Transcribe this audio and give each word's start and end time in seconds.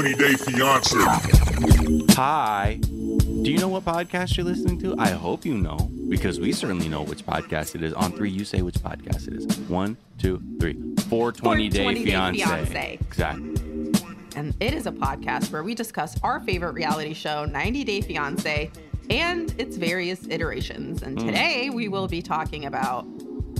420 0.00 0.16
Day 0.16 0.34
Fiance. 0.34 2.14
Hi. 2.14 2.78
Do 2.80 3.52
you 3.52 3.58
know 3.58 3.68
what 3.68 3.84
podcast 3.84 4.34
you're 4.34 4.46
listening 4.46 4.78
to? 4.78 4.96
I 4.98 5.10
hope 5.10 5.44
you 5.44 5.58
know, 5.58 5.76
because 6.08 6.40
we 6.40 6.52
certainly 6.52 6.88
know 6.88 7.02
which 7.02 7.26
podcast 7.26 7.74
it 7.74 7.82
is. 7.82 7.92
On 7.92 8.10
three, 8.10 8.30
you 8.30 8.46
say 8.46 8.62
which 8.62 8.76
podcast 8.76 9.28
it 9.28 9.34
is. 9.34 9.58
One, 9.68 9.98
two, 10.16 10.42
three. 10.58 10.72
420 11.10 11.68
Day 11.68 11.82
420 11.82 12.04
Day 12.04 12.10
Fiance. 12.10 12.40
Fiancé. 12.40 13.00
Exactly. 13.02 13.44
And 14.36 14.54
it 14.58 14.72
is 14.72 14.86
a 14.86 14.92
podcast 14.92 15.52
where 15.52 15.62
we 15.62 15.74
discuss 15.74 16.18
our 16.22 16.40
favorite 16.40 16.72
reality 16.72 17.12
show, 17.12 17.44
90 17.44 17.84
Day 17.84 18.00
Fiance, 18.00 18.70
and 19.10 19.54
its 19.60 19.76
various 19.76 20.26
iterations. 20.28 21.02
And 21.02 21.18
today 21.18 21.68
we 21.68 21.88
will 21.88 22.08
be 22.08 22.22
talking 22.22 22.64
about 22.64 23.06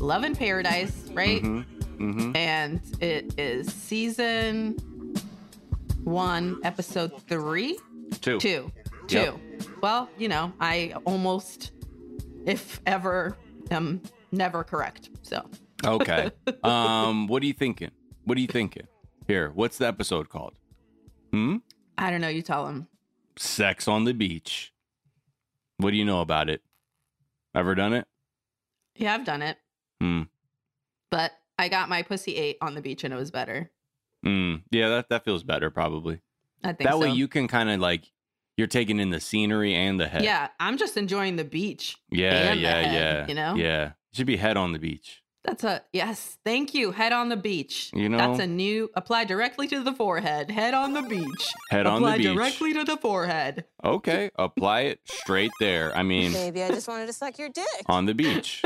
Love 0.00 0.25
in 0.25 0.34
Paradise, 0.34 1.11
right? 1.12 1.43
Mm-hmm. 1.43 2.34
And 2.34 2.80
it 2.98 3.38
is 3.38 3.70
season 3.70 4.79
one, 6.04 6.60
episode 6.64 7.22
three. 7.28 7.78
Two. 8.20 8.38
Two. 8.38 8.72
Two. 9.06 9.16
Yep. 9.16 9.36
Well, 9.82 10.09
you 10.18 10.28
know, 10.28 10.52
I 10.60 10.95
almost, 11.04 11.73
if 12.46 12.80
ever, 12.86 13.36
am 13.70 14.02
never 14.32 14.62
correct. 14.64 15.10
So 15.23 15.45
Okay. 15.84 16.30
um, 16.62 17.26
what 17.26 17.42
are 17.42 17.46
you 17.46 17.52
thinking? 17.52 17.90
What 18.24 18.36
are 18.38 18.40
you 18.40 18.46
thinking? 18.46 18.86
Here, 19.26 19.50
what's 19.54 19.78
the 19.78 19.86
episode 19.86 20.28
called? 20.28 20.54
Hmm? 21.32 21.56
I 21.96 22.10
don't 22.10 22.20
know. 22.20 22.28
You 22.28 22.42
tell 22.42 22.66
him. 22.66 22.88
Sex 23.37 23.87
on 23.88 24.04
the 24.04 24.12
beach. 24.14 24.73
What 25.78 25.92
do 25.92 25.96
you 25.96 26.04
know 26.04 26.20
about 26.20 26.51
it? 26.51 26.62
Ever 27.54 27.74
done 27.74 27.92
it? 27.95 28.06
Yeah, 28.96 29.14
I've 29.14 29.24
done 29.24 29.40
it, 29.42 29.56
Hmm. 30.01 30.23
but 31.10 31.32
I 31.59 31.68
got 31.68 31.88
my 31.88 32.02
pussy 32.02 32.37
ate 32.37 32.59
on 32.60 32.74
the 32.74 32.82
beach 32.82 33.02
and 33.04 33.14
it 33.14 33.16
was 33.16 33.30
better. 33.30 33.70
Mm. 34.24 34.62
Yeah, 34.70 34.88
that, 34.91 35.09
that 35.10 35.24
feels 35.24 35.42
better 35.42 35.71
probably. 35.71 36.21
I 36.63 36.73
think 36.73 36.88
That 36.88 36.99
way 36.99 37.10
you 37.10 37.29
can 37.29 37.49
kind 37.49 37.71
of 37.71 37.80
like 37.80 38.10
you're 38.57 38.66
taking 38.66 39.01
in 39.01 39.10
the 39.10 39.21
scenery 39.21 39.74
and 39.74 39.99
the 39.99 40.07
head. 40.07 40.23
Yeah, 40.23 40.49
I'm 40.59 40.76
just 40.76 40.96
enjoying 40.96 41.37
the 41.37 41.45
beach. 41.45 41.96
Yeah, 42.10 42.51
and 42.51 42.59
the 42.59 42.63
yeah, 42.63 42.82
head, 42.82 42.95
yeah. 42.95 43.26
you 43.26 43.35
know? 43.35 43.54
Yeah. 43.54 43.93
Should 44.13 44.26
be 44.26 44.37
head 44.37 44.57
on 44.57 44.73
the 44.73 44.79
beach. 44.79 45.23
That's 45.45 45.65
a 45.65 45.82
yes. 45.93 46.37
Thank 46.45 46.74
you. 46.74 46.91
Head 46.91 47.13
on 47.13 47.30
the 47.30 47.37
beach. 47.37 47.91
You 47.95 48.10
know? 48.10 48.18
that's 48.18 48.41
a 48.41 48.46
new 48.46 48.91
apply 48.95 49.24
directly 49.24 49.66
to 49.68 49.82
the 49.82 49.93
forehead. 49.93 50.51
Head 50.51 50.74
on 50.74 50.93
the 50.93 51.01
beach. 51.02 51.52
Head 51.71 51.87
on 51.87 51.96
apply 51.96 52.13
the 52.13 52.18
beach. 52.18 52.26
Apply 52.26 52.35
directly 52.35 52.74
to 52.74 52.85
the 52.85 52.96
forehead. 52.98 53.65
Okay, 53.82 54.30
apply 54.37 54.80
it 54.82 55.01
straight 55.04 55.52
there. 55.59 55.96
I 55.96 56.02
mean, 56.02 56.32
Maybe 56.32 56.63
I 56.63 56.68
just 56.68 56.88
wanted 56.88 57.07
to 57.07 57.15
suck 57.15 57.38
your 57.38 57.48
dick. 57.48 57.65
on 57.87 58.04
the 58.04 58.15
beach. 58.15 58.63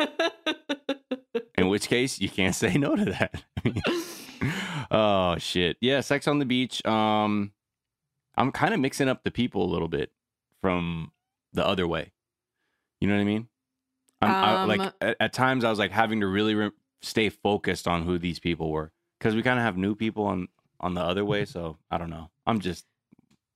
In 1.57 1.69
which 1.69 1.87
case, 1.87 2.21
you 2.21 2.29
can't 2.29 2.57
say 2.57 2.77
no 2.77 2.97
to 2.97 3.05
that. 3.05 3.45
oh 4.91 5.37
shit. 5.39 5.77
Yeah, 5.81 6.01
sex 6.01 6.27
on 6.29 6.39
the 6.39 6.45
beach. 6.47 6.85
Um 6.87 7.53
I'm 8.37 8.51
kind 8.53 8.75
of 8.75 8.81
mixing 8.81 9.09
up 9.09 9.23
the 9.25 9.31
people 9.31 9.65
a 9.65 9.71
little 9.73 9.89
bit 9.89 10.11
from 10.61 11.13
the 11.53 11.67
other 11.67 11.87
way. 11.87 12.13
You 13.01 13.09
know 13.09 13.15
what 13.15 13.21
I 13.21 13.25
mean? 13.25 13.49
I'm 14.21 14.31
I, 14.31 14.63
Um, 14.63 14.69
like 14.69 14.93
at, 15.01 15.17
at 15.21 15.33
times 15.33 15.65
I 15.65 15.71
was 15.71 15.79
like 15.79 15.91
having 15.93 16.21
to 16.21 16.27
really 16.27 16.55
re- 16.55 16.71
stay 17.03 17.29
focused 17.29 17.87
on 17.87 18.03
who 18.03 18.19
these 18.19 18.39
people 18.41 18.71
were 18.71 18.93
cuz 19.21 19.35
we 19.35 19.43
kind 19.43 19.59
of 19.59 19.65
have 19.65 19.77
new 19.77 19.95
people 19.95 20.25
on 20.25 20.49
on 20.81 20.95
the 20.95 21.01
other 21.03 21.25
way, 21.25 21.45
so 21.45 21.79
I 21.91 21.99
don't 21.99 22.11
know. 22.11 22.31
I'm 22.47 22.61
just 22.61 22.87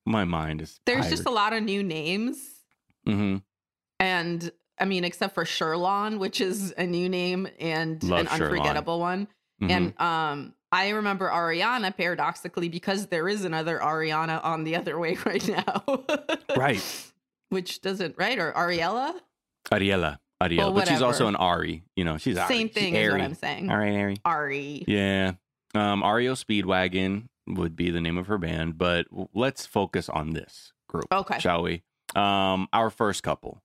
my 0.06 0.24
mind 0.24 0.62
is 0.62 0.80
There's 0.86 1.08
just 1.10 1.26
a 1.26 1.30
lot 1.30 1.52
of 1.52 1.62
new 1.62 1.82
names, 1.82 2.64
Mm-hmm. 3.06 3.38
and 4.00 4.52
I 4.80 4.84
mean, 4.84 5.04
except 5.04 5.34
for 5.34 5.44
Sherlon, 5.44 6.18
which 6.18 6.40
is 6.40 6.72
a 6.78 6.86
new 6.86 7.08
name 7.08 7.48
and 7.58 8.02
Love 8.04 8.20
an 8.20 8.26
Sherlon. 8.28 8.42
unforgettable 8.52 9.00
one. 9.00 9.28
Mhm. 9.60 9.70
And 9.70 10.00
um, 10.00 10.54
I 10.70 10.90
remember 10.90 11.28
Ariana 11.30 11.96
paradoxically 11.96 12.68
because 12.68 13.06
there 13.06 13.28
is 13.28 13.44
another 13.44 13.78
Ariana 13.78 14.44
on 14.44 14.64
the 14.64 14.76
other 14.76 14.98
way 15.02 15.16
right 15.24 15.48
now. 15.48 16.04
right. 16.56 16.82
Which 17.50 17.80
doesn't 17.80 18.16
right 18.18 18.38
or 18.38 18.52
Ariella? 18.52 19.14
Ariella. 19.70 20.18
Ariella. 20.42 20.58
Well, 20.58 20.72
but 20.74 20.88
she's 20.88 21.00
also 21.02 21.26
an 21.28 21.36
Ari. 21.36 21.82
You 21.96 22.04
know, 22.04 22.18
she's 22.18 22.36
Ari. 22.36 22.48
Same 22.54 22.66
She's 22.68 22.74
thing 22.74 22.94
is 22.94 23.10
what. 23.10 23.20
I'm 23.20 23.34
saying. 23.34 23.70
All 23.70 23.78
right, 23.78 23.94
Ari. 23.96 24.16
Ari. 24.24 24.84
Yeah. 24.86 25.32
Um, 25.74 26.02
Ario 26.02 26.32
Speedwagon 26.36 27.28
would 27.46 27.74
be 27.74 27.90
the 27.90 28.00
name 28.00 28.18
of 28.18 28.26
her 28.26 28.36
band, 28.38 28.76
but 28.78 29.06
let's 29.34 29.64
focus 29.66 30.08
on 30.10 30.30
this 30.34 30.72
group, 30.88 31.06
Okay. 31.10 31.38
shall 31.38 31.62
we? 31.62 31.82
Um, 32.14 32.68
our 32.72 32.90
first 32.90 33.22
couple, 33.22 33.62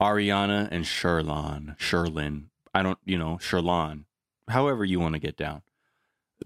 Ariana 0.00 0.68
and 0.70 0.84
Sherlon. 0.84 1.76
Sherlin. 1.78 2.44
I 2.74 2.82
don't, 2.82 2.98
you 3.04 3.18
know, 3.18 3.38
Sherlon. 3.40 4.04
However 4.48 4.84
you 4.84 5.00
want 5.00 5.14
to 5.14 5.18
get 5.18 5.36
down. 5.36 5.62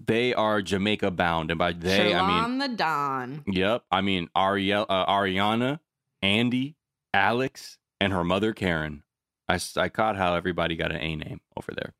They 0.01 0.33
are 0.33 0.61
Jamaica 0.61 1.11
bound, 1.11 1.51
and 1.51 1.57
by 1.57 1.73
they 1.73 2.13
I 2.13 2.47
mean 2.47 2.57
the 2.57 2.69
Don. 2.69 3.43
Yep. 3.47 3.83
I 3.91 4.01
mean, 4.01 4.29
Ariel, 4.35 4.85
uh, 4.89 5.05
Ariana, 5.05 5.79
Andy, 6.21 6.75
Alex, 7.13 7.77
and 8.01 8.11
her 8.11 8.23
mother, 8.23 8.53
Karen. 8.53 9.03
I, 9.47 9.59
I 9.77 9.89
caught 9.89 10.15
how 10.15 10.35
everybody 10.35 10.75
got 10.75 10.91
an 10.91 11.01
A 11.01 11.15
name 11.15 11.41
over 11.55 11.73
there. 11.73 11.93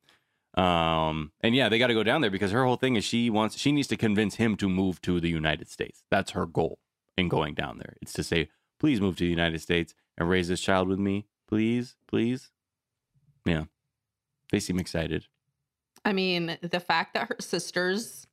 Um, 0.55 1.31
and 1.41 1.55
yeah, 1.55 1.69
they 1.69 1.79
got 1.79 1.87
to 1.87 1.93
go 1.93 2.03
down 2.03 2.21
there 2.21 2.31
because 2.31 2.51
her 2.51 2.63
whole 2.63 2.75
thing 2.77 2.95
is 2.95 3.03
she 3.03 3.29
wants, 3.29 3.57
she 3.57 3.71
needs 3.71 3.87
to 3.89 3.97
convince 3.97 4.35
him 4.35 4.55
to 4.57 4.69
move 4.69 5.01
to 5.01 5.19
the 5.19 5.29
United 5.29 5.69
States. 5.69 6.03
That's 6.09 6.31
her 6.31 6.45
goal 6.45 6.79
in 7.17 7.27
going 7.27 7.53
down 7.53 7.77
there. 7.77 7.95
It's 8.01 8.13
to 8.13 8.23
say, 8.23 8.49
please 8.79 9.01
move 9.01 9.17
to 9.17 9.23
the 9.23 9.29
United 9.29 9.61
States 9.61 9.93
and 10.17 10.29
raise 10.29 10.47
this 10.47 10.61
child 10.61 10.87
with 10.87 10.99
me. 10.99 11.25
Please, 11.47 11.95
please. 12.07 12.51
Yeah. 13.45 13.65
They 14.51 14.59
seem 14.59 14.79
excited. 14.79 15.27
I 16.05 16.13
mean, 16.13 16.57
the 16.61 16.79
fact 16.79 17.13
that 17.13 17.27
her 17.29 17.37
sisters 17.39 18.27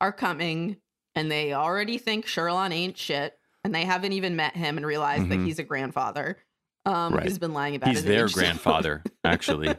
are 0.00 0.12
coming 0.12 0.76
and 1.14 1.30
they 1.30 1.52
already 1.52 1.98
think 1.98 2.26
Sherlon 2.26 2.72
ain't 2.72 2.96
shit 2.96 3.38
and 3.64 3.74
they 3.74 3.84
haven't 3.84 4.12
even 4.12 4.36
met 4.36 4.56
him 4.56 4.76
and 4.76 4.86
realized 4.86 5.28
that 5.28 5.38
Mhm. 5.38 5.46
he's 5.46 5.58
a 5.58 5.64
grandfather. 5.64 6.38
Um, 6.84 7.14
Right. 7.14 7.24
He's 7.24 7.38
been 7.38 7.52
lying 7.52 7.76
about 7.76 7.88
He's 7.90 7.98
his 7.98 8.06
their 8.06 8.28
grandfather, 8.28 9.02
actually. 9.24 9.68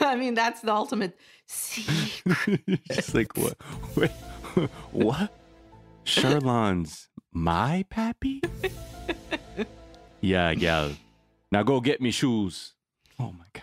I 0.00 0.16
mean, 0.16 0.34
that's 0.34 0.60
the 0.60 0.72
ultimate 0.72 1.18
secret. 1.46 2.60
She's 2.92 3.14
like, 3.14 3.36
what? 3.36 3.56
Wait, 3.96 4.10
what? 4.92 5.32
Sherlon's 6.04 7.08
my 7.32 7.84
pappy? 7.90 8.42
yeah, 10.20 10.50
yeah. 10.50 10.90
Now 11.50 11.62
go 11.62 11.80
get 11.80 12.00
me 12.00 12.10
shoes. 12.10 12.74
Oh 13.18 13.32
my 13.32 13.44
god. 13.52 13.53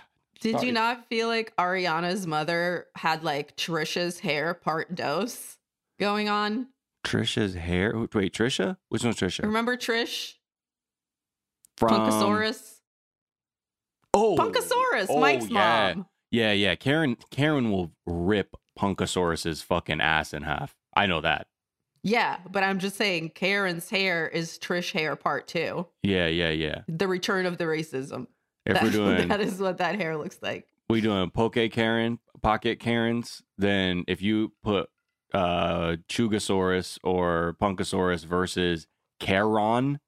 Did 0.41 0.56
Sorry. 0.56 0.68
you 0.68 0.74
not 0.74 1.07
feel 1.07 1.28
like 1.28 1.56
Ariana's 1.56 2.25
mother 2.25 2.88
had 2.96 3.24
like 3.24 3.56
Trisha's 3.56 4.19
hair 4.19 4.56
part 4.56 4.96
dose 4.96 5.57
going 6.00 6.29
on? 6.29 6.68
Trisha's 7.06 7.53
hair. 7.53 7.94
Wait, 8.13 8.34
Trisha? 8.34 8.78
Which 8.90 9.03
one's 9.03 9.18
Trisha? 9.18 9.44
Remember 9.44 9.78
Trish? 9.78 10.34
From 11.78 11.90
Punkosaurus? 11.90 12.80
Oh, 14.13 14.35
Punkosaurus, 14.38 15.07
oh, 15.09 15.19
Mike's 15.19 15.47
yeah. 15.47 15.94
mom. 15.96 16.06
Yeah, 16.31 16.51
yeah. 16.51 16.75
Karen, 16.75 17.18
Karen 17.30 17.72
will 17.72 17.91
rip 18.06 18.57
Punkosaurus's 18.78 19.62
fucking 19.62 20.01
ass 20.01 20.34
in 20.34 20.44
half. 20.44 20.75
I 20.96 21.06
know 21.06 21.22
that. 21.22 21.47
Yeah, 22.03 22.38
but 22.50 22.63
I'm 22.63 22.80
just 22.80 22.97
saying 22.97 23.31
Karen's 23.35 23.90
hair 23.90 24.28
is 24.28 24.57
Trish 24.57 24.91
hair 24.91 25.16
part 25.16 25.47
two. 25.47 25.88
Yeah, 26.01 26.28
yeah, 26.28 26.50
yeah. 26.50 26.81
The 26.88 27.07
return 27.07 27.46
of 27.46 27.57
the 27.57 27.66
racism. 27.66 28.28
If 28.66 28.74
That- 28.76 28.84
we're 28.84 28.92
doing 28.92 29.28
that 29.28 29.42
is 29.42 29.60
what 29.60 29.78
that 29.78 29.96
hair 29.96 30.18
looks 30.18 30.40
like. 30.42 30.68
we 30.90 31.02
doing 31.02 31.30
poke 31.32 31.58
Karen, 31.72 32.20
pocket 32.42 32.80
Karens, 32.80 33.42
then 33.58 34.04
if 34.08 34.22
you 34.22 34.54
put 34.64 34.90
uh 35.34 35.96
Chugosaurus 36.10 36.98
or 37.04 37.56
Punkasaurus 37.62 38.26
versus 38.26 38.88
Karen, 39.20 40.00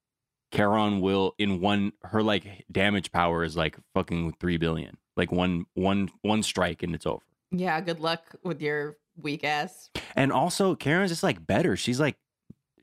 Karen 0.52 1.00
will 1.02 1.34
in 1.38 1.62
one 1.62 1.94
her 2.04 2.22
like 2.22 2.66
damage 2.72 3.12
power 3.12 3.44
is 3.44 3.56
like 3.56 3.78
fucking 3.94 4.34
three 4.40 4.58
billion. 4.58 4.98
Like 5.16 5.32
one 5.32 5.66
one 5.74 6.10
one 6.22 6.44
strike 6.44 6.84
and 6.84 6.94
it's 6.94 7.06
over. 7.06 7.24
Yeah, 7.52 7.80
good 7.82 8.00
luck 8.00 8.36
with 8.44 8.62
your 8.62 8.98
weak 9.16 9.44
ass. 9.44 9.90
And 10.16 10.32
also 10.32 10.76
Karen's 10.76 11.12
just 11.12 11.24
like 11.24 11.46
better. 11.46 11.76
She's 11.78 12.00
like 12.00 12.18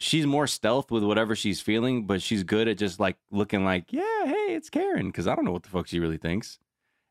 she's 0.00 0.26
more 0.26 0.46
stealth 0.48 0.90
with 0.90 1.04
whatever 1.04 1.36
she's 1.36 1.60
feeling, 1.60 2.06
but 2.06 2.20
she's 2.22 2.42
good 2.42 2.66
at 2.66 2.78
just 2.78 2.98
like 2.98 3.16
looking 3.30 3.64
like, 3.64 3.92
yeah, 3.92 4.24
hey, 4.24 4.54
it's 4.54 4.68
Karen, 4.70 5.06
because 5.08 5.26
I 5.28 5.34
don't 5.36 5.44
know 5.44 5.52
what 5.52 5.62
the 5.62 5.68
fuck 5.68 5.86
she 5.86 6.00
really 6.00 6.16
thinks. 6.16 6.58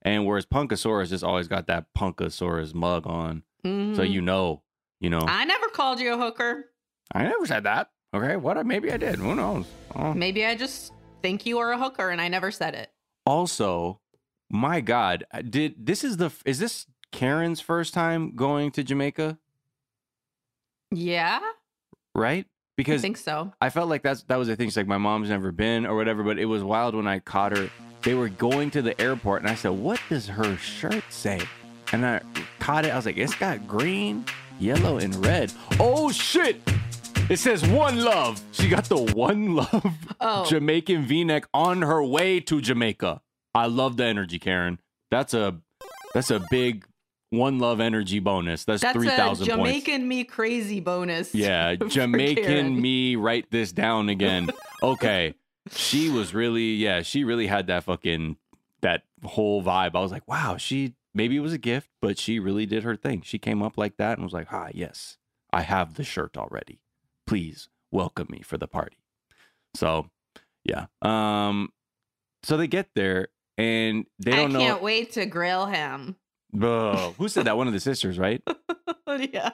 And 0.01 0.25
whereas 0.25 0.45
Punkasaurus 0.45 1.09
just 1.09 1.23
always 1.23 1.47
got 1.47 1.67
that 1.67 1.85
Punkasaurus 1.97 2.73
mug 2.73 3.05
on. 3.07 3.43
So 3.63 3.69
Mhm. 3.69 4.09
you 4.11 4.21
know, 4.21 4.63
you 4.99 5.09
know. 5.09 5.21
I 5.21 5.45
never 5.45 5.67
called 5.67 5.99
you 5.99 6.13
a 6.13 6.17
hooker. 6.17 6.71
I 7.13 7.23
never 7.23 7.45
said 7.45 7.63
that. 7.63 7.91
Okay, 8.13 8.35
what? 8.37 8.65
Maybe 8.65 8.91
I 8.91 8.97
did. 8.97 9.15
Who 9.17 9.35
knows? 9.35 9.65
Oh. 9.95 10.13
Maybe 10.13 10.45
I 10.45 10.55
just 10.55 10.91
think 11.21 11.45
you 11.45 11.59
are 11.59 11.71
a 11.73 11.77
hooker 11.77 12.09
and 12.09 12.19
I 12.21 12.27
never 12.27 12.49
said 12.51 12.73
it. 12.75 12.91
Also, 13.25 13.99
my 14.49 14.81
God, 14.81 15.25
did 15.49 15.75
this 15.85 16.03
is 16.03 16.17
the 16.17 16.31
is 16.45 16.57
this 16.59 16.87
Karen's 17.11 17.59
first 17.61 17.93
time 17.93 18.35
going 18.35 18.71
to 18.71 18.83
Jamaica? 18.83 19.37
Yeah, 20.91 21.39
Right? 22.15 22.47
I 22.87 22.97
think 22.97 23.17
so. 23.17 23.51
I 23.61 23.69
felt 23.69 23.89
like 23.89 24.03
that's 24.03 24.23
that 24.23 24.37
was 24.37 24.47
the 24.47 24.55
thing. 24.55 24.67
She's 24.67 24.77
like, 24.77 24.87
my 24.87 24.97
mom's 24.97 25.29
never 25.29 25.51
been 25.51 25.85
or 25.85 25.95
whatever, 25.95 26.23
but 26.23 26.37
it 26.39 26.45
was 26.45 26.63
wild 26.63 26.95
when 26.95 27.07
I 27.07 27.19
caught 27.19 27.55
her. 27.57 27.69
They 28.01 28.13
were 28.13 28.29
going 28.29 28.71
to 28.71 28.81
the 28.81 28.99
airport, 29.01 29.41
and 29.41 29.49
I 29.51 29.55
said, 29.55 29.69
"What 29.71 29.99
does 30.09 30.27
her 30.27 30.55
shirt 30.57 31.03
say?" 31.09 31.41
And 31.91 32.05
I 32.05 32.21
caught 32.59 32.85
it. 32.85 32.89
I 32.91 32.95
was 32.95 33.05
like, 33.05 33.17
"It's 33.17 33.35
got 33.35 33.67
green 33.67 34.23
yellow 34.59 34.97
and 34.99 35.13
red. 35.25 35.51
Oh 35.79 36.11
shit! 36.11 36.61
It 37.29 37.39
says 37.39 37.65
one 37.67 38.03
love. 38.03 38.41
She 38.51 38.69
got 38.69 38.85
the 38.85 38.97
one 38.97 39.55
love 39.55 39.93
Oh. 40.21 40.45
Jamaican 40.45 41.05
V-neck 41.05 41.45
on 41.53 41.81
her 41.81 42.03
way 42.03 42.39
to 42.41 42.59
Jamaica. 42.61 43.21
I 43.53 43.65
love 43.67 43.97
the 43.97 44.05
energy, 44.05 44.39
Karen. 44.39 44.79
That's 45.11 45.33
a 45.33 45.57
that's 46.13 46.31
a 46.31 46.41
big 46.49 46.85
one 47.29 47.59
love 47.59 47.79
energy 47.79 48.19
bonus. 48.19 48.63
That's, 48.65 48.81
That's 48.81 48.93
three 48.93 49.07
a 49.07 49.11
thousand 49.11 49.47
points. 49.47 49.57
Jamaican 49.57 50.07
me 50.07 50.23
crazy 50.23 50.79
bonus. 50.79 51.33
Yeah, 51.33 51.75
Jamaican 51.87 52.79
me. 52.79 53.15
Write 53.15 53.51
this 53.51 53.71
down 53.71 54.09
again. 54.09 54.49
Okay, 54.81 55.35
she 55.71 56.09
was 56.09 56.33
really 56.33 56.75
yeah. 56.75 57.01
She 57.01 57.25
really 57.25 57.47
had 57.47 57.67
that 57.67 57.83
fucking 57.83 58.37
that 58.79 59.03
whole 59.25 59.61
vibe. 59.61 59.93
I 59.93 59.99
was 59.99 60.09
like, 60.09 60.25
wow. 60.25 60.55
She 60.55 60.95
maybe 61.13 61.35
it 61.35 61.41
was 61.41 61.51
a 61.51 61.57
gift, 61.57 61.89
but 62.01 62.17
she 62.17 62.39
really 62.39 62.65
did 62.65 62.83
her 62.83 62.95
thing. 62.95 63.21
She 63.21 63.37
came 63.37 63.61
up 63.61 63.77
like 63.77 63.97
that 63.97 64.17
and 64.17 64.23
was 64.23 64.31
like, 64.31 64.47
ah, 64.53 64.69
yes, 64.73 65.17
I 65.51 65.63
have 65.63 65.95
the 65.95 66.05
shirt 66.05 66.37
already. 66.37 66.79
Please 67.27 67.67
welcome 67.91 68.27
me 68.29 68.41
for 68.41 68.57
the 68.57 68.69
party. 68.69 69.03
So 69.75 70.09
yeah. 70.63 70.85
Um. 71.01 71.73
So 72.43 72.55
they 72.55 72.67
get 72.67 72.91
there 72.95 73.27
and 73.57 74.05
they 74.17 74.31
don't 74.31 74.51
I 74.51 74.53
know. 74.53 74.59
I 74.59 74.63
can't 74.63 74.81
wait 74.81 75.11
to 75.11 75.25
grill 75.25 75.65
him. 75.65 76.15
Who 76.53 77.27
said 77.27 77.45
that? 77.45 77.57
One 77.57 77.67
of 77.67 77.73
the 77.73 77.79
sisters, 77.79 78.17
right? 78.17 78.41
yeah. 79.07 79.51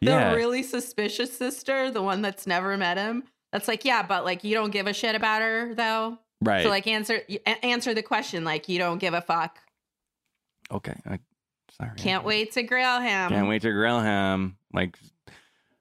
The 0.00 0.10
Yeah. 0.10 0.32
really 0.34 0.62
suspicious 0.62 1.36
sister, 1.36 1.90
the 1.90 2.02
one 2.02 2.22
that's 2.22 2.46
never 2.46 2.76
met 2.76 2.96
him. 2.98 3.24
That's 3.52 3.68
like, 3.68 3.84
yeah, 3.84 4.02
but 4.02 4.24
like 4.24 4.44
you 4.44 4.54
don't 4.54 4.70
give 4.70 4.86
a 4.86 4.92
shit 4.94 5.14
about 5.14 5.42
her 5.42 5.74
though. 5.74 6.18
Right. 6.40 6.62
So 6.64 6.70
like 6.70 6.86
answer 6.86 7.20
answer 7.62 7.94
the 7.94 8.02
question 8.02 8.44
like 8.44 8.68
you 8.68 8.78
don't 8.78 8.98
give 8.98 9.14
a 9.14 9.20
fuck. 9.20 9.58
okay. 10.72 10.94
I, 11.06 11.18
sorry. 11.78 11.92
Can't 11.96 12.24
wait 12.24 12.52
to 12.52 12.62
grill 12.62 13.00
him. 13.00 13.28
Can't 13.30 13.48
wait 13.48 13.62
to 13.62 13.70
grill 13.72 14.00
him, 14.00 14.56
like, 14.72 14.98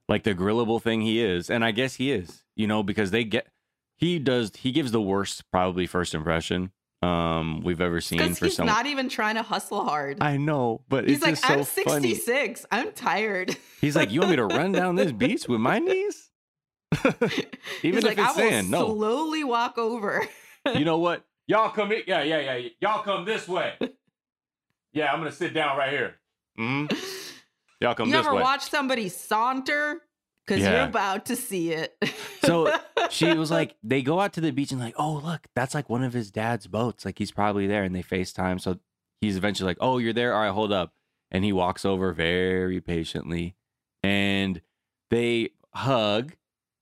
like 0.09 0.24
the 0.24 0.36
grillable 0.36 0.81
thing 0.81 1.01
he 1.01 1.21
is, 1.24 1.50
and 1.50 1.63
I 1.63 1.71
guess 1.71 1.95
he 1.95 2.12
is. 2.12 2.44
You 2.56 2.68
know, 2.68 2.83
because 2.83 3.12
they 3.12 3.24
get 3.24 3.47
he 3.95 4.19
does 4.19 4.51
he 4.57 4.71
gives 4.71 4.92
the 4.92 5.01
worst 5.01 5.50
probably 5.51 5.88
first 5.88 6.13
impression 6.13 6.71
um 7.01 7.62
we've 7.63 7.81
ever 7.81 8.00
seen 8.01 8.36
for 8.36 8.45
he's 8.45 8.56
someone. 8.57 8.75
not 8.75 8.86
even 8.86 9.09
trying 9.09 9.36
to 9.36 9.42
hustle 9.42 9.83
hard. 9.83 10.18
I 10.21 10.38
know, 10.38 10.81
but 10.88 11.07
he's 11.07 11.18
it's 11.18 11.24
like, 11.25 11.31
just 11.36 11.77
I'm 11.77 11.83
funny. 11.86 12.13
66. 12.15 12.65
I'm 12.71 12.92
tired. 12.92 13.56
He's 13.80 13.95
like, 13.95 14.12
you 14.12 14.19
want 14.19 14.30
me 14.31 14.36
to 14.38 14.45
run 14.45 14.71
down 14.71 14.95
this 14.95 15.12
beach 15.24 15.48
with 15.48 15.59
my 15.59 15.80
knees? 15.80 16.30
Even 17.06 17.19
he's 17.81 17.95
if 17.95 18.03
like, 18.03 18.18
it's 18.18 18.30
I 18.30 18.33
sand, 18.50 18.69
no. 18.69 18.86
slowly 18.94 19.44
walk 19.44 19.77
over. 19.77 20.24
you 20.74 20.86
know 20.86 20.98
what? 21.00 21.25
Y'all 21.48 21.69
come 21.71 21.92
in. 21.92 22.03
Yeah, 22.06 22.21
yeah, 22.24 22.56
yeah. 22.57 22.69
Y'all 22.80 23.01
come 23.01 23.25
this 23.25 23.47
way. 23.47 23.74
Yeah, 24.94 25.12
I'm 25.12 25.19
gonna 25.19 25.31
sit 25.31 25.54
down 25.54 25.77
right 25.77 25.89
here. 25.92 26.15
hmm 26.56 26.86
Y'all 27.81 27.95
come 27.95 28.09
you 28.09 28.13
this 28.15 28.25
ever 28.27 28.36
way. 28.36 28.42
watch 28.44 28.69
somebody 28.69 29.09
saunter? 29.09 30.01
Because 30.51 30.65
Yeah. 30.65 30.71
you're 30.81 30.89
about 30.89 31.25
to 31.27 31.36
see 31.38 31.71
it. 31.71 31.95
So 32.44 32.77
she 33.09 33.33
was 33.36 33.50
like, 33.51 33.75
they 33.83 34.01
go 34.01 34.19
out 34.19 34.33
to 34.33 34.42
the 34.42 34.51
beach 34.51 34.71
and 34.74 34.81
like, 34.81 34.95
oh 34.98 35.13
look, 35.24 35.48
that's 35.56 35.74
like 35.74 35.89
one 35.89 36.03
of 36.03 36.12
his 36.12 36.30
dad's 36.30 36.68
boats. 36.68 37.06
Like 37.06 37.18
he's 37.18 37.31
probably 37.31 37.68
there, 37.68 37.83
and 37.83 37.95
they 37.95 38.03
FaceTime. 38.03 38.59
So 38.59 38.80
he's 39.21 39.38
eventually 39.38 39.68
like, 39.68 39.77
oh, 39.80 39.98
you're 39.98 40.12
there. 40.12 40.33
All 40.33 40.42
right, 40.42 40.51
hold 40.51 40.74
up. 40.74 40.94
And 41.31 41.45
he 41.45 41.53
walks 41.53 41.86
over 41.86 42.12
very 42.12 42.81
patiently, 42.81 43.56
and 44.03 44.62
they 45.09 45.51
hug. 45.74 46.33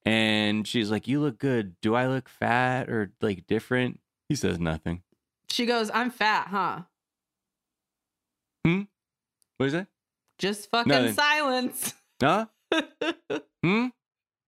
And 0.06 0.66
she's 0.68 0.90
like, 0.90 1.08
"You 1.08 1.20
look 1.20 1.38
good. 1.38 1.76
Do 1.82 1.94
I 1.94 2.08
look 2.08 2.28
fat 2.28 2.90
or 2.90 3.12
like 3.22 3.46
different?" 3.46 4.00
He 4.30 4.36
says 4.36 4.58
nothing. 4.60 5.04
she 5.50 5.68
goes, 5.68 5.92
I'm 5.94 6.10
fat, 6.10 6.48
huh? 6.50 6.80
Hmm. 8.66 8.82
What 9.58 9.68
is 9.68 9.74
that? 9.74 9.88
Just 10.40 10.70
fucking 10.72 10.90
Nothing. 10.90 11.14
silence. 11.14 11.94
Huh? 12.22 12.46
Hmm. 13.64 13.88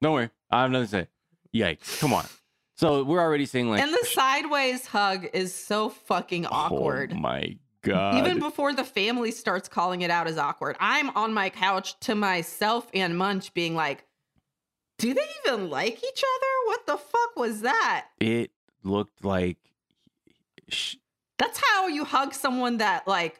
Don't 0.01 0.13
worry. 0.13 0.29
I 0.49 0.61
have 0.63 0.71
nothing 0.71 0.85
to 0.87 0.91
say. 0.91 1.07
Yikes! 1.53 1.99
Come 1.99 2.13
on. 2.13 2.25
So 2.75 3.03
we're 3.03 3.19
already 3.19 3.45
seeing 3.45 3.69
like, 3.69 3.81
and 3.81 3.93
the 3.93 4.07
sideways 4.11 4.85
hug 4.87 5.27
is 5.33 5.53
so 5.53 5.89
fucking 5.89 6.45
awkward. 6.47 7.11
Oh 7.13 7.19
my 7.19 7.57
god! 7.83 8.15
Even 8.15 8.39
before 8.39 8.73
the 8.73 8.83
family 8.83 9.31
starts 9.31 9.67
calling 9.67 10.01
it 10.01 10.09
out 10.09 10.27
as 10.27 10.37
awkward. 10.37 10.77
I'm 10.79 11.09
on 11.11 11.33
my 11.33 11.49
couch 11.49 11.99
to 12.01 12.15
myself 12.15 12.87
and 12.93 13.17
Munch 13.17 13.53
being 13.53 13.75
like, 13.75 14.05
do 14.97 15.13
they 15.13 15.27
even 15.45 15.69
like 15.69 15.97
each 16.03 16.23
other? 16.23 16.47
What 16.67 16.85
the 16.87 16.97
fuck 16.97 17.35
was 17.35 17.61
that? 17.61 18.07
it 18.19 18.51
looked 18.83 19.23
like 19.23 19.57
sh- 20.69 20.95
That's 21.37 21.59
how 21.63 21.87
you 21.87 22.05
hug 22.05 22.33
someone 22.33 22.77
that 22.77 23.07
like 23.07 23.39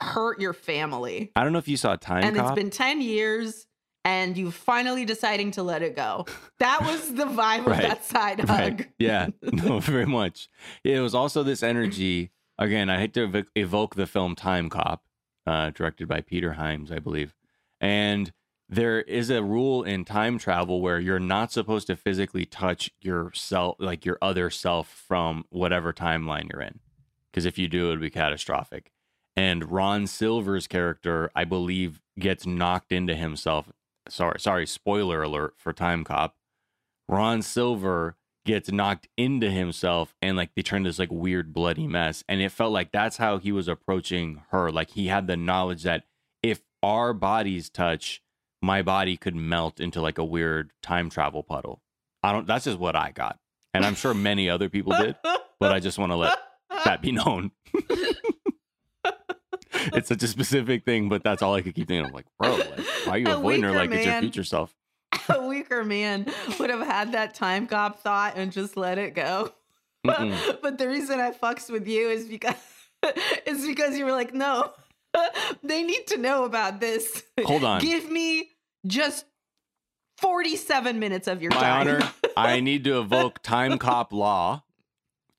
hurt 0.00 0.40
your 0.40 0.52
family. 0.54 1.30
I 1.36 1.42
don't 1.44 1.52
know 1.52 1.58
if 1.58 1.68
you 1.68 1.76
saw 1.76 1.96
Time 1.96 2.24
and 2.24 2.36
Cop. 2.36 2.46
it's 2.46 2.54
been 2.54 2.70
10 2.70 3.00
years 3.02 3.66
and 4.04 4.36
you 4.36 4.50
finally 4.50 5.04
deciding 5.04 5.50
to 5.52 5.62
let 5.62 5.82
it 5.82 5.94
go. 5.96 6.26
That 6.58 6.80
was 6.82 7.14
the 7.14 7.24
vibe 7.24 7.66
Right. 7.66 7.82
of 7.84 7.90
that 7.90 8.04
side 8.04 8.40
hug. 8.40 8.48
right? 8.80 8.88
Yeah, 8.98 9.28
no, 9.42 9.78
very 9.80 10.06
much. 10.06 10.48
It 10.84 11.00
was 11.00 11.14
also 11.14 11.42
this 11.42 11.62
energy. 11.62 12.30
Again, 12.58 12.90
I 12.90 12.98
hate 12.98 13.14
to 13.14 13.22
ev- 13.24 13.46
evoke 13.54 13.94
the 13.94 14.06
film 14.06 14.34
Time 14.34 14.68
Cop, 14.68 15.02
uh, 15.46 15.70
directed 15.70 16.08
by 16.08 16.20
Peter 16.20 16.52
Hyams, 16.54 16.90
I 16.92 16.98
believe. 16.98 17.34
And 17.80 18.32
there 18.68 19.00
is 19.02 19.28
a 19.30 19.42
rule 19.42 19.82
in 19.82 20.04
time 20.04 20.38
travel 20.38 20.80
where 20.80 20.98
you're 20.98 21.18
not 21.18 21.52
supposed 21.52 21.86
to 21.88 21.96
physically 21.96 22.44
touch 22.46 22.90
yourself, 23.00 23.76
like 23.78 24.04
your 24.04 24.18
other 24.22 24.48
self, 24.50 24.88
from 24.88 25.44
whatever 25.50 25.92
timeline 25.92 26.50
you're 26.52 26.62
in, 26.62 26.80
because 27.30 27.44
if 27.44 27.58
you 27.58 27.68
do, 27.68 27.86
it 27.88 27.90
would 27.90 28.00
be 28.00 28.10
catastrophic. 28.10 28.92
And 29.36 29.70
Ron 29.70 30.06
Silver's 30.06 30.66
character, 30.66 31.30
I 31.34 31.44
believe, 31.44 32.00
gets 32.18 32.46
knocked 32.46 32.92
into 32.92 33.14
himself. 33.14 33.72
Sorry, 34.08 34.40
sorry, 34.40 34.66
spoiler 34.66 35.22
alert 35.22 35.54
for 35.56 35.72
Time 35.72 36.04
Cop. 36.04 36.36
Ron 37.08 37.42
Silver 37.42 38.16
gets 38.44 38.72
knocked 38.72 39.08
into 39.16 39.50
himself 39.50 40.14
and 40.20 40.36
like 40.36 40.50
they 40.54 40.62
turn 40.62 40.82
this 40.82 40.98
like 40.98 41.10
weird 41.10 41.52
bloody 41.52 41.86
mess. 41.86 42.24
And 42.28 42.40
it 42.40 42.50
felt 42.50 42.72
like 42.72 42.90
that's 42.90 43.16
how 43.16 43.38
he 43.38 43.52
was 43.52 43.68
approaching 43.68 44.42
her. 44.50 44.70
Like 44.70 44.90
he 44.90 45.08
had 45.08 45.26
the 45.26 45.36
knowledge 45.36 45.84
that 45.84 46.04
if 46.42 46.62
our 46.82 47.12
bodies 47.12 47.70
touch, 47.70 48.22
my 48.60 48.82
body 48.82 49.16
could 49.16 49.36
melt 49.36 49.80
into 49.80 50.00
like 50.00 50.18
a 50.18 50.24
weird 50.24 50.72
time 50.82 51.10
travel 51.10 51.42
puddle. 51.42 51.82
I 52.22 52.32
don't 52.32 52.46
that's 52.46 52.64
just 52.64 52.78
what 52.78 52.96
I 52.96 53.12
got. 53.12 53.38
And 53.74 53.86
I'm 53.86 53.94
sure 53.94 54.14
many 54.14 54.50
other 54.50 54.68
people 54.68 54.92
did, 54.98 55.16
but 55.58 55.72
I 55.72 55.80
just 55.80 55.98
want 55.98 56.12
to 56.12 56.16
let 56.16 56.38
that 56.84 57.00
be 57.00 57.12
known. 57.12 57.52
it's 59.94 60.08
such 60.08 60.22
a 60.22 60.26
specific 60.26 60.84
thing, 60.84 61.08
but 61.08 61.22
that's 61.22 61.42
all 61.42 61.54
I 61.54 61.62
could 61.62 61.74
keep 61.74 61.88
thinking. 61.88 62.06
I'm 62.06 62.12
like, 62.12 62.26
bro, 62.38 62.56
like, 62.56 62.78
why 63.04 63.12
are 63.12 63.18
you 63.18 63.28
A 63.28 63.36
avoiding 63.36 63.62
her 63.64 63.72
like 63.72 63.90
it's 63.90 64.04
your 64.04 64.14
man. 64.14 64.22
future 64.22 64.44
self? 64.44 64.74
a 65.28 65.46
weaker 65.46 65.84
man 65.84 66.26
would 66.58 66.70
have 66.70 66.86
had 66.86 67.12
that 67.12 67.34
time 67.34 67.66
cop 67.66 68.00
thought 68.00 68.34
and 68.36 68.50
just 68.52 68.76
let 68.76 68.98
it 68.98 69.14
go. 69.14 69.52
Mm-mm. 70.06 70.60
but 70.60 70.78
the 70.78 70.88
reason 70.88 71.20
I 71.20 71.30
fucks 71.30 71.70
with 71.70 71.86
you 71.86 72.08
is 72.08 72.26
because 72.26 72.56
is 73.46 73.66
because 73.66 73.96
you 73.96 74.04
were 74.04 74.10
like, 74.12 74.34
no, 74.34 74.72
they 75.62 75.82
need 75.82 76.06
to 76.08 76.16
know 76.18 76.44
about 76.44 76.80
this. 76.80 77.22
Hold 77.44 77.62
on. 77.64 77.80
Give 77.80 78.10
me 78.10 78.50
just 78.86 79.26
47 80.18 80.98
minutes 80.98 81.28
of 81.28 81.40
your 81.42 81.50
My 81.52 81.60
time. 81.60 81.80
honor, 81.88 82.12
I 82.36 82.60
need 82.60 82.84
to 82.84 82.98
evoke 83.00 83.42
time 83.42 83.78
cop 83.78 84.12
law 84.12 84.64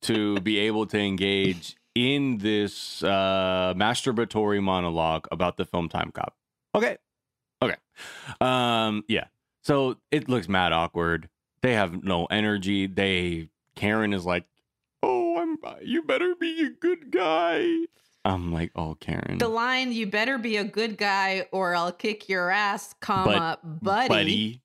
to 0.03 0.39
be 0.41 0.59
able 0.59 0.85
to 0.87 0.97
engage 0.97 1.75
in 1.95 2.37
this 2.39 3.03
uh, 3.03 3.73
masturbatory 3.75 4.61
monologue 4.61 5.27
about 5.31 5.57
the 5.57 5.65
film 5.65 5.89
Time 5.89 6.11
Cop. 6.11 6.35
Okay. 6.75 6.97
Okay. 7.61 7.75
Um, 8.41 9.03
yeah. 9.07 9.25
So 9.63 9.97
it 10.11 10.27
looks 10.27 10.49
mad 10.49 10.73
awkward. 10.73 11.29
They 11.61 11.73
have 11.73 12.03
no 12.03 12.25
energy. 12.25 12.87
They 12.87 13.49
Karen 13.75 14.13
is 14.13 14.25
like, 14.25 14.45
"Oh, 15.01 15.37
I'm 15.37 15.57
you 15.81 16.03
better 16.03 16.35
be 16.35 16.63
a 16.65 16.69
good 16.69 17.11
guy." 17.11 17.85
I'm 18.25 18.51
like, 18.51 18.71
"Oh, 18.75 18.95
Karen." 18.95 19.37
the 19.37 19.47
line, 19.47 19.91
you 19.93 20.07
better 20.07 20.37
be 20.37 20.57
a 20.57 20.63
good 20.63 20.97
guy 20.97 21.47
or 21.51 21.75
I'll 21.75 21.91
kick 21.91 22.27
your 22.27 22.49
ass, 22.49 22.93
comma, 22.99 23.59
buddy. 23.63 24.07
buddy. 24.09 24.61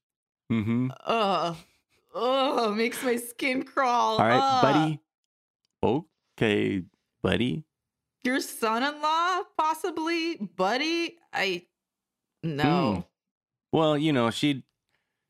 Mm 0.51 0.65
Mhm. 0.65 0.91
Ugh. 1.07 1.57
Ugh, 2.15 2.75
makes 2.77 3.03
my 3.05 3.17
skin 3.17 3.63
crawl. 3.63 4.19
All 4.19 4.27
right, 4.27 4.41
Ugh. 4.43 4.63
buddy. 4.63 5.01
Okay, 6.37 6.83
buddy. 7.29 7.63
Your 8.25 8.41
son-in-law, 8.41 9.43
possibly, 9.57 10.37
buddy. 10.37 11.19
I 11.33 11.67
no. 12.43 12.95
Hmm. 12.95 13.01
Well, 13.77 13.99
you 13.99 14.13
know, 14.13 14.31
she 14.31 14.65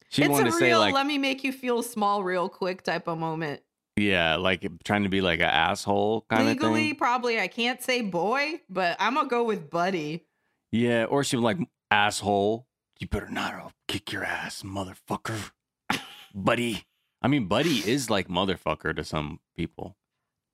she 0.08 0.22
it's 0.22 0.30
wanted 0.30 0.48
a 0.48 0.50
to 0.52 0.56
say 0.56 0.66
real 0.66 0.78
like 0.78 0.94
let 0.94 1.06
me 1.06 1.18
make 1.18 1.42
you 1.44 1.52
feel 1.52 1.82
small 1.82 2.22
real 2.22 2.48
quick 2.48 2.82
type 2.82 3.08
of 3.08 3.18
moment. 3.18 3.62
yeah, 3.96 4.36
like 4.36 4.66
trying 4.84 5.02
to 5.02 5.08
be 5.08 5.20
like 5.20 5.40
an 5.40 5.46
asshole 5.46 6.24
kind 6.30 6.42
of 6.42 6.48
Legally, 6.48 6.94
probably 6.94 7.40
I 7.40 7.48
can't 7.48 7.82
say 7.82 8.00
boy, 8.00 8.60
but 8.70 8.96
I'm 9.00 9.14
gonna 9.14 9.28
go 9.28 9.44
with 9.44 9.70
buddy. 9.70 10.24
Yeah, 10.70 11.04
or 11.04 11.24
she 11.24 11.36
was 11.36 11.42
like 11.42 11.58
asshole. 11.90 12.66
You 13.00 13.08
better 13.08 13.28
not 13.28 13.54
I'll 13.54 13.72
kick 13.86 14.12
your 14.12 14.24
ass, 14.24 14.62
motherfucker. 14.62 15.50
buddy. 16.34 16.84
I 17.20 17.26
mean, 17.28 17.46
buddy 17.46 17.78
is 17.78 18.08
like 18.08 18.28
motherfucker 18.28 18.94
to 18.94 19.02
some 19.04 19.40
people 19.56 19.97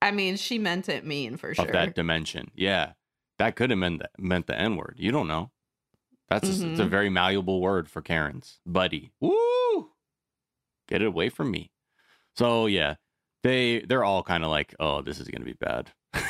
I 0.05 0.11
mean, 0.11 0.37
she 0.37 0.59
meant 0.59 0.89
it 0.89 1.05
mean 1.05 1.37
for 1.37 1.55
sure. 1.55 1.65
of 1.65 1.73
that 1.73 1.95
dimension. 1.95 2.51
Yeah. 2.55 2.93
That 3.39 3.57
could 3.57 3.71
have 3.71 3.79
meant 3.79 4.01
the, 4.01 4.11
meant 4.19 4.47
the 4.47 4.59
N 4.59 4.77
word. 4.77 4.95
You 4.99 5.11
don't 5.13 5.27
know. 5.27 5.51
That's 6.29 6.49
a, 6.49 6.53
it's 6.71 6.81
a 6.81 6.85
Mhm. 6.85 6.89
very 6.89 7.11
malleable 7.11 7.61
word 7.61 7.89
for 7.91 8.01
Karens. 8.03 8.61
Buddy. 8.65 9.13
Woo! 9.21 9.91
Get 10.89 11.03
it 11.03 11.07
away 11.09 11.29
from 11.31 11.51
me. 11.51 11.71
So 12.37 12.67
yeah, 12.67 12.95
they 13.43 13.81
they're 13.81 14.05
all 14.05 14.23
kind 14.23 14.45
of 14.45 14.51
like, 14.51 14.75
oh, 14.81 15.03
this 15.03 15.21
is 15.21 15.29
gonna 15.29 15.45
be 15.45 15.53
bad. 15.55 15.91
They're 16.13 16.23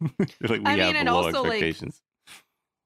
like 0.42 0.60
we 0.60 0.64
I 0.66 0.76
mean, 0.76 0.78
have 0.80 0.94
and 0.96 1.08
low 1.08 1.16
also, 1.26 1.42
like, 1.42 1.62
expectations. 1.62 2.02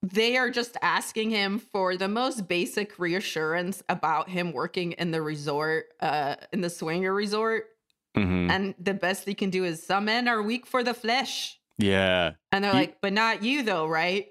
they 0.02 0.37
are 0.37 0.50
just 0.50 0.76
asking 0.82 1.30
him 1.30 1.58
for 1.58 1.96
the 1.96 2.08
most 2.08 2.49
basic 2.49 2.99
reassurance 2.99 3.82
about 3.88 4.28
him 4.30 4.52
working 4.52 4.92
in 4.92 5.11
the 5.11 5.20
resort, 5.22 5.87
uh, 6.00 6.37
in 6.52 6.61
the 6.61 6.70
swinger 6.70 7.12
resort. 7.14 7.66
Mhm. 8.16 8.50
And 8.50 8.75
the 8.78 8.95
best 8.95 9.25
they 9.25 9.35
can 9.35 9.50
do 9.50 9.64
is 9.64 9.83
some 9.83 10.04
men 10.07 10.28
are 10.28 10.42
weak 10.42 10.66
for 10.66 10.83
the 10.85 10.95
flesh. 10.95 11.59
Yeah. 11.78 12.33
And 12.52 12.64
they're 12.64 12.73
You- 12.73 12.78
like, 12.81 13.00
but 13.00 13.12
not 13.12 13.42
you 13.42 13.62
though, 13.62 13.87
right? 13.87 14.28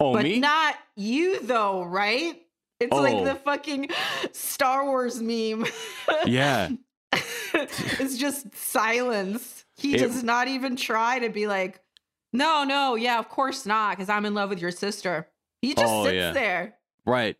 Oh 0.00 0.12
but 0.12 0.24
me? 0.24 0.40
not 0.40 0.74
you 0.96 1.40
though, 1.40 1.82
right? 1.84 2.40
It's 2.80 2.90
Oh. 2.92 3.00
like 3.00 3.24
the 3.24 3.34
fucking 3.36 3.90
Star 4.32 4.84
Wars 4.86 5.20
meme. 5.22 5.66
yeah. 6.26 6.70
it's 7.54 8.16
just 8.18 8.54
silence. 8.54 9.64
He 9.76 9.94
It- 9.94 9.98
does 9.98 10.22
not 10.24 10.48
even 10.48 10.76
try 10.76 11.18
to 11.20 11.28
be 11.28 11.46
like, 11.46 11.80
no, 12.32 12.64
no, 12.64 12.96
yeah, 12.96 13.18
of 13.20 13.28
course 13.28 13.64
not, 13.66 13.96
because 13.96 14.08
I'm 14.08 14.24
in 14.24 14.34
love 14.34 14.50
with 14.50 14.60
your 14.60 14.72
sister. 14.72 15.28
He 15.62 15.74
just 15.74 15.86
Oh, 15.86 16.04
sits 16.04 16.14
yeah. 16.16 16.32
there. 16.32 16.78
Right. 17.06 17.36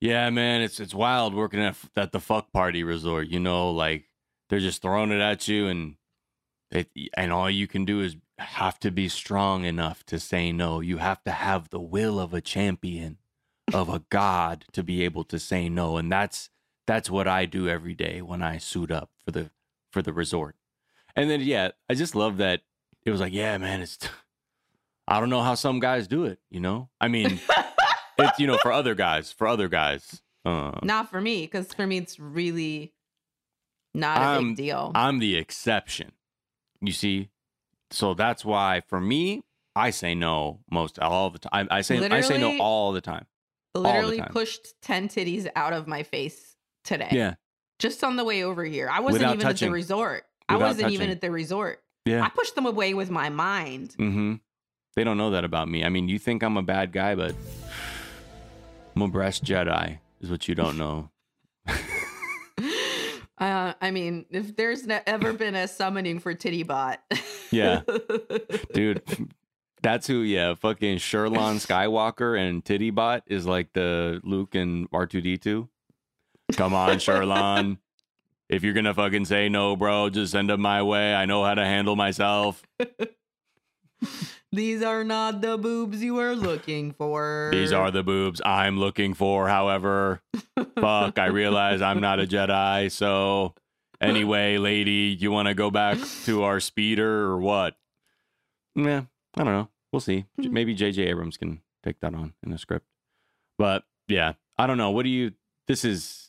Yeah, 0.00 0.30
man, 0.30 0.62
it's 0.62 0.80
it's 0.80 0.94
wild 0.94 1.34
working 1.34 1.60
at 1.60 1.76
at 1.96 2.12
the 2.12 2.18
fuck 2.20 2.50
party 2.52 2.82
resort. 2.82 3.28
You 3.28 3.38
know, 3.40 3.70
like 3.70 4.06
they're 4.52 4.60
just 4.60 4.82
throwing 4.82 5.10
it 5.10 5.20
at 5.22 5.48
you, 5.48 5.66
and 5.66 5.94
it, 6.70 6.90
and 7.16 7.32
all 7.32 7.48
you 7.48 7.66
can 7.66 7.86
do 7.86 8.02
is 8.02 8.16
have 8.38 8.78
to 8.80 8.90
be 8.90 9.08
strong 9.08 9.64
enough 9.64 10.04
to 10.04 10.20
say 10.20 10.52
no. 10.52 10.80
You 10.80 10.98
have 10.98 11.24
to 11.24 11.30
have 11.30 11.70
the 11.70 11.80
will 11.80 12.20
of 12.20 12.34
a 12.34 12.42
champion, 12.42 13.16
of 13.72 13.88
a 13.88 14.02
god, 14.10 14.66
to 14.72 14.82
be 14.82 15.04
able 15.04 15.24
to 15.24 15.38
say 15.38 15.70
no, 15.70 15.96
and 15.96 16.12
that's 16.12 16.50
that's 16.86 17.08
what 17.08 17.26
I 17.26 17.46
do 17.46 17.66
every 17.66 17.94
day 17.94 18.20
when 18.20 18.42
I 18.42 18.58
suit 18.58 18.90
up 18.90 19.08
for 19.24 19.30
the 19.30 19.50
for 19.90 20.02
the 20.02 20.12
resort. 20.12 20.54
And 21.16 21.30
then 21.30 21.40
yeah, 21.40 21.70
I 21.88 21.94
just 21.94 22.14
love 22.14 22.36
that 22.36 22.60
it 23.06 23.10
was 23.10 23.20
like, 23.20 23.32
yeah, 23.32 23.56
man, 23.56 23.80
it's. 23.80 23.98
I 25.08 25.18
don't 25.18 25.30
know 25.30 25.40
how 25.40 25.54
some 25.54 25.80
guys 25.80 26.06
do 26.06 26.26
it. 26.26 26.40
You 26.50 26.60
know, 26.60 26.90
I 27.00 27.08
mean 27.08 27.40
it's 28.18 28.38
you 28.38 28.46
know 28.46 28.58
for 28.58 28.70
other 28.70 28.94
guys 28.94 29.32
for 29.32 29.46
other 29.46 29.68
guys 29.68 30.20
uh, 30.44 30.72
not 30.82 31.08
for 31.08 31.20
me, 31.20 31.42
because 31.42 31.72
for 31.72 31.86
me, 31.86 31.98
it's 31.98 32.18
really 32.18 32.92
not 33.94 34.18
a 34.18 34.20
I'm- 34.20 34.48
big 34.48 34.56
deal. 34.56 34.92
i'm 34.94 35.18
the 35.18 35.36
exception 35.36 36.12
you 36.80 36.92
see 36.92 37.28
so 37.90 38.14
that's 38.14 38.44
why 38.44 38.80
for 38.88 39.00
me 39.00 39.42
i 39.76 39.90
say 39.90 40.14
no 40.14 40.60
most 40.70 40.98
all 40.98 41.30
the 41.30 41.38
time 41.38 41.68
i, 41.70 41.78
I 41.78 41.80
say 41.82 41.98
i 42.08 42.20
say 42.20 42.38
no 42.38 42.58
all 42.58 42.92
the 42.92 43.00
time 43.00 43.26
Literally 43.74 44.18
time. 44.18 44.28
pushed 44.32 44.74
10 44.82 45.08
titties 45.08 45.48
out 45.56 45.72
of 45.72 45.86
my 45.88 46.02
face 46.02 46.56
today. 46.84 47.08
yeah 47.12 47.34
Just 47.78 48.04
on 48.04 48.16
the 48.16 48.24
way 48.24 48.44
over 48.44 48.64
here. 48.64 48.86
I 48.92 49.00
wasn't 49.00 49.22
Without 49.22 49.34
even 49.36 49.46
touching. 49.46 49.66
at 49.66 49.70
the 49.70 49.72
resort. 49.72 50.24
I 50.46 50.56
wasn't 50.56 50.90
even 50.92 51.08
at 51.08 51.22
the 51.22 51.30
resort. 51.30 51.82
yeah 52.04 52.22
I 52.22 52.28
pushed 52.28 52.54
them 52.54 52.66
away 52.66 52.92
with 52.92 53.10
my 53.10 53.30
mind. 53.30 53.96
mm-hmm 53.98 54.34
they 54.94 55.04
don't 55.04 55.16
know 55.16 55.30
that 55.30 55.42
about 55.44 55.68
me 55.68 55.84
i 55.84 55.88
mean 55.88 56.06
you 56.06 56.18
think 56.18 56.42
i'm 56.42 56.58
a 56.58 56.62
bad 56.62 56.92
guy 56.92 57.14
but 57.14 57.34
i'm 58.94 59.00
a 59.00 59.08
breast 59.08 59.42
jedi 59.42 59.98
is 60.20 60.30
what 60.30 60.46
you 60.48 60.54
don't 60.54 60.76
know 60.76 61.08
Uh, 63.42 63.74
I 63.80 63.90
mean, 63.90 64.26
if 64.30 64.54
there's 64.56 64.86
ne- 64.86 65.02
ever 65.06 65.32
been 65.34 65.54
a 65.54 65.66
summoning 65.66 66.20
for 66.20 66.32
Titty 66.34 66.62
Bot, 66.62 67.00
Yeah. 67.50 67.80
dude 68.74 69.02
that's 69.82 70.06
who 70.06 70.20
yeah 70.22 70.54
fucking 70.54 70.98
sherlon 70.98 71.56
skywalker 71.66 72.38
and 72.38 72.64
tittybot 72.64 73.22
is 73.26 73.44
like 73.46 73.72
the 73.72 74.20
luke 74.22 74.54
and 74.54 74.88
r2d2 74.92 75.68
come 76.52 76.72
on 76.72 76.98
sherlon. 77.00 77.78
If 78.48 78.62
you're 78.62 78.74
gonna 78.74 78.94
fucking 78.94 79.24
say 79.24 79.48
no 79.48 79.74
bro 79.74 80.08
just 80.08 80.30
send 80.30 80.50
them 80.50 80.60
my 80.60 80.84
way. 80.84 81.12
I 81.16 81.24
know 81.24 81.42
how 81.42 81.54
to 81.54 81.64
handle 81.64 81.96
myself 81.96 82.62
These 84.54 84.82
are 84.82 85.02
not 85.02 85.40
the 85.40 85.56
boobs 85.56 86.02
you 86.02 86.14
were 86.14 86.34
looking 86.34 86.92
for. 86.92 87.48
these 87.52 87.72
are 87.72 87.90
the 87.90 88.02
boobs 88.02 88.40
i'm 88.44 88.78
looking 88.78 89.14
for 89.14 89.48
however 89.48 90.20
fuck 90.78 91.18
i 91.18 91.26
realize 91.26 91.80
i'm 91.80 92.00
not 92.00 92.20
a 92.20 92.26
jedi 92.26 92.90
so 92.92 93.54
anyway 94.00 94.58
lady 94.58 95.16
you 95.18 95.30
want 95.30 95.48
to 95.48 95.54
go 95.54 95.70
back 95.70 95.96
to 96.24 96.42
our 96.42 96.60
speeder 96.60 97.24
or 97.30 97.38
what 97.38 97.76
yeah 98.74 99.02
i 99.36 99.44
don't 99.44 99.52
know 99.54 99.68
we'll 99.92 100.00
see 100.00 100.24
Hmm. 100.40 100.52
maybe 100.52 100.74
jj 100.76 100.98
abrams 101.08 101.36
can 101.36 101.60
take 101.82 102.00
that 102.00 102.14
on 102.14 102.34
in 102.42 102.50
the 102.50 102.58
script 102.58 102.86
but 103.58 103.84
yeah 104.08 104.32
i 104.58 104.66
don't 104.66 104.78
know 104.78 104.90
what 104.90 105.04
do 105.04 105.08
you 105.10 105.32
this 105.66 105.84
is 105.84 106.28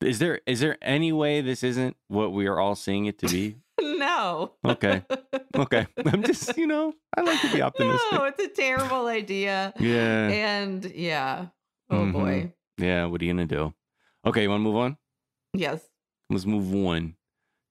is 0.00 0.18
there 0.18 0.40
is 0.46 0.60
there 0.60 0.78
any 0.80 1.12
way 1.12 1.40
this 1.40 1.62
isn't 1.62 1.96
what 2.08 2.32
we 2.32 2.46
are 2.46 2.58
all 2.60 2.74
seeing 2.74 3.06
it 3.06 3.18
to 3.18 3.26
be 3.28 3.56
no. 4.40 4.52
Okay. 4.72 5.02
okay 5.56 5.86
i'm 6.06 6.22
just 6.22 6.56
you 6.56 6.66
know 6.66 6.92
i 7.16 7.20
like 7.20 7.40
to 7.40 7.52
be 7.52 7.60
optimistic 7.68 8.12
No, 8.12 8.24
it's 8.24 8.42
a 8.42 8.48
terrible 8.48 9.06
idea. 9.06 9.72
yeah 9.78 10.28
And 10.28 10.84
yeah. 10.94 11.46
Oh 11.90 11.96
Mhm. 11.96 12.12
boy. 12.12 12.52
yeah 12.78 13.06
what 13.06 13.20
are 13.20 13.24
you 13.24 13.32
gonna 13.32 13.46
do 13.46 13.74
okay 14.26 14.42
you 14.42 14.50
want 14.50 14.60
to 14.60 14.64
move 14.64 14.76
on 14.76 14.96
Yes. 15.54 15.82
let's 16.30 16.46
move 16.46 16.72
on 16.86 17.14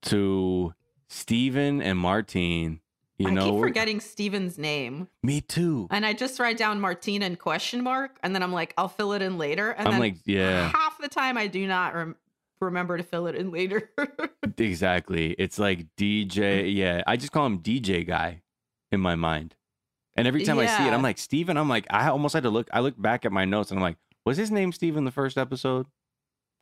to 0.03 0.73
Stephen 1.09 1.81
and 1.81 1.97
Martine. 1.97 2.81
You 3.17 3.27
I 3.27 3.31
know, 3.31 3.51
keep 3.51 3.59
forgetting 3.59 3.99
Steven's 3.99 4.57
name. 4.57 5.09
me 5.23 5.41
too. 5.41 5.87
And 5.91 6.05
I 6.05 6.13
just 6.13 6.39
write 6.39 6.57
down 6.57 6.79
Martine 6.79 7.21
and 7.21 7.37
question 7.37 7.83
mark. 7.83 8.17
And 8.23 8.33
then 8.33 8.41
I'm 8.43 8.53
like, 8.53 8.73
I'll 8.77 8.87
fill 8.87 9.11
it 9.11 9.21
in 9.21 9.37
later. 9.37 9.71
And 9.71 9.87
I'm 9.87 9.93
then 9.93 9.99
like, 9.99 10.15
yeah, 10.25 10.69
half 10.73 10.97
the 11.01 11.09
time 11.09 11.37
I 11.37 11.47
do 11.47 11.67
not 11.67 11.93
rem- 11.95 12.15
remember 12.61 12.97
to 12.97 13.03
fill 13.03 13.27
it 13.27 13.35
in 13.35 13.51
later. 13.51 13.89
exactly. 14.57 15.31
It's 15.33 15.59
like 15.59 15.87
DJ. 15.97 16.75
Yeah, 16.75 17.03
I 17.07 17.17
just 17.17 17.31
call 17.31 17.45
him 17.45 17.59
DJ 17.59 18.05
guy 18.05 18.41
in 18.91 18.99
my 18.99 19.15
mind. 19.15 19.55
And 20.15 20.27
every 20.27 20.43
time 20.43 20.59
I 20.59 20.65
see 20.65 20.85
it, 20.87 20.91
I'm 20.91 21.01
like, 21.01 21.17
Steven, 21.17 21.55
I'm 21.57 21.69
like, 21.69 21.85
I 21.89 22.09
almost 22.09 22.33
had 22.33 22.43
to 22.43 22.49
look. 22.49 22.67
I 22.73 22.81
look 22.81 22.99
back 23.01 23.25
at 23.25 23.31
my 23.31 23.45
notes 23.45 23.71
and 23.71 23.79
I'm 23.79 23.83
like, 23.83 23.97
was 24.25 24.35
his 24.37 24.51
name 24.51 24.71
Steven 24.73 25.05
the 25.05 25.11
first 25.11 25.37
episode? 25.37 25.85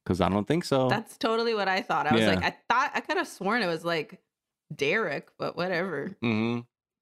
Because 0.05 0.21
I 0.21 0.29
don't 0.29 0.47
think 0.47 0.63
so. 0.63 0.87
That's 0.89 1.17
totally 1.17 1.53
what 1.55 1.67
I 1.67 1.81
thought. 1.81 2.05
I 2.07 2.13
was 2.13 2.25
like, 2.25 2.43
I 2.43 2.55
thought 2.69 2.91
I 2.93 2.99
could 3.01 3.17
have 3.17 3.27
sworn 3.27 3.61
it 3.63 3.67
was 3.67 3.83
like 3.83 4.19
Derek, 4.75 5.29
but 5.39 5.57
whatever. 5.57 6.15
hmm 6.21 6.59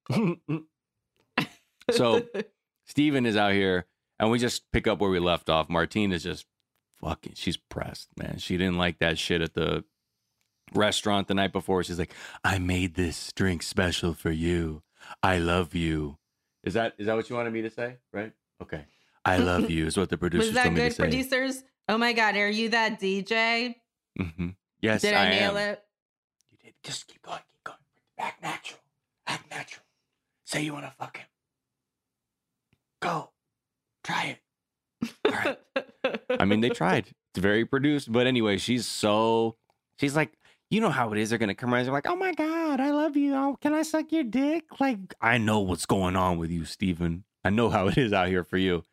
So- 1.92 2.26
Steven 2.88 3.26
is 3.26 3.36
out 3.36 3.52
here, 3.54 3.86
and 4.20 4.30
we 4.30 4.38
just 4.38 4.72
pick 4.72 4.86
up 4.86 5.00
where 5.00 5.10
we 5.10 5.18
left 5.20 5.50
off. 5.50 5.70
Martine 5.70 6.12
is 6.12 6.22
just 6.22 6.46
fucking, 7.02 7.34
she's 7.36 7.58
pressed, 7.58 8.10
man. 8.18 8.38
She 8.38 8.58
didn't 8.58 8.78
like 8.78 9.00
that 9.00 9.18
shit 9.18 9.42
at 9.42 9.54
the 9.54 9.84
restaurant 10.74 11.28
the 11.28 11.34
night 11.34 11.52
before. 11.54 11.84
She's 11.84 12.00
like, 12.00 12.14
I 12.44 12.60
made 12.60 12.96
this 12.96 13.32
drink 13.34 13.64
special 13.64 14.14
for 14.14 14.32
you. 14.32 14.82
I 15.22 15.38
love 15.38 15.76
you. 15.76 16.18
Is 16.64 16.74
that 16.74 16.94
is 16.98 17.06
that 17.06 17.16
what 17.16 17.30
you 17.30 17.36
wanted 17.36 17.54
me 17.54 17.62
to 17.62 17.70
say? 17.70 17.98
Right? 18.12 18.32
Okay. 18.62 18.86
I 19.24 19.38
love 19.38 19.70
you 19.70 19.86
is 19.86 19.98
what 19.98 20.10
the 20.10 20.18
producers 20.20 20.48
was 20.48 20.56
that 20.56 20.64
told 20.64 20.76
me 20.76 20.82
to 20.82 20.92
say. 20.92 21.04
producers? 21.04 21.64
Oh 21.88 21.98
my 21.98 22.14
god, 22.14 22.36
are 22.36 22.50
you 22.50 22.70
that 22.70 23.00
DJ? 23.00 23.76
Mm-hmm. 24.20 24.50
Yes, 24.82 25.02
Did 25.02 25.14
I, 25.14 25.26
I, 25.26 25.30
nail 25.30 25.58
am. 25.58 25.70
it? 25.72 25.84
You 26.52 26.58
did. 26.64 26.74
Just 26.84 27.08
keep 27.08 27.22
going. 27.22 27.40
Keep 27.52 27.64
going. 27.64 27.78
Act 28.18 28.42
natural. 28.42 28.80
Act 29.28 29.50
natural. 29.52 29.84
Say 30.46 30.64
you 30.64 30.74
want 30.74 30.86
to 30.86 30.92
fuck 30.92 31.18
him. 31.18 31.26
Go. 33.02 33.30
Try 34.04 34.38
it. 35.04 35.10
All 35.26 35.32
right. 35.34 36.35
I 36.46 36.48
mean, 36.48 36.62
they 36.62 36.70
tried. 36.84 37.08
It's 37.08 37.40
very 37.40 37.66
produced, 37.66 38.12
but 38.12 38.28
anyway, 38.28 38.58
she's 38.58 38.86
so 38.86 39.58
she's 40.00 40.16
like, 40.16 40.34
you 40.70 40.80
know 40.80 40.90
how 40.90 41.12
it 41.12 41.20
is. 41.20 41.30
They're 41.30 41.40
gonna 41.40 41.56
come 41.56 41.74
around. 41.74 41.86
They're 41.86 41.94
like, 41.94 42.08
oh 42.08 42.16
my 42.16 42.34
god, 42.34 42.80
I 42.80 42.92
love 42.92 43.18
you. 43.18 43.36
Oh, 43.36 43.58
can 43.62 43.74
I 43.74 43.82
suck 43.82 44.12
your 44.12 44.24
dick? 44.24 44.80
Like, 44.80 45.00
I 45.22 45.38
know 45.38 45.60
what's 45.60 45.86
going 45.86 46.16
on 46.16 46.38
with 46.38 46.52
you, 46.52 46.66
Stephen. 46.66 47.24
I 47.44 47.50
know 47.50 47.70
how 47.70 47.88
it 47.88 47.98
is 47.98 48.14
out 48.14 48.28
here 48.28 48.44
for 48.44 48.58
you. 48.58 48.84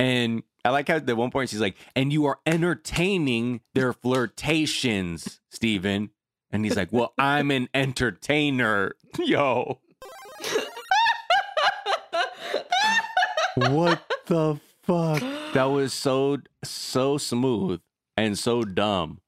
And 0.00 0.42
I 0.64 0.70
like 0.70 0.88
how 0.88 0.96
at 0.96 1.16
one 1.16 1.30
point 1.30 1.50
she's 1.50 1.60
like, 1.60 1.76
and 1.96 2.12
you 2.12 2.26
are 2.26 2.38
entertaining 2.46 3.60
their 3.74 3.92
flirtations, 3.92 5.40
Stephen. 5.50 6.10
And 6.50 6.64
he's 6.64 6.76
like, 6.76 6.92
well, 6.92 7.12
I'm 7.18 7.50
an 7.50 7.68
entertainer. 7.74 8.92
Yo, 9.18 9.80
what 13.56 14.02
the 14.26 14.58
fuck? 14.82 15.20
That 15.52 15.64
was 15.64 15.92
so 15.92 16.38
so 16.64 17.18
smooth 17.18 17.80
and 18.16 18.38
so 18.38 18.62
dumb. 18.62 19.20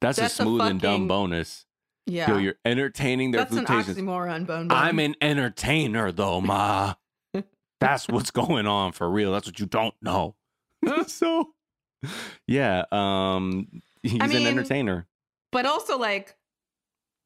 That's, 0.00 0.18
That's 0.18 0.38
a 0.38 0.42
a 0.42 0.46
smooth 0.46 0.60
and 0.62 0.80
dumb 0.80 1.08
bonus. 1.08 1.66
yeah. 2.06 2.30
Yo, 2.32 2.38
you're 2.38 2.56
entertaining 2.64 3.30
their 3.30 3.42
That's 3.44 3.56
an 3.56 3.64
flirtations. 3.66 3.98
oxymoron, 3.98 4.46
Bone 4.46 4.68
Bone. 4.68 4.76
I'm 4.76 4.98
an 4.98 5.14
entertainer, 5.20 6.12
though, 6.12 6.40
ma. 6.40 6.94
That's 7.80 8.08
what's 8.08 8.30
going 8.30 8.66
on 8.66 8.92
for 8.92 9.10
real. 9.10 9.32
That's 9.32 9.46
what 9.46 9.58
you 9.60 9.66
don't 9.66 9.94
know. 10.02 10.34
so, 11.06 11.50
yeah, 12.46 12.84
um, 12.92 13.68
he's 14.02 14.20
I 14.20 14.26
mean- 14.26 14.38
an 14.42 14.46
entertainer. 14.46 15.06
but 15.52 15.64
also 15.66 15.98
like 15.98 16.36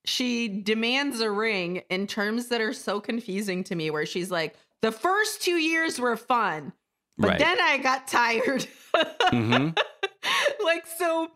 she 0.04 0.48
demands 0.48 1.20
a 1.20 1.30
ring 1.30 1.82
in 1.90 2.06
terms 2.06 2.48
that 2.48 2.60
are 2.60 2.72
so 2.72 3.00
confusing 3.00 3.64
to 3.64 3.74
me 3.74 3.90
where 3.90 4.06
she's 4.06 4.30
like 4.30 4.54
the 4.80 4.92
first 4.92 5.42
two 5.42 5.56
years 5.56 5.98
were 6.00 6.16
fun 6.16 6.72
But 7.18 7.28
Right. 7.30 7.38
then 7.38 7.60
I 7.60 7.78
got 7.78 8.06
tired. 8.08 8.66
hmm 9.30 9.68
like, 10.64 10.86
so 10.86 11.30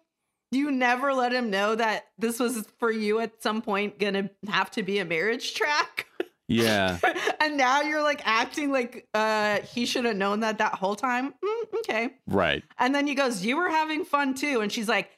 you 0.50 0.70
never 0.70 1.12
let 1.14 1.32
him 1.32 1.50
know 1.50 1.74
that 1.74 2.06
this 2.18 2.38
was 2.38 2.66
for 2.78 2.90
you 2.90 3.20
at 3.20 3.42
some 3.42 3.62
point 3.62 3.98
gonna 3.98 4.30
have 4.48 4.70
to 4.72 4.82
be 4.82 4.98
a 4.98 5.04
marriage 5.04 5.54
track. 5.54 6.06
Yeah. 6.48 6.98
and 7.40 7.56
now 7.56 7.80
you're 7.80 8.02
like 8.02 8.20
acting 8.26 8.70
like 8.70 9.06
uh 9.14 9.60
he 9.60 9.86
should 9.86 10.04
have 10.04 10.16
known 10.16 10.40
that 10.40 10.58
that 10.58 10.74
whole 10.74 10.94
time. 10.94 11.34
Mm, 11.42 11.78
okay. 11.78 12.10
Right. 12.26 12.62
And 12.78 12.94
then 12.94 13.06
he 13.06 13.14
goes, 13.14 13.44
You 13.44 13.56
were 13.56 13.70
having 13.70 14.04
fun 14.04 14.34
too. 14.34 14.60
And 14.60 14.70
she's 14.70 14.88
like, 14.88 15.10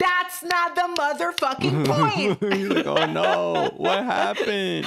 That's 0.00 0.42
not 0.42 0.74
the 0.74 1.00
motherfucking 1.00 1.86
point. 2.40 2.52
He's 2.54 2.68
like, 2.68 2.86
oh 2.86 3.06
no, 3.06 3.70
what 3.76 4.02
happened? 4.04 4.86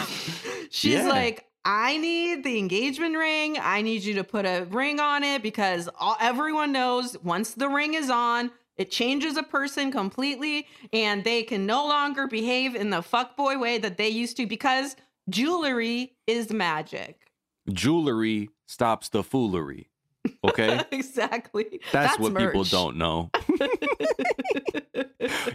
She's 0.72 0.94
Yeah. 0.96 1.08
like, 1.08 1.46
I 1.65 1.98
need 1.98 2.43
the 2.43 2.60
engagement 2.60 3.17
ring. 3.17 3.57
I 3.60 3.81
need 3.81 4.03
you 4.03 4.13
to 4.15 4.24
put 4.24 4.45
a 4.45 4.67
ring 4.69 5.00
on 5.00 5.24
it 5.24 5.41
because 5.41 5.89
all, 6.00 6.15
everyone 6.22 6.72
knows 6.72 7.17
once 7.24 7.55
the 7.55 7.67
ring 7.67 7.95
is 7.95 8.12
on, 8.12 8.51
it 8.77 8.91
changes 8.91 9.36
a 9.36 9.41
person 9.41 9.91
completely 9.91 10.67
and 10.93 11.24
they 11.24 11.41
can 11.41 11.65
no 11.65 11.88
longer 11.88 12.27
behave 12.27 12.75
in 12.75 12.91
the 12.91 13.01
fuckboy 13.01 13.60
way 13.60 13.79
that 13.79 13.98
they 13.98 14.10
used 14.10 14.38
to 14.38 14.45
because 14.45 14.95
jewelry 15.27 16.13
is 16.27 16.51
magic. 16.51 17.31
Jewelry 17.72 18.51
stops 18.67 19.10
the 19.10 19.24
foolery. 19.24 19.89
Okay? 20.43 20.84
exactly. 20.91 21.81
That's, 21.91 22.19
what 22.19 22.36
people 22.36 22.63
don't 22.65 22.98
know. 22.98 23.31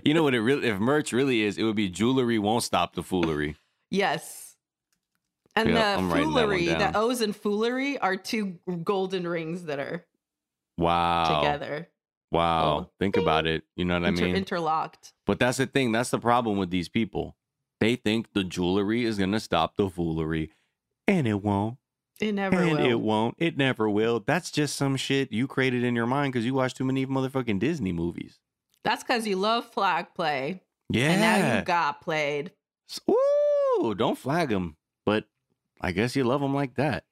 you 0.05 0.13
know 0.13 0.25
what 0.25 0.35
it 0.35 0.41
really 0.41 0.67
if 0.67 0.81
merch 0.81 1.13
really 1.13 1.43
is, 1.43 1.57
it 1.57 1.63
would 1.63 1.77
be 1.77 1.89
jewelry 1.89 2.41
won't 2.41 2.65
stop 2.65 2.97
the 2.97 3.05
foolery. 3.05 3.55
yes. 3.91 4.50
And 5.57 5.69
Yeah, 5.71 5.97
I'm 5.99 6.09
the 6.09 6.15
that 6.15 6.23
foolery, 6.23 6.67
the. 6.67 6.97
O's 6.97 7.21
and 7.21 7.35
foolery 7.35 7.99
are 7.99 8.17
two 8.17 8.59
golden 8.85 9.27
rings 9.27 9.65
that 9.65 9.79
are 9.79 10.07
Wow. 10.79 11.41
together, 11.41 11.89
Wow. 12.33 12.91
Think 13.01 13.17
about 13.17 13.47
it. 13.47 13.65
You 13.75 13.85
know 13.85 13.99
what 13.99 14.09
inter- 14.09 14.25
I 14.25 14.27
mean? 14.29 14.37
interlocked. 14.37 15.13
But 15.27 15.41
that's 15.41 15.59
the 15.59 15.67
thing. 15.67 15.91
That's 15.93 16.11
the 16.11 16.21
problem 16.21 16.59
with 16.59 16.71
these 16.71 16.89
people. 16.89 17.37
They 17.81 17.97
think 17.97 18.33
the 18.35 18.45
jewelry 18.45 19.05
is 19.05 19.19
going 19.19 19.33
to 19.33 19.41
stop 19.41 19.77
the 19.77 19.91
foolery, 19.91 20.53
and 21.09 21.27
it 21.27 21.43
won't. 21.43 21.79
It 22.21 22.33
never 22.33 22.57
and 22.57 22.73
will. 22.73 22.87
it 22.87 23.01
won't. 23.01 23.35
It 23.39 23.57
never 23.57 23.89
will. 23.91 24.21
That's 24.21 24.51
just 24.51 24.77
some 24.77 24.97
shit 24.97 25.33
you 25.33 25.49
created 25.49 25.83
in 25.83 25.97
your 25.97 26.07
mind 26.07 26.33
because 26.33 26.45
you 26.47 26.55
watch 26.55 26.75
too 26.75 26.85
many 26.85 27.07
motherfucking 27.07 27.59
Disney 27.59 27.93
movies. 27.93 28.39
That's 28.85 29.03
because 29.03 29.27
you 29.27 29.37
love 29.37 29.65
flag 29.73 30.15
play, 30.15 30.63
Yeah. 30.91 31.11
and 31.11 31.21
now 31.21 31.57
you 31.59 31.65
got 31.65 32.01
played. 32.03 32.53
Ooh, 33.11 33.95
don't 33.95 34.19
flag 34.19 34.51
them. 34.51 34.77
But 35.07 35.25
I 35.81 35.93
guess 35.93 36.15
you 36.15 36.25
love 36.25 36.41
them 36.41 36.55
like 36.55 36.75
that. 36.75 37.05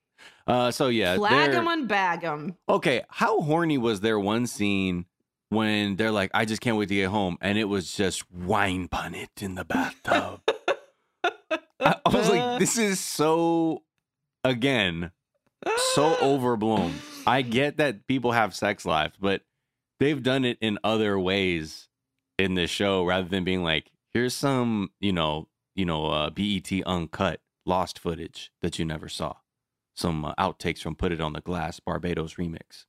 Uh, 0.46 0.70
so 0.70 0.88
yeah, 0.88 1.16
Flag 1.16 1.52
them 1.52 1.68
and 1.68 1.88
bag 1.88 2.22
them. 2.22 2.56
Okay, 2.68 3.02
how 3.08 3.40
horny 3.40 3.78
was 3.78 4.00
there 4.00 4.18
one 4.18 4.46
scene 4.46 5.06
when 5.50 5.96
they're 5.96 6.10
like, 6.10 6.30
"I 6.34 6.44
just 6.44 6.60
can't 6.60 6.76
wait 6.76 6.88
to 6.88 6.94
get 6.94 7.08
home," 7.08 7.38
and 7.40 7.58
it 7.58 7.64
was 7.64 7.92
just 7.94 8.30
wine 8.30 8.88
punnet 8.88 9.42
in 9.42 9.54
the 9.54 9.64
bathtub. 9.64 10.40
I, 11.80 11.96
I 12.04 12.08
was 12.10 12.28
like, 12.30 12.58
"This 12.58 12.78
is 12.78 12.98
so, 12.98 13.82
again, 14.44 15.12
so 15.94 16.16
overblown." 16.22 16.94
I 17.26 17.42
get 17.42 17.76
that 17.76 18.06
people 18.06 18.32
have 18.32 18.54
sex 18.54 18.86
lives, 18.86 19.14
but 19.20 19.42
they've 20.00 20.22
done 20.22 20.44
it 20.44 20.56
in 20.60 20.78
other 20.82 21.18
ways 21.18 21.88
in 22.38 22.54
this 22.54 22.70
show 22.70 23.04
rather 23.04 23.28
than 23.28 23.44
being 23.44 23.62
like, 23.62 23.90
"Here's 24.14 24.34
some, 24.34 24.90
you 24.98 25.12
know, 25.12 25.48
you 25.74 25.84
know, 25.84 26.06
uh, 26.06 26.30
BET 26.30 26.72
uncut 26.86 27.40
lost 27.68 27.98
footage 27.98 28.50
that 28.62 28.78
you 28.78 28.84
never 28.84 29.08
saw." 29.08 29.34
some 29.94 30.24
uh, 30.24 30.32
outtakes 30.38 30.80
from 30.80 30.94
Put 30.94 31.10
It 31.10 31.20
on 31.20 31.32
the 31.32 31.40
Glass 31.40 31.80
Barbados 31.80 32.34
remix. 32.34 32.84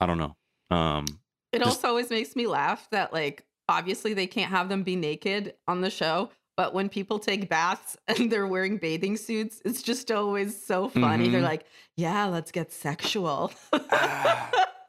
I 0.00 0.06
don't 0.06 0.16
know. 0.18 0.34
Um 0.74 1.04
It 1.52 1.58
Just- 1.58 1.76
also 1.76 1.88
always 1.88 2.08
makes 2.08 2.34
me 2.34 2.46
laugh 2.46 2.88
that 2.90 3.12
like 3.12 3.44
obviously 3.68 4.14
they 4.14 4.26
can't 4.26 4.50
have 4.50 4.70
them 4.70 4.82
be 4.82 4.96
naked 4.96 5.54
on 5.68 5.82
the 5.82 5.90
show, 5.90 6.30
but 6.56 6.72
when 6.72 6.88
people 6.88 7.18
take 7.18 7.50
baths 7.50 7.98
and 8.08 8.32
they're 8.32 8.46
wearing 8.46 8.78
bathing 8.78 9.18
suits, 9.18 9.60
it's 9.66 9.82
just 9.82 10.10
always 10.10 10.50
so 10.70 10.88
funny. 10.88 11.28
They're 11.28 11.42
Mhm. 11.42 11.52
like, 11.52 11.66
"Yeah, 11.98 12.24
let's 12.36 12.50
get 12.50 12.72
sexual." 12.72 13.52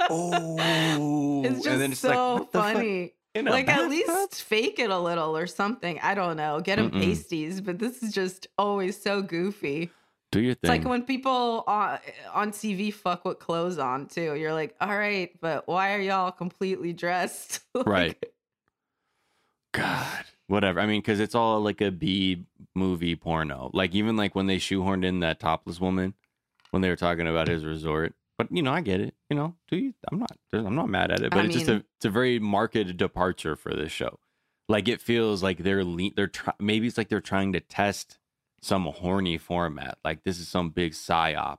oh, 0.09 1.41
it's 1.45 1.55
just 1.55 1.67
and 1.67 1.81
then 1.81 1.91
it's 1.91 2.03
like, 2.03 2.13
so 2.15 2.47
fuck? 2.51 2.73
funny. 2.73 3.13
In 3.35 3.45
Like 3.45 3.67
at 3.67 3.89
least 3.89 4.43
fake 4.43 4.77
it 4.79 4.89
a 4.91 4.99
little 4.99 5.35
or 5.35 5.47
something. 5.47 5.99
I 6.01 6.13
don't 6.13 6.37
know. 6.37 6.59
Get 6.61 6.75
them 6.75 6.91
Mm-mm. 6.91 6.99
pasties, 7.01 7.61
but 7.61 7.79
this 7.79 8.03
is 8.03 8.13
just 8.13 8.47
always 8.57 9.01
so 9.01 9.21
goofy. 9.23 9.89
do 10.31 10.39
your 10.39 10.51
It's 10.51 10.69
like 10.69 10.85
when 10.85 11.03
people 11.03 11.63
on, 11.67 11.99
on 12.33 12.51
TV 12.51 12.93
fuck 12.93 13.25
with 13.25 13.39
clothes 13.39 13.79
on 13.79 14.07
too. 14.07 14.35
You're 14.35 14.53
like, 14.53 14.75
all 14.79 14.95
right, 14.95 15.31
but 15.41 15.67
why 15.67 15.93
are 15.93 15.99
y'all 15.99 16.31
completely 16.31 16.93
dressed? 16.93 17.59
Like, 17.75 17.87
Right. 17.87 18.17
God, 19.73 20.25
whatever. 20.47 20.79
I 20.79 20.85
mean, 20.85 21.01
because 21.01 21.19
it's 21.19 21.33
all 21.35 21.59
like 21.61 21.81
a 21.81 21.91
B 21.91 22.45
movie 22.75 23.15
porno. 23.15 23.71
Like 23.73 23.95
even 23.95 24.15
like 24.15 24.35
when 24.35 24.45
they 24.45 24.57
shoehorned 24.57 25.03
in 25.05 25.19
that 25.21 25.39
topless 25.39 25.79
woman 25.79 26.13
when 26.71 26.81
they 26.81 26.89
were 26.89 26.95
talking 26.95 27.27
about 27.27 27.47
his 27.47 27.65
resort. 27.65 28.13
But 28.37 28.47
you 28.51 28.63
know, 28.63 28.71
I 28.73 28.81
get 28.81 28.99
it. 28.99 29.13
You 29.29 29.35
know, 29.35 29.55
do 29.69 29.77
you? 29.77 29.93
I'm 30.11 30.19
not. 30.19 30.31
I'm 30.53 30.75
not 30.75 30.89
mad 30.89 31.11
at 31.11 31.21
it. 31.21 31.29
But 31.31 31.39
I 31.39 31.45
it's 31.45 31.53
just 31.55 31.67
a. 31.69 31.83
It's 31.97 32.05
a 32.05 32.09
very 32.09 32.39
marked 32.39 32.97
departure 32.97 33.55
for 33.55 33.73
this 33.73 33.91
show. 33.91 34.19
Like 34.69 34.87
it 34.87 35.01
feels 35.01 35.43
like 35.43 35.59
they're 35.59 35.83
le- 35.83 36.11
they're 36.15 36.27
try- 36.27 36.53
maybe 36.59 36.87
it's 36.87 36.97
like 36.97 37.09
they're 37.09 37.21
trying 37.21 37.53
to 37.53 37.59
test 37.59 38.17
some 38.61 38.85
horny 38.85 39.37
format. 39.37 39.97
Like 40.03 40.23
this 40.23 40.39
is 40.39 40.47
some 40.47 40.69
big 40.71 40.93
psyop. 40.93 41.57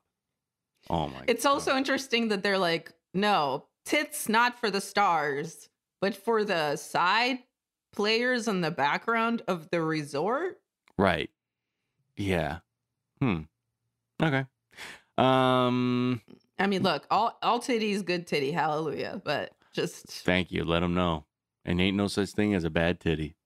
Oh 0.90 1.08
my! 1.08 1.22
It's 1.28 1.44
also 1.46 1.76
interesting 1.76 2.28
that 2.28 2.42
they're 2.42 2.58
like, 2.58 2.92
no, 3.12 3.66
tits 3.84 4.28
not 4.28 4.58
for 4.58 4.70
the 4.70 4.80
stars, 4.80 5.68
but 6.00 6.16
for 6.16 6.44
the 6.44 6.76
side 6.76 7.38
players 7.92 8.48
in 8.48 8.60
the 8.62 8.70
background 8.72 9.42
of 9.46 9.70
the 9.70 9.80
resort. 9.80 10.60
right. 10.98 11.30
Yeah. 12.16 12.58
Hmm. 13.20 13.42
Okay. 14.22 14.44
Um. 15.18 16.20
I 16.58 16.66
mean, 16.66 16.82
look, 16.82 17.06
all 17.10 17.36
all 17.42 17.60
titties, 17.60 18.04
good 18.04 18.26
titty, 18.26 18.52
hallelujah. 18.52 19.20
But 19.24 19.52
just 19.72 20.06
Thank 20.06 20.52
you. 20.52 20.64
Let 20.64 20.80
them 20.80 20.94
know. 20.94 21.24
And 21.64 21.80
ain't 21.80 21.96
no 21.96 22.06
such 22.08 22.30
thing 22.30 22.54
as 22.54 22.64
a 22.64 22.70
bad 22.70 23.00
titty. 23.00 23.36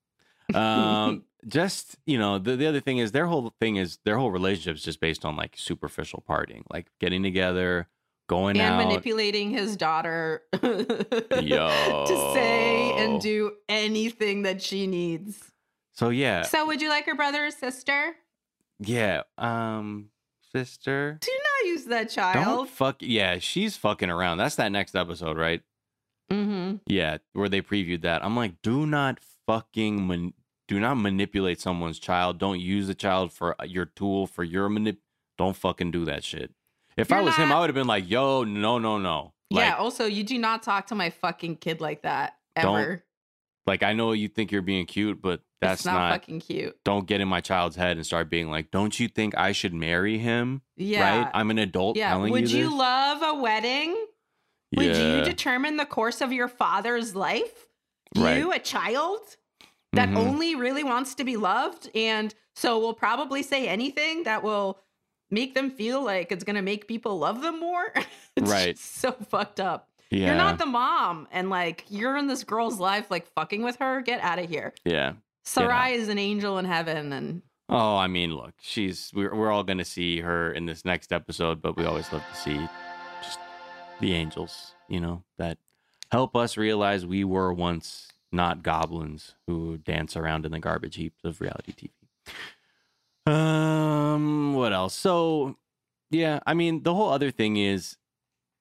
Um, 0.55 1.25
just 1.47 1.97
you 2.07 2.19
know, 2.19 2.39
the 2.39 2.57
the 2.57 2.67
other 2.67 2.81
thing 2.81 2.99
is 2.99 3.13
their 3.13 3.27
whole 3.27 3.55
thing 3.61 3.77
is 3.77 3.99
their 4.05 4.19
whole 4.19 4.31
relationship 4.31 4.77
is 4.77 4.83
just 4.83 5.01
based 5.01 5.25
on 5.25 5.37
like 5.37 5.55
superficial 5.57 6.23
partying, 6.29 6.63
like 6.71 6.89
getting 7.01 7.23
together, 7.23 7.89
going 8.29 8.59
and 8.59 8.75
out. 8.75 8.87
manipulating 8.87 9.51
his 9.51 9.77
daughter 9.77 10.43
to 10.53 12.33
say 12.35 12.93
and 12.97 13.21
do 13.21 13.53
anything 13.69 14.43
that 14.43 14.61
she 14.63 14.87
needs. 14.87 15.53
so 15.93 16.09
yeah, 16.11 16.43
So, 16.43 16.67
would 16.67 16.81
you 16.83 16.89
like 16.89 17.07
her 17.07 17.15
brother 17.15 17.47
or 17.47 17.51
sister? 17.51 18.15
yeah. 18.81 19.23
Um, 19.39 20.11
sister, 20.53 21.19
Do 21.21 21.31
not 21.69 21.73
use 21.73 21.85
that 21.87 22.09
don't 22.35 22.45
child. 22.45 22.69
fuck. 22.71 22.97
Yeah, 23.01 23.39
she's 23.39 23.77
fucking 23.77 24.11
around. 24.11 24.39
That's 24.39 24.57
that 24.57 24.73
next 24.73 24.95
episode, 24.95 25.37
right? 25.37 25.63
Mm-hmm. 26.31 26.77
Yeah, 26.87 27.19
where 27.33 27.49
they 27.49 27.63
previewed 27.63 28.03
that. 28.03 28.25
I'm 28.25 28.37
like, 28.37 28.61
do 28.63 28.87
not 28.87 29.19
fucking 29.47 30.07
man- 30.07 30.35
do 30.67 30.79
not 30.79 30.97
manipulate 30.97 31.61
someone's 31.61 31.99
child. 31.99 32.39
Don't 32.39 32.61
use 32.61 32.87
the 32.87 32.95
child 32.95 33.33
for 33.33 33.61
uh, 33.61 33.65
your 33.65 33.87
tool 33.87 34.27
for 34.27 34.45
your 34.45 34.69
manip. 34.69 34.99
Don't 35.39 35.57
fucking 35.57 35.91
do 35.91 36.05
that 36.05 36.25
shit. 36.25 36.51
If 36.97 37.13
I 37.13 37.17
You're 37.17 37.27
was 37.27 37.37
him, 37.37 37.53
I 37.53 37.61
would 37.61 37.71
have 37.71 37.75
been 37.75 37.87
like, 37.87 38.11
yo, 38.11 38.45
no, 38.45 38.79
no, 38.79 38.99
no. 38.99 39.33
yeah. 39.51 39.77
Also, 39.77 40.05
you 40.05 40.25
do 40.25 40.37
not 40.37 40.63
talk 40.63 40.89
to 40.89 40.95
my 40.95 41.11
fucking 41.11 41.57
kid 41.57 41.81
like 41.81 42.03
that 42.03 42.35
Don't 42.61 42.79
ever. 42.79 43.05
like 43.67 43.83
I 43.83 43.93
know 43.93 44.13
you 44.13 44.29
think 44.29 44.51
you're 44.53 44.63
being 44.63 44.85
cute, 44.85 45.23
but 45.23 45.41
that's 45.61 45.85
not, 45.85 45.93
not. 45.95 46.13
fucking 46.13 46.41
cute. 46.41 46.77
don't 46.85 47.07
get 47.07 47.21
in 47.21 47.29
my 47.29 47.41
child's 47.41 47.77
head 47.77 47.97
and 47.97 48.07
start 48.07 48.31
being 48.31 48.51
like, 48.51 48.71
don't 48.71 48.99
you 49.01 49.09
think 49.09 49.37
I 49.37 49.53
should 49.53 49.75
marry 49.75 50.19
him? 50.19 50.63
Yeah. 50.77 51.23
Right? 51.25 51.31
I'm 51.35 51.51
an 51.51 51.59
adult 51.59 51.97
yeah. 51.97 52.11
telling 52.11 52.33
Would 52.33 52.51
you 52.51 52.71
you, 52.71 52.77
love 52.79 53.23
a 53.23 53.41
wedding? 53.41 53.97
Would 54.77 54.97
you 54.97 55.23
determine 55.25 55.77
the 55.77 55.87
course 55.87 56.21
of 56.21 56.33
your 56.33 56.49
father's 56.49 57.15
life? 57.15 57.67
Right. 58.17 58.39
You, 58.39 58.53
a 58.53 58.59
child 58.59 59.21
that 59.95 60.11
Mhm. 60.11 60.17
only 60.19 60.55
really 60.55 60.85
wants 60.85 61.15
to 61.17 61.25
be 61.25 61.37
loved, 61.37 61.91
and 61.95 62.35
so 62.55 62.79
will 62.79 62.95
probably 62.95 63.43
say 63.43 63.67
anything 63.67 64.25
that 64.25 64.43
will 64.43 64.79
make 65.31 65.55
them 65.55 65.71
feel 65.71 66.03
like 66.05 66.31
it's 66.33 66.45
gonna 66.45 66.63
make 66.63 66.87
people 66.87 67.19
love 67.19 67.41
them 67.43 67.59
more. 67.61 67.93
it's 68.37 68.51
Right. 68.51 68.79
so 68.79 69.13
fucked 69.13 69.61
up. 69.61 69.89
yeah. 70.11 70.27
You're 70.27 70.37
not 70.37 70.59
the 70.59 70.67
mom, 70.67 71.27
and 71.33 71.51
like 71.51 71.85
you're 71.89 72.17
in 72.17 72.27
this 72.29 72.45
girl's 72.45 72.79
life, 72.79 73.11
like 73.11 73.27
fucking 73.35 73.63
with 73.63 73.77
her. 73.77 74.01
Get 74.03 74.21
out 74.21 74.39
of 74.39 74.49
here. 74.49 74.73
yeah. 74.85 75.15
Sarai 75.49 75.93
is 75.93 76.09
an 76.09 76.19
angel 76.19 76.59
in 76.59 76.65
heaven, 76.65 77.13
and 77.13 77.43
Oh, 77.71 77.97
I 77.97 78.07
mean, 78.07 78.35
look, 78.35 78.55
she's 78.61 79.11
we're 79.15 79.35
we're 79.35 79.51
all 79.51 79.65
gonna 79.65 79.85
see 79.85 80.21
her 80.21 80.53
in 80.53 80.67
this 80.67 80.85
next 80.85 81.13
episode, 81.13 81.61
but 81.61 81.77
we 81.77 81.85
always 81.85 82.11
love 82.13 82.25
to 82.29 82.37
see 82.37 82.57
just 83.23 83.39
the 84.01 84.15
angels, 84.15 84.75
you 84.89 85.01
know, 85.01 85.23
that 85.37 85.59
help 86.11 86.35
us 86.35 86.57
realize 86.57 87.05
we 87.05 87.25
were 87.25 87.53
once 87.53 88.09
not 88.33 88.63
goblins 88.63 89.35
who 89.47 89.79
dance 89.79 90.17
around 90.17 90.47
in 90.47 90.53
the 90.53 90.59
garbage 90.59 90.97
heaps 90.97 91.25
of 91.25 91.41
reality 91.41 91.73
TV. 91.73 93.33
Um, 93.33 94.55
what 94.55 94.73
else? 94.73 94.95
So, 94.95 95.57
yeah, 96.11 96.41
I 96.47 96.55
mean, 96.55 96.83
the 96.83 96.95
whole 96.95 97.11
other 97.11 97.31
thing 97.31 97.57
is 97.59 97.97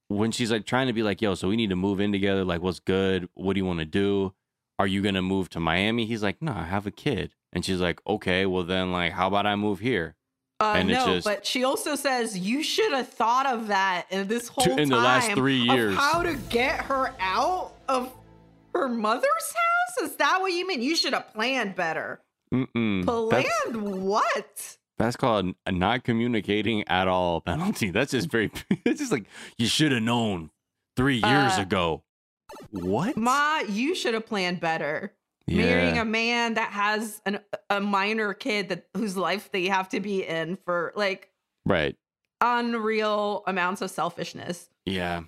when 0.10 0.32
she's 0.32 0.52
like 0.52 0.66
trying 0.66 0.88
to 0.88 0.94
be 0.94 1.04
like, 1.04 1.22
yo, 1.22 1.36
so 1.36 1.48
we 1.48 1.56
need 1.56 1.70
to 1.70 1.76
move 1.76 2.00
in 2.02 2.12
together. 2.12 2.44
Like, 2.44 2.62
what's 2.62 2.80
good? 2.80 3.30
What 3.34 3.54
do 3.54 3.60
you 3.60 3.66
want 3.66 3.80
to 3.80 3.86
do? 3.86 4.34
Are 4.80 4.88
you 4.88 5.02
gonna 5.02 5.22
move 5.22 5.50
to 5.52 5.60
Miami? 5.60 6.06
He's 6.06 6.22
like, 6.24 6.42
no, 6.42 6.52
I 6.54 6.64
have 6.64 6.86
a 6.86 6.92
kid. 6.92 7.34
And 7.54 7.66
she's 7.66 7.80
like, 7.82 8.00
okay, 8.06 8.46
well 8.46 8.64
then, 8.64 8.92
like, 8.92 9.14
how 9.14 9.28
about 9.28 9.46
I 9.48 9.56
move 9.56 9.80
here? 9.80 10.16
Uh, 10.60 10.82
no, 10.84 11.06
just- 11.06 11.26
but 11.26 11.46
she 11.46 11.64
also 11.64 11.96
says 11.96 12.38
you 12.38 12.64
should 12.64 12.92
have 12.92 13.08
thought 13.10 13.46
of 13.46 13.68
that 13.68 14.06
in 14.10 14.28
this 14.28 14.48
whole 14.48 14.78
in 14.78 14.90
the 14.90 14.98
last 14.98 15.32
three 15.34 15.68
of 15.70 15.76
years." 15.76 15.96
how 15.96 16.24
to 16.24 16.36
get 16.50 16.82
her 16.86 17.14
out 17.20 17.74
of 17.88 18.12
her 18.74 18.90
mother's 18.90 19.24
house. 19.28 20.10
Is 20.10 20.16
that 20.18 20.40
what 20.42 20.52
you 20.52 20.68
mean? 20.68 20.82
You 20.82 20.96
should 20.96 21.14
have 21.14 21.32
planned 21.34 21.76
better. 21.76 22.22
Mm-mm. 22.54 23.04
Planned 23.06 23.46
That's, 23.76 23.76
what? 23.76 24.78
that's 24.98 25.16
called 25.16 25.54
a 25.66 25.72
not 25.72 26.04
communicating 26.04 26.88
at 26.88 27.08
all 27.08 27.42
penalty. 27.42 27.92
That's 27.92 28.12
just 28.12 28.30
very. 28.32 28.52
It's 28.86 29.00
just 29.00 29.12
like 29.12 29.26
you 29.58 29.68
should 29.68 29.92
have 29.92 30.04
known 30.04 30.50
three 30.96 31.18
years 31.18 31.58
Uh, 31.58 31.62
ago. 31.62 32.04
What? 32.72 33.18
Ma, 33.18 33.60
you 33.68 33.96
should 33.96 34.14
have 34.14 34.26
planned 34.26 34.60
better. 34.60 35.14
yeah. 35.48 35.66
Marrying 35.66 35.98
a 35.98 36.06
man 36.06 36.54
that 36.56 36.72
has 36.72 37.22
an, 37.26 37.40
a 37.70 37.80
minor 37.80 38.34
kid 38.34 38.70
that 38.70 38.88
whose 38.96 39.18
life 39.18 39.52
they 39.52 39.66
have 39.66 39.90
to 39.90 40.00
be 40.00 40.26
in 40.26 40.58
for 40.66 40.94
like 40.96 41.30
right. 41.66 41.96
unreal 42.42 43.44
amounts 43.48 43.82
of 43.82 43.92
selfishness. 43.92 44.70
Yeah. 44.86 45.24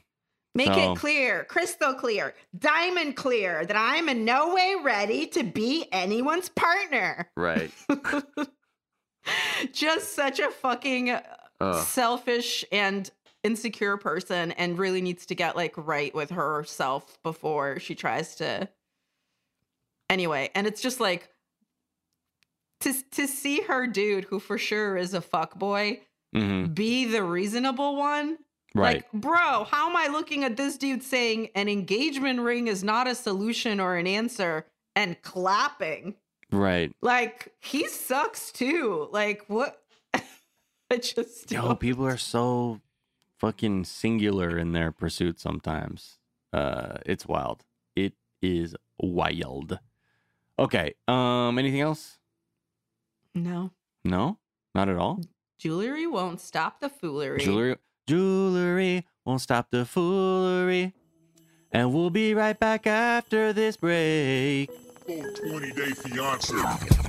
Make 0.56 0.74
So- 0.74 0.94
it 0.94 0.98
clear, 0.98 1.44
crystal 1.46 1.94
clear, 1.94 2.34
diamond 2.58 3.16
clear 3.16 3.66
that 3.66 3.76
I'm 3.78 4.10
in 4.10 4.26
no 4.26 4.54
way 4.56 4.76
ready 4.82 5.28
to 5.28 5.44
be 5.44 5.88
anyone's 5.92 6.50
partner. 6.50 7.30
Right. 7.38 7.72
Just 9.72 10.16
such 10.16 10.40
a 10.40 10.50
fucking 10.50 11.12
Ugh. 11.62 11.86
selfish 11.86 12.66
and 12.72 13.10
insecure 13.44 13.98
person 13.98 14.52
and 14.54 14.78
really 14.78 15.02
needs 15.02 15.26
to 15.28 15.36
get 15.36 15.56
like 15.56 15.74
right 15.78 16.14
with 16.14 16.30
herself 16.32 17.18
before 17.24 17.80
she 17.80 17.96
tries 17.96 18.36
to 18.36 18.68
anyway 20.10 20.50
and 20.56 20.68
it's 20.68 20.82
just 20.82 21.00
like 21.00 21.30
to 22.82 22.94
to 23.12 23.28
see 23.28 23.62
her 23.62 23.88
dude 23.88 24.26
who 24.26 24.40
for 24.40 24.58
sure 24.58 24.98
is 24.98 25.14
a 25.14 25.22
fuck 25.22 25.58
boy 25.58 26.00
hmm 26.34 26.66
be 26.66 27.06
the 27.06 27.24
reasonable 27.24 27.96
one 27.96 28.38
Right. 28.76 28.98
like 28.98 29.12
bro 29.14 29.64
how 29.64 29.90
am 29.90 29.96
i 29.96 30.08
looking 30.08 30.44
at 30.44 30.56
this 30.56 30.78
dude 30.78 31.02
saying 31.02 31.50
an 31.56 31.68
engagement 31.68 32.42
ring 32.42 32.68
is 32.68 32.84
not 32.84 33.08
a 33.08 33.16
solution 33.16 33.80
or 33.80 33.96
an 33.96 34.06
answer 34.06 34.66
and 34.96 35.20
clapping 35.24 36.14
right. 36.52 36.92
like 37.02 37.52
he 37.62 37.88
sucks 37.88 38.52
too 38.52 39.08
like 39.12 39.44
what 39.48 39.82
i 40.92 40.98
just 40.98 41.52
Yo, 41.52 41.64
don't- 41.64 41.80
people 41.80 42.06
are 42.06 42.18
so 42.18 42.80
fucking 43.40 43.86
singular 43.86 44.58
in 44.58 44.74
their 44.74 44.92
pursuit 44.92 45.40
sometimes. 45.40 46.20
Uh 46.54 46.98
it's 47.06 47.26
wild. 47.26 47.64
It 47.96 48.14
is 48.42 48.76
wild. 49.00 49.80
Okay. 50.58 50.94
Um 51.08 51.58
anything 51.58 51.82
else? 51.82 52.18
no 53.34 53.72
No? 54.04 54.38
Not 54.76 54.90
at 54.90 54.98
all? 54.98 55.22
Jewelry 55.58 56.08
won't 56.08 56.40
stop 56.42 56.80
the 56.80 56.90
foolery. 56.90 57.40
Jewelry 57.40 57.76
jewelry 58.08 59.06
won't 59.26 59.42
stop 59.42 59.70
the 59.72 59.86
foolery. 59.86 60.94
And 61.72 61.94
we'll 61.94 62.10
be 62.10 62.34
right 62.34 62.60
back 62.60 62.88
after 62.88 63.54
this 63.54 63.78
break. 63.78 64.72
Full 65.06 65.34
20 65.50 65.72
day 65.74 65.92
fiance. 65.92 67.09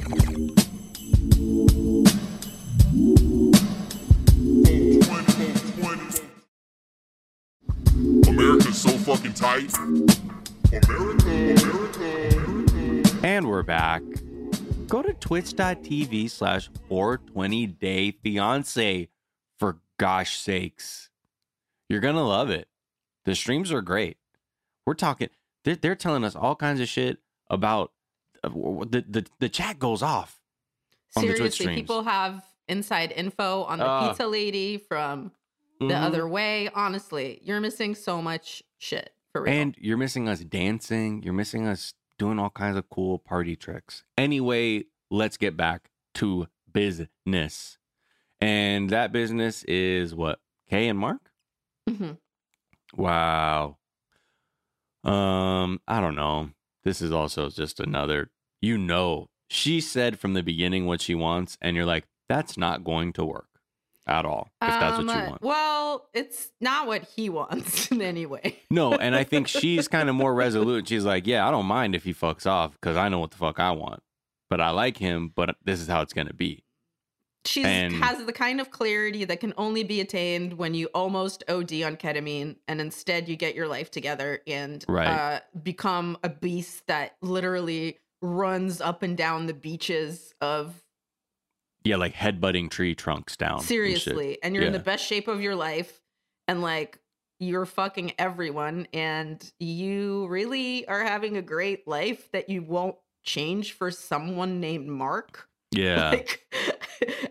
Fucking 9.04 9.34
tight. 9.34 9.72
America, 9.78 11.26
America, 11.26 12.36
America. 12.36 13.18
And 13.26 13.48
we're 13.48 13.62
back. 13.62 14.02
Go 14.88 15.02
to 15.02 15.12
twitch.tv 15.14 16.30
slash 16.30 16.68
420 16.88 17.66
day 17.66 18.10
fiance 18.12 19.08
for 19.58 19.78
gosh 19.98 20.38
sakes. 20.38 21.10
You're 21.88 22.00
going 22.00 22.14
to 22.16 22.22
love 22.22 22.50
it. 22.50 22.68
The 23.24 23.34
streams 23.34 23.72
are 23.72 23.82
great. 23.82 24.16
We're 24.86 24.94
talking, 24.94 25.28
they're, 25.64 25.76
they're 25.76 25.94
telling 25.94 26.24
us 26.24 26.34
all 26.34 26.56
kinds 26.56 26.80
of 26.80 26.88
shit 26.88 27.18
about 27.48 27.92
uh, 28.42 28.48
the, 28.48 29.04
the, 29.08 29.26
the 29.38 29.48
chat 29.48 29.78
goes 29.78 30.02
off. 30.02 30.40
on 31.16 31.22
the 31.22 31.28
Twitch 31.28 31.36
Seriously, 31.38 31.64
streams. 31.66 31.80
people 31.80 32.02
have 32.04 32.42
inside 32.68 33.12
info 33.14 33.64
on 33.64 33.78
the 33.78 33.84
Ah. 33.86 34.08
pizza 34.08 34.26
lady 34.26 34.78
from 34.78 35.30
the 35.80 35.86
Mhm. 35.86 36.02
other 36.02 36.28
way. 36.28 36.68
Honestly, 36.74 37.40
you're 37.42 37.60
missing 37.60 37.94
so 37.94 38.20
much 38.22 38.62
shit 38.78 39.14
for 39.32 39.42
real. 39.42 39.52
And 39.52 39.74
you're 39.78 39.96
missing 39.96 40.28
us 40.28 40.40
dancing. 40.40 41.22
You're 41.22 41.32
missing 41.34 41.66
us 41.66 41.94
doing 42.18 42.38
all 42.38 42.50
kinds 42.50 42.76
of 42.76 42.88
cool 42.90 43.18
party 43.18 43.56
tricks. 43.56 44.04
Anyway, 44.18 44.84
let's 45.10 45.36
get 45.36 45.56
back 45.56 45.90
to 46.14 46.46
business. 46.70 47.78
And 48.40 48.90
that 48.90 49.10
business 49.12 49.64
is 49.64 50.14
what? 50.14 50.40
Kay 50.68 50.88
and 50.88 50.98
Mark? 50.98 51.32
Mhm. 51.88 52.18
Wow. 52.94 53.78
Um, 55.02 55.80
I 55.88 56.00
don't 56.00 56.14
know. 56.14 56.50
This 56.84 57.00
is 57.02 57.10
also 57.12 57.48
just 57.50 57.80
another, 57.80 58.30
you 58.60 58.76
know, 58.78 59.28
she 59.48 59.80
said 59.80 60.18
from 60.18 60.34
the 60.34 60.42
beginning 60.42 60.86
what 60.86 61.00
she 61.00 61.14
wants, 61.14 61.56
and 61.60 61.74
you're 61.76 61.86
like, 61.86 62.06
that's 62.28 62.56
not 62.56 62.84
going 62.84 63.12
to 63.14 63.24
work 63.24 63.48
at 64.10 64.26
all. 64.26 64.48
If 64.60 64.68
that's 64.68 64.98
what 64.98 65.06
you 65.06 65.12
Um, 65.22 65.28
want. 65.30 65.42
Well, 65.42 66.08
it's 66.12 66.50
not 66.60 66.86
what 66.86 67.04
he 67.16 67.30
wants 67.30 67.88
in 67.92 68.02
any 68.02 68.26
way. 68.26 68.58
No, 68.70 68.92
and 68.94 69.14
I 69.14 69.24
think 69.24 69.48
she's 69.60 69.88
kind 69.88 70.08
of 70.10 70.14
more 70.14 70.34
resolute. 70.34 70.88
She's 70.88 71.04
like, 71.04 71.26
yeah, 71.26 71.46
I 71.46 71.50
don't 71.50 71.66
mind 71.66 71.94
if 71.94 72.04
he 72.04 72.12
fucks 72.12 72.46
off 72.46 72.72
because 72.72 72.96
I 72.96 73.08
know 73.08 73.20
what 73.20 73.30
the 73.30 73.36
fuck 73.38 73.58
I 73.60 73.70
want. 73.70 74.02
But 74.50 74.60
I 74.60 74.70
like 74.70 74.96
him, 74.98 75.32
but 75.34 75.54
this 75.64 75.80
is 75.80 75.86
how 75.86 76.02
it's 76.02 76.12
going 76.12 76.26
to 76.26 76.34
be. 76.34 76.64
She 77.46 77.62
has 77.62 78.26
the 78.26 78.32
kind 78.34 78.60
of 78.60 78.70
clarity 78.70 79.24
that 79.24 79.40
can 79.40 79.54
only 79.56 79.82
be 79.82 80.00
attained 80.02 80.52
when 80.54 80.74
you 80.74 80.88
almost 80.94 81.42
OD 81.48 81.72
on 81.84 81.96
ketamine 81.96 82.56
and 82.68 82.80
instead 82.82 83.28
you 83.30 83.36
get 83.36 83.54
your 83.54 83.66
life 83.66 83.90
together 83.90 84.40
and 84.46 84.84
Right. 84.86 85.06
uh, 85.08 85.40
become 85.62 86.18
a 86.22 86.28
beast 86.28 86.86
that 86.88 87.16
literally 87.22 87.98
runs 88.20 88.82
up 88.82 89.02
and 89.02 89.16
down 89.16 89.46
the 89.46 89.54
beaches 89.54 90.34
of 90.42 90.74
Yeah, 91.84 91.96
like 91.96 92.14
headbutting 92.14 92.70
tree 92.70 92.94
trunks 92.94 93.36
down. 93.36 93.60
seriously 93.60 94.38
and 94.42 94.54
you're 94.54 94.64
in 94.64 94.72
the 94.72 94.78
best 94.78 95.04
shape 95.04 95.28
of 95.28 95.40
your 95.40 95.54
life 95.56 96.00
and 96.48 96.60
like 96.62 96.98
you're 97.38 97.64
fucking 97.66 98.12
everyone 98.18 98.86
and 98.92 99.50
you 99.58 100.26
really 100.28 100.86
are 100.86 101.02
having 101.02 101.38
a 101.38 101.42
great 101.42 101.88
life 101.88 102.30
that 102.32 102.50
you 102.50 102.62
won't 102.62 102.96
change 103.22 103.72
for 103.72 103.90
someone 103.90 104.60
named 104.60 104.88
Mark. 104.88 105.48
Yeah. 105.72 106.10
Like 106.20 106.46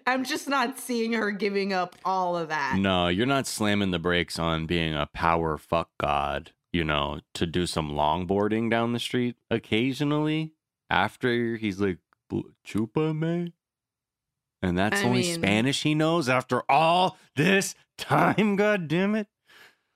I'm 0.08 0.24
just 0.24 0.50
not 0.50 0.80
seeing 0.80 1.14
her 1.14 1.30
giving 1.30 1.74
up 1.74 1.96
all 2.04 2.36
of 2.36 2.50
that. 2.50 2.78
no, 2.80 3.08
you're 3.08 3.28
not 3.28 3.46
slamming 3.46 3.92
the 3.92 4.00
brakes 4.00 4.40
on 4.40 4.66
being 4.66 4.96
a 4.96 5.08
power 5.14 5.60
fuck 5.60 5.90
god, 6.00 6.52
you 6.74 6.84
know, 6.84 7.20
to 7.36 7.46
do 7.46 7.68
some 7.68 7.92
longboarding 7.92 8.72
down 8.72 8.94
the 8.94 9.00
street 9.00 9.36
occasionally 9.52 10.54
after 10.90 11.58
he's 11.58 11.80
like, 11.80 12.00
chupa 12.66 13.16
me? 13.16 13.54
And 14.62 14.78
that's 14.78 15.02
I 15.02 15.06
only 15.06 15.22
mean- 15.22 15.34
Spanish 15.36 15.84
he 15.84 15.96
knows 15.96 16.28
after 16.30 16.64
all 16.70 17.18
this 17.36 17.76
time, 17.98 18.56
god 18.58 18.88
damn 18.88 19.16
it. 19.16 19.28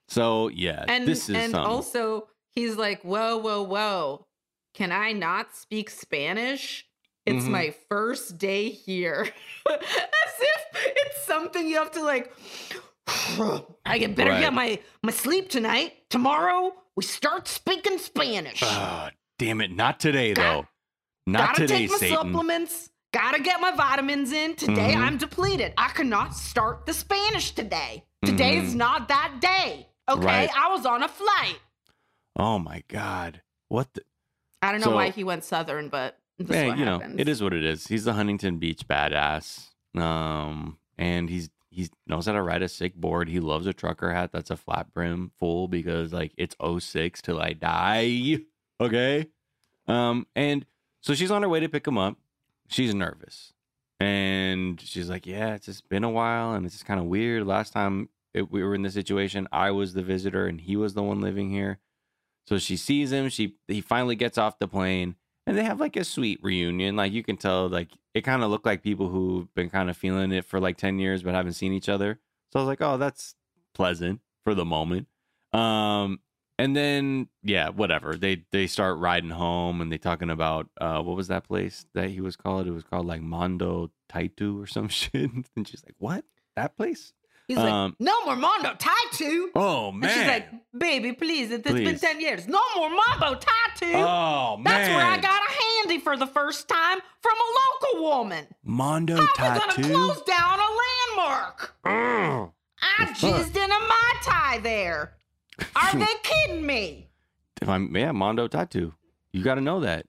So 0.08 0.47
yeah, 0.49 0.86
and 0.88 1.08
this 1.08 1.30
is 1.30 1.36
and 1.36 1.52
something. 1.52 1.71
also 1.71 2.28
he's 2.52 2.76
like, 2.76 3.02
whoa, 3.04 3.38
whoa, 3.38 3.63
whoa. 3.63 4.26
Can 4.73 4.91
I 4.91 5.12
not 5.12 5.56
speak 5.56 5.89
Spanish? 5.89 6.86
It's 7.26 7.45
Mhm. 7.45 7.49
my 7.52 7.76
first 7.89 8.38
day 8.38 8.69
here. 8.69 9.28
As 9.69 9.80
if 10.39 10.62
it's 10.73 11.23
something 11.26 11.67
you 11.67 11.78
have 11.78 11.91
to 11.91 12.04
like 12.04 12.34
I 13.86 13.97
get 13.97 14.15
better 14.15 14.32
Right. 14.32 14.41
get 14.41 14.54
my 14.54 14.80
my 15.04 15.12
sleep 15.12 15.49
tonight. 15.49 15.93
Tomorrow 16.10 16.73
we 16.95 17.04
start 17.04 17.47
speaking 17.47 17.97
Spanish. 17.97 18.62
Ah, 18.63 19.12
damn 19.39 19.62
it, 19.62 19.71
not 19.71 19.99
today 19.99 20.34
though. 20.34 20.67
Not 21.26 21.49
Gotta 21.49 21.62
today, 21.62 21.78
take 21.88 21.91
my 21.91 21.97
Satan. 21.97 22.17
supplements. 22.17 22.89
Gotta 23.13 23.41
get 23.41 23.62
my 23.62 23.71
vitamins 23.76 24.32
in. 24.32 24.56
Today 24.56 24.93
Mhm. 24.93 24.97
I'm 25.02 25.17
depleted. 25.17 25.73
I 25.78 25.89
cannot 25.89 26.34
start 26.36 26.86
the 26.86 26.93
Spanish 26.93 27.52
today. 27.52 28.04
Today 28.26 28.58
is 28.58 28.73
not 28.73 29.08
that 29.10 29.39
day. 29.39 29.88
Okay, 30.10 30.17
Mm-hmm. 30.19 30.26
Right. 30.26 30.49
I 30.56 30.69
was 30.71 30.86
on 30.86 31.04
a 31.04 31.08
flight. 31.08 31.60
Oh 32.36 32.58
my 32.60 32.84
god. 32.88 33.41
What 33.67 33.93
the 33.93 34.02
I 34.62 34.71
don't 34.71 34.82
know 34.82 34.88
So- 34.88 34.95
why 34.95 35.10
he 35.10 35.23
went 35.23 35.43
southern, 35.43 35.89
but 35.89 36.17
this 36.38 36.49
is 36.49 36.56
Yeah, 36.56 36.67
what 36.69 36.78
you 36.80 36.86
know, 36.86 37.02
it 37.17 37.28
is 37.30 37.43
what 37.43 37.54
it 37.54 37.63
is. 37.63 37.88
He's 37.88 38.06
the 38.06 38.13
Huntington 38.13 38.58
Beach 38.58 38.88
badass. 38.88 39.69
Um, 39.95 40.80
and 40.97 41.30
he's 41.30 41.49
he 41.69 41.89
knows 42.08 42.28
how 42.28 42.34
to 42.34 42.41
ride 42.41 42.62
a 42.62 42.69
sick 42.69 42.95
board. 42.95 43.28
He 43.30 43.39
loves 43.39 43.65
a 43.67 43.73
trucker 43.73 44.13
hat 44.13 44.32
that's 44.32 44.52
a 44.52 44.58
flat 44.58 44.93
brim 44.93 45.32
full 45.39 45.67
because 45.67 46.13
like 46.13 46.32
it's 46.38 46.56
06 46.60 47.21
till 47.21 47.39
I 47.39 47.54
die. 47.54 48.38
Okay. 48.82 49.28
Um, 49.88 50.26
and 50.36 50.65
so 51.02 51.13
she's 51.13 51.30
on 51.32 51.41
her 51.43 51.47
way 51.47 51.60
to 51.62 51.69
pick 51.69 51.88
him 51.88 51.97
up. 51.97 52.17
She's 52.73 52.95
nervous. 52.95 53.53
And 53.99 54.81
she's 54.81 55.07
like, 55.07 55.27
Yeah, 55.27 55.53
it's 55.53 55.67
just 55.67 55.88
been 55.89 56.03
a 56.03 56.09
while 56.09 56.53
and 56.53 56.65
it's 56.65 56.73
just 56.73 56.86
kind 56.86 56.99
of 56.99 57.05
weird. 57.05 57.45
Last 57.45 57.71
time 57.71 58.09
it, 58.33 58.51
we 58.51 58.63
were 58.63 58.73
in 58.73 58.81
this 58.81 58.95
situation. 58.95 59.47
I 59.51 59.69
was 59.69 59.93
the 59.93 60.01
visitor 60.01 60.47
and 60.47 60.59
he 60.59 60.75
was 60.75 60.95
the 60.95 61.03
one 61.03 61.21
living 61.21 61.51
here. 61.51 61.77
So 62.47 62.57
she 62.57 62.75
sees 62.75 63.12
him. 63.12 63.29
She 63.29 63.57
he 63.67 63.79
finally 63.79 64.15
gets 64.15 64.39
off 64.39 64.57
the 64.57 64.67
plane 64.67 65.15
and 65.45 65.55
they 65.55 65.63
have 65.63 65.79
like 65.79 65.95
a 65.95 66.03
sweet 66.03 66.39
reunion. 66.41 66.95
Like 66.95 67.13
you 67.13 67.23
can 67.23 67.38
tell, 67.38 67.69
like 67.69 67.89
it 68.15 68.21
kind 68.21 68.43
of 68.43 68.49
looked 68.49 68.65
like 68.65 68.81
people 68.81 69.09
who've 69.09 69.53
been 69.53 69.69
kind 69.69 69.91
of 69.91 69.95
feeling 69.95 70.31
it 70.31 70.43
for 70.43 70.59
like 70.59 70.77
ten 70.77 70.97
years 70.97 71.21
but 71.21 71.36
haven't 71.36 71.53
seen 71.53 71.73
each 71.73 71.89
other. 71.89 72.19
So 72.51 72.59
I 72.59 72.63
was 72.63 72.67
like, 72.67 72.81
oh, 72.81 72.97
that's 72.97 73.36
pleasant 73.75 74.19
for 74.43 74.55
the 74.55 74.65
moment. 74.65 75.07
Um, 75.53 76.21
and 76.59 76.75
then 76.75 77.27
yeah, 77.41 77.69
whatever. 77.69 78.15
They 78.15 78.45
they 78.51 78.67
start 78.67 78.97
riding 78.99 79.29
home 79.31 79.81
and 79.81 79.91
they 79.91 79.97
talking 79.97 80.29
about 80.29 80.69
uh 80.79 81.01
what 81.01 81.15
was 81.15 81.27
that 81.29 81.45
place 81.47 81.85
that 81.93 82.09
he 82.09 82.21
was 82.21 82.35
called? 82.35 82.67
It 82.67 82.71
was 82.71 82.83
called 82.83 83.05
like 83.05 83.21
Mondo 83.21 83.91
Tattoo 84.09 84.61
or 84.61 84.67
some 84.67 84.87
shit. 84.89 85.31
and 85.55 85.67
she's 85.67 85.83
like, 85.85 85.95
what? 85.97 86.23
That 86.55 86.75
place? 86.77 87.13
He's 87.47 87.57
Um, 87.57 87.65
like, 87.65 87.93
no 87.99 88.23
more 88.25 88.35
Mondo 88.37 88.73
Tattoo. 88.79 89.51
Oh 89.53 89.89
And 89.89 89.99
man. 89.99 90.09
she's 90.17 90.27
like, 90.27 90.47
baby, 90.77 91.11
please, 91.11 91.51
it's 91.51 91.69
been 91.69 91.99
10 91.99 92.21
years. 92.21 92.47
No 92.47 92.61
more 92.77 92.89
Mondo 92.89 93.37
Tattoo. 93.39 93.91
oh 93.95 94.55
man. 94.57 94.63
That's 94.63 94.89
where 94.89 95.05
I 95.05 95.17
got 95.17 95.41
a 95.41 95.51
handy 95.81 95.99
for 95.99 96.15
the 96.15 96.27
first 96.27 96.69
time 96.69 96.99
from 97.21 97.33
a 97.33 97.95
local 97.99 98.09
woman. 98.09 98.47
Mondo 98.63 99.15
I 99.15 99.19
was 99.19 99.29
Tattoo. 99.35 99.81
gonna 99.81 99.89
close 99.93 100.21
down 100.21 100.59
a 100.59 101.17
landmark. 101.17 101.75
I 101.85 103.05
jizzed 103.13 103.55
in 103.55 103.71
a 103.71 103.79
Mai 103.79 104.13
Tai 104.21 104.59
there. 104.59 105.13
Are 105.75 105.93
they 105.97 106.05
kidding 106.23 106.65
me? 106.65 107.09
If 107.61 107.69
I'm 107.69 107.95
yeah, 107.95 108.11
Mondo 108.11 108.47
Tattoo. 108.47 108.93
You 109.31 109.43
got 109.43 109.55
to 109.55 109.61
know 109.61 109.79
that. 109.79 110.05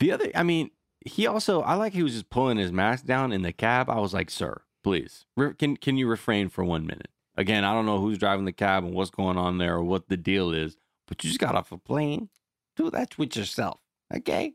The 0.00 0.12
other, 0.12 0.30
I 0.34 0.42
mean, 0.42 0.70
he 1.04 1.26
also, 1.26 1.60
I 1.62 1.74
like 1.74 1.92
he 1.92 2.02
was 2.02 2.12
just 2.12 2.30
pulling 2.30 2.56
his 2.56 2.72
mask 2.72 3.04
down 3.04 3.32
in 3.32 3.42
the 3.42 3.52
cab. 3.52 3.90
I 3.90 3.98
was 4.00 4.14
like, 4.14 4.30
sir, 4.30 4.62
please, 4.82 5.26
re- 5.36 5.52
can 5.54 5.76
can 5.76 5.96
you 5.98 6.06
refrain 6.08 6.48
for 6.48 6.64
one 6.64 6.86
minute? 6.86 7.08
Again, 7.36 7.64
I 7.64 7.72
don't 7.74 7.84
know 7.84 8.00
who's 8.00 8.16
driving 8.18 8.44
the 8.44 8.52
cab 8.52 8.84
and 8.84 8.94
what's 8.94 9.10
going 9.10 9.36
on 9.36 9.58
there 9.58 9.74
or 9.74 9.84
what 9.84 10.08
the 10.08 10.16
deal 10.16 10.52
is, 10.52 10.76
but 11.08 11.22
you 11.24 11.28
just 11.30 11.40
got 11.40 11.54
off 11.56 11.72
a 11.72 11.78
plane. 11.78 12.28
Do 12.76 12.90
that 12.90 13.18
with 13.18 13.36
yourself, 13.36 13.80
okay? 14.14 14.54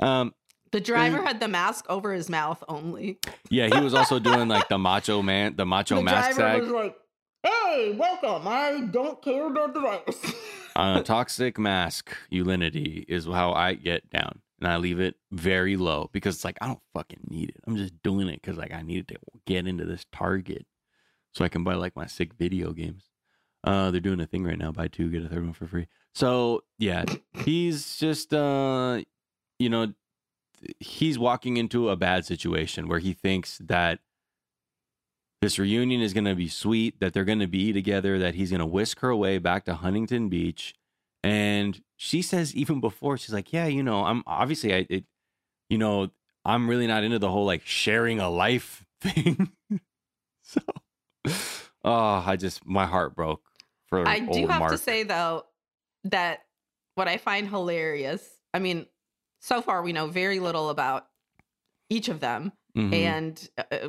Um, 0.00 0.34
The 0.72 0.80
driver 0.80 1.22
had 1.22 1.38
the 1.40 1.48
mask 1.48 1.86
over 1.88 2.12
his 2.12 2.28
mouth 2.28 2.62
only. 2.68 3.18
yeah, 3.50 3.68
he 3.72 3.80
was 3.82 3.94
also 3.94 4.18
doing 4.18 4.48
like 4.48 4.68
the 4.68 4.78
macho 4.78 5.22
man, 5.22 5.54
the 5.56 5.64
macho 5.64 5.96
the 5.98 6.02
mask 6.02 6.36
driver 6.36 6.58
tag. 6.58 6.62
was 6.62 6.70
like, 6.72 6.96
hey, 7.42 7.94
welcome. 7.96 8.46
I 8.46 8.80
don't 8.90 9.20
care 9.22 9.46
about 9.46 9.74
the 9.74 9.80
virus. 9.80 10.34
uh, 10.76 11.02
toxic 11.04 11.58
mask 11.58 12.16
ulinity 12.30 13.04
is 13.08 13.26
how 13.26 13.52
I 13.52 13.74
get 13.74 14.08
down, 14.10 14.40
and 14.60 14.68
I 14.68 14.76
leave 14.76 15.00
it 15.00 15.16
very 15.30 15.76
low 15.76 16.10
because 16.12 16.36
it's 16.36 16.44
like 16.44 16.58
I 16.60 16.66
don't 16.66 16.82
fucking 16.94 17.20
need 17.28 17.50
it. 17.50 17.60
I'm 17.66 17.76
just 17.76 18.02
doing 18.02 18.28
it 18.28 18.42
because 18.42 18.56
like 18.56 18.72
I 18.72 18.82
needed 18.82 19.08
to 19.08 19.16
get 19.46 19.66
into 19.66 19.84
this 19.84 20.04
Target 20.12 20.66
so 21.32 21.44
I 21.44 21.48
can 21.48 21.64
buy 21.64 21.74
like 21.74 21.96
my 21.96 22.06
sick 22.06 22.34
video 22.34 22.72
games. 22.72 23.04
Uh, 23.64 23.90
they're 23.90 24.00
doing 24.00 24.20
a 24.20 24.26
thing 24.26 24.44
right 24.44 24.58
now: 24.58 24.72
buy 24.72 24.88
two 24.88 25.10
get 25.10 25.24
a 25.24 25.28
third 25.28 25.44
one 25.44 25.52
for 25.52 25.66
free. 25.66 25.86
So 26.14 26.64
yeah, 26.78 27.04
he's 27.44 27.96
just 27.98 28.32
uh, 28.34 29.02
you 29.58 29.68
know, 29.68 29.92
he's 30.80 31.18
walking 31.18 31.56
into 31.56 31.90
a 31.90 31.96
bad 31.96 32.24
situation 32.24 32.88
where 32.88 32.98
he 32.98 33.12
thinks 33.12 33.58
that 33.58 34.00
this 35.40 35.58
reunion 35.58 36.00
is 36.00 36.12
going 36.12 36.24
to 36.24 36.34
be 36.34 36.48
sweet, 36.48 36.98
that 37.00 37.12
they're 37.12 37.24
going 37.24 37.38
to 37.40 37.46
be 37.46 37.72
together, 37.72 38.18
that 38.18 38.34
he's 38.34 38.50
going 38.50 38.60
to 38.60 38.66
whisk 38.66 39.00
her 39.00 39.08
away 39.10 39.38
back 39.38 39.64
to 39.66 39.74
Huntington 39.74 40.28
Beach. 40.28 40.74
And 41.22 41.80
she 41.96 42.22
says, 42.22 42.54
even 42.54 42.80
before, 42.80 43.16
she's 43.18 43.32
like, 43.32 43.52
Yeah, 43.52 43.66
you 43.66 43.82
know, 43.82 44.04
I'm 44.04 44.22
obviously, 44.26 44.74
I, 44.74 44.86
it, 44.88 45.04
you 45.68 45.78
know, 45.78 46.10
I'm 46.44 46.68
really 46.68 46.86
not 46.86 47.04
into 47.04 47.18
the 47.18 47.30
whole 47.30 47.44
like 47.44 47.62
sharing 47.64 48.20
a 48.20 48.30
life 48.30 48.84
thing. 49.00 49.50
so, 50.42 50.60
oh, 51.84 52.24
I 52.26 52.36
just, 52.36 52.64
my 52.66 52.86
heart 52.86 53.14
broke 53.14 53.42
for 53.86 54.06
I 54.06 54.20
do 54.20 54.46
have 54.46 54.60
Mark. 54.60 54.72
to 54.72 54.78
say 54.78 55.02
though 55.02 55.44
that 56.04 56.40
what 56.94 57.08
I 57.08 57.16
find 57.16 57.48
hilarious. 57.48 58.26
I 58.54 58.58
mean, 58.58 58.86
so 59.40 59.60
far 59.62 59.82
we 59.82 59.92
know 59.92 60.06
very 60.08 60.40
little 60.40 60.68
about 60.70 61.06
each 61.90 62.08
of 62.08 62.20
them, 62.20 62.52
Mhm. 62.76 62.92
and 62.92 63.50
uh, 63.58 63.88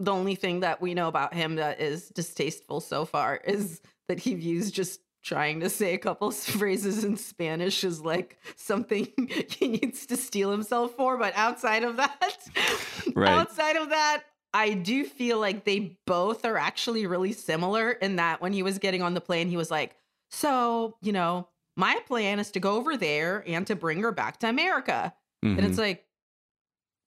the 0.00 0.12
only 0.12 0.34
thing 0.34 0.60
that 0.60 0.80
we 0.80 0.94
know 0.94 1.06
about 1.08 1.34
him 1.34 1.56
that 1.56 1.80
is 1.80 2.08
distasteful 2.08 2.80
so 2.80 3.04
far 3.04 3.36
is 3.36 3.80
that 4.08 4.18
he 4.18 4.34
views 4.34 4.70
just 4.72 5.00
trying 5.22 5.60
to 5.60 5.68
say 5.68 5.92
a 5.94 5.98
couple 5.98 6.30
phrases 6.32 7.04
in 7.04 7.16
Spanish 7.16 7.84
as 7.84 8.00
like 8.00 8.38
something 8.56 9.06
he 9.50 9.68
needs 9.68 10.06
to 10.06 10.16
steal 10.16 10.50
himself 10.50 10.94
for. 10.96 11.16
But 11.18 11.34
outside 11.36 11.84
of 11.84 11.98
that, 11.98 12.38
Right. 13.14 13.28
outside 13.28 13.76
of 13.76 13.90
that, 13.90 14.24
I 14.52 14.72
do 14.74 15.04
feel 15.04 15.38
like 15.38 15.64
they 15.64 15.98
both 16.06 16.44
are 16.44 16.56
actually 16.56 17.06
really 17.06 17.32
similar 17.32 17.92
in 17.92 18.16
that 18.16 18.40
when 18.40 18.52
he 18.52 18.62
was 18.64 18.78
getting 18.78 19.02
on 19.02 19.14
the 19.14 19.20
plane, 19.20 19.48
he 19.48 19.56
was 19.56 19.70
like, 19.70 19.96
So, 20.30 20.96
you 21.02 21.12
know, 21.12 21.48
my 21.76 22.00
plan 22.06 22.40
is 22.40 22.50
to 22.52 22.60
go 22.60 22.76
over 22.76 22.96
there 22.96 23.44
and 23.46 23.66
to 23.68 23.76
bring 23.76 24.00
her 24.00 24.12
back 24.12 24.38
to 24.40 24.48
America. 24.48 25.14
And 25.42 25.60
Mhm. 25.60 25.68
it's 25.68 25.78
like, 25.78 26.06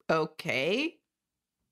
okay, 0.10 0.99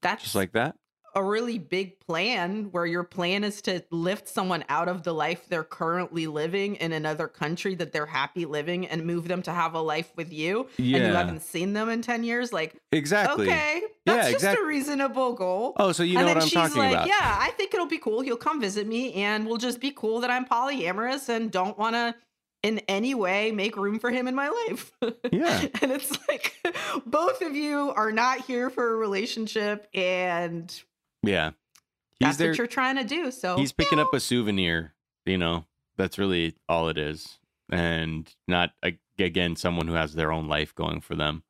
that's 0.02 0.24
just 0.24 0.36
like 0.36 0.54
that. 0.54 0.76
A 1.14 1.24
really 1.24 1.58
big 1.58 2.00
plan 2.00 2.70
where 2.72 2.86
your 2.86 3.04
plan 3.04 3.44
is 3.44 3.62
to 3.64 3.84
lift 3.92 4.28
someone 4.30 4.64
out 4.70 4.88
of 4.88 5.04
the 5.04 5.14
life 5.14 5.46
they're 5.50 5.64
currently 5.64 6.26
living 6.28 6.76
in 6.76 6.94
another 6.94 7.28
country 7.28 7.76
that 7.76 7.92
they're 7.92 8.06
happy 8.06 8.46
living 8.46 8.88
and 8.88 9.06
move 9.06 9.28
them 9.28 9.42
to 9.42 9.52
have 9.52 9.74
a 9.74 9.82
life 9.82 10.12
with 10.16 10.32
you. 10.32 10.68
yeah. 10.78 10.98
And 10.98 11.08
you 11.08 11.14
haven't 11.14 11.42
seen 11.42 11.74
them 11.74 11.90
in 11.90 12.02
10 12.02 12.24
years. 12.24 12.54
Like, 12.54 12.76
Exactly. 12.92 13.48
okay, 13.48 13.82
Yeah, 14.06 14.14
that's 14.14 14.26
just 14.32 14.36
exact- 14.36 14.60
a 14.62 14.66
reasonable 14.66 15.34
goal. 15.34 15.74
Oh, 15.78 15.92
so 15.92 16.04
you 16.04 16.18
and 16.18 16.22
know 16.22 16.28
then 16.28 16.36
what 16.36 16.44
I'm 16.44 16.50
she's 16.50 16.54
talking 16.54 16.78
like, 16.78 16.92
about. 16.94 17.08
Yeah, 17.08 17.38
I 17.40 17.52
think 17.58 17.74
it'll 17.74 17.86
be 17.88 17.98
cool. 17.98 18.22
He'll 18.22 18.38
come 18.38 18.62
visit 18.62 18.88
me 18.88 19.14
and 19.16 19.46
we'll 19.46 19.58
just 19.58 19.80
be 19.82 19.92
cool 19.92 20.22
that 20.22 20.32
I'm 20.32 20.46
polyamorous 20.46 21.28
and 21.30 21.52
don't 21.52 21.78
want 21.78 21.96
to 21.96 22.16
in 22.64 22.78
any 22.88 23.16
way 23.16 23.52
make 23.52 23.76
room 23.76 23.98
for 24.00 24.12
him 24.12 24.28
in 24.28 24.36
my 24.36 24.48
life. 24.68 24.92
Yeah. 25.32 25.62
and 25.82 25.92
it's 25.92 26.18
like 26.28 26.54
both 27.06 27.42
of 27.42 27.56
you 27.56 27.92
are 27.96 28.12
not 28.12 28.42
here 28.46 28.70
for 28.70 28.94
a 28.94 28.96
relationship 28.96 29.88
and 29.94 30.72
Yeah. 31.24 31.52
He's 32.20 32.28
that's 32.28 32.38
there. 32.38 32.50
what 32.50 32.58
you're 32.58 32.68
trying 32.68 32.98
to 32.98 33.04
do. 33.04 33.32
So 33.32 33.58
he's 33.58 33.72
picking 33.72 34.00
up 34.00 34.14
a 34.14 34.20
souvenir 34.20 34.94
you 35.26 35.38
know? 35.38 35.66
That's 35.98 36.18
really 36.18 36.56
all 36.68 36.90
it 36.90 36.98
is 36.98 37.38
and 37.70 38.34
not 38.48 38.72
again 39.20 39.56
someone 39.56 39.88
who 39.88 39.94
has 39.94 40.14
their 40.14 40.32
own 40.32 40.48
life 40.48 40.74
going 40.74 41.00
for 41.02 41.16
them. 41.16 41.44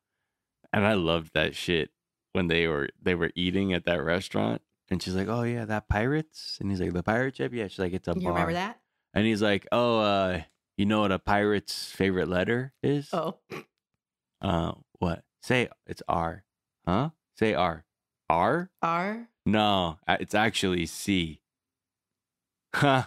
And 0.72 0.86
i 0.86 0.94
loved 0.94 1.32
that 1.34 1.54
shit 1.54 1.90
when 2.32 2.48
they 2.48 2.66
were 2.66 2.88
they 3.00 3.14
were 3.14 3.30
eating 3.34 3.72
at 3.72 3.84
that 3.84 4.02
restaurant 4.02 4.62
and 4.90 5.02
she's 5.02 5.14
like 5.14 5.28
oh 5.28 5.42
yeah 5.42 5.64
that 5.64 5.88
pirates? 5.88 6.58
And 6.60 6.70
he's 6.70 6.80
like 6.80 6.92
the 6.92 7.02
pirate 7.02 7.36
ship? 7.36 7.52
Yeah 7.54 7.68
she's 7.68 7.78
like 7.78 7.92
it's 7.92 8.08
a 8.08 8.14
you 8.14 8.22
bar. 8.22 8.32
remember 8.32 8.52
that? 8.54 8.80
and 9.14 9.26
he's 9.26 9.40
like 9.42 9.66
oh 9.72 10.00
uh 10.00 10.42
you 10.76 10.86
know 10.86 11.00
what 11.00 11.12
a 11.12 11.18
pirate's 11.18 11.90
favorite 11.90 12.28
letter 12.28 12.72
is? 12.82 13.08
Oh, 13.12 13.38
uh 14.42 14.72
what? 14.98 15.22
Say 15.42 15.68
it's 15.86 16.02
r. 16.08 16.44
Huh? 16.86 17.10
Say 17.38 17.54
r. 17.54 17.84
R? 18.28 18.70
R. 18.82 19.28
no 19.46 19.98
it's 20.08 20.34
actually 20.34 20.86
c 20.86 21.40
huh 22.74 23.04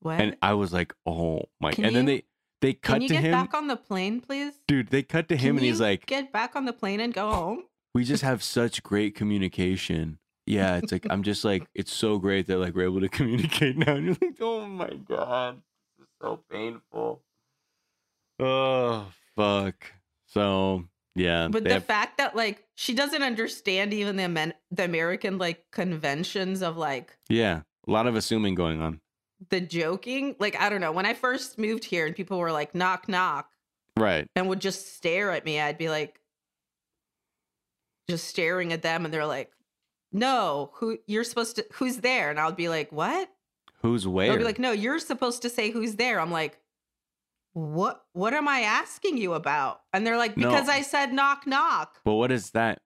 What? 0.00 0.20
and 0.20 0.36
I 0.42 0.54
was 0.54 0.72
like, 0.72 0.94
"Oh 1.06 1.42
my!" 1.60 1.72
Can 1.72 1.84
and 1.84 1.94
then 1.96 2.04
they 2.06 2.24
they 2.60 2.72
cut 2.74 2.94
to 2.98 3.02
him. 3.02 3.08
Can 3.08 3.16
you 3.16 3.22
get 3.22 3.32
back 3.32 3.54
on 3.54 3.66
the 3.68 3.76
plane, 3.76 4.20
please? 4.20 4.54
dude. 4.66 4.88
They 4.88 5.02
cut 5.02 5.28
to 5.28 5.36
him, 5.36 5.56
Can 5.56 5.58
and 5.58 5.66
he's 5.66 5.80
like, 5.80 6.06
get 6.06 6.32
back 6.32 6.56
on 6.56 6.64
the 6.64 6.72
plane 6.72 7.00
and 7.00 7.12
go 7.14 7.30
home. 7.30 7.64
"We 7.94 8.04
just 8.04 8.22
have 8.30 8.42
such 8.42 8.82
great 8.82 9.14
communication." 9.14 10.18
Yeah, 10.46 10.76
it's 10.78 10.90
like 10.90 11.06
I'm 11.08 11.22
just 11.22 11.44
like 11.44 11.68
it's 11.74 11.92
so 11.92 12.18
great 12.18 12.48
that 12.48 12.58
like 12.58 12.74
we're 12.74 12.84
able 12.84 13.00
to 13.00 13.08
communicate 13.08 13.76
now. 13.84 13.94
And 13.94 14.06
you're 14.06 14.16
like, 14.20 14.36
"Oh 14.40 14.66
my 14.66 14.90
god, 15.08 15.62
this 15.98 16.06
is 16.06 16.12
so 16.20 16.40
painful." 16.50 17.22
Oh 18.40 19.06
fuck. 19.36 19.92
So 20.26 20.84
yeah, 21.14 21.48
But 21.50 21.64
the 21.64 21.74
have- 21.74 21.84
fact 21.84 22.18
that 22.18 22.34
like 22.36 22.64
she 22.76 22.94
doesn't 22.94 23.22
understand 23.22 23.92
even 23.94 24.16
the 24.16 24.24
Amen- 24.24 24.54
the 24.70 24.84
American 24.84 25.38
like 25.38 25.64
conventions 25.70 26.62
of 26.62 26.76
like 26.76 27.16
yeah, 27.28 27.62
a 27.86 27.90
lot 27.90 28.06
of 28.06 28.14
assuming 28.16 28.54
going 28.54 28.80
on. 28.80 29.00
the 29.50 29.60
joking. 29.60 30.36
Like 30.38 30.56
I 30.60 30.68
don't 30.68 30.80
know. 30.80 30.92
When 30.92 31.06
I 31.06 31.14
first 31.14 31.58
moved 31.58 31.84
here 31.84 32.06
and 32.06 32.14
people 32.16 32.38
were 32.38 32.52
like 32.52 32.74
knock 32.74 33.08
knock 33.08 33.48
Right. 33.96 34.26
and 34.36 34.48
would 34.48 34.60
just 34.60 34.94
stare 34.96 35.30
at 35.32 35.44
me, 35.44 35.60
I'd 35.60 35.78
be 35.78 35.88
like 35.90 36.18
just 38.08 38.26
staring 38.28 38.72
at 38.72 38.82
them 38.82 39.04
and 39.04 39.12
they're 39.12 39.26
like, 39.26 39.50
"No, 40.12 40.70
who 40.74 40.98
you're 41.06 41.24
supposed 41.24 41.56
to 41.56 41.66
who's 41.74 41.98
there?" 41.98 42.30
And 42.30 42.38
I'll 42.40 42.52
be 42.52 42.68
like, 42.68 42.90
"What?" 42.92 43.28
Who's 43.82 44.04
They'll 44.04 44.12
where? 44.12 44.36
be 44.38 44.44
like, 44.44 44.58
"No, 44.58 44.72
you're 44.72 44.98
supposed 44.98 45.42
to 45.42 45.48
say 45.50 45.70
who's 45.70 45.96
there." 45.96 46.20
I'm 46.20 46.30
like, 46.30 46.58
"What 47.52 48.04
what 48.12 48.34
am 48.34 48.48
I 48.48 48.60
asking 48.60 49.18
you 49.18 49.34
about?" 49.34 49.80
And 49.92 50.06
they're 50.06 50.16
like, 50.18 50.36
No. 50.36 50.48
"Because 50.48 50.68
I 50.68 50.82
said 50.82 51.12
knock 51.12 51.46
knock." 51.46 52.00
but 52.04 52.14
what 52.14 52.32
is 52.32 52.50
that? 52.50 52.80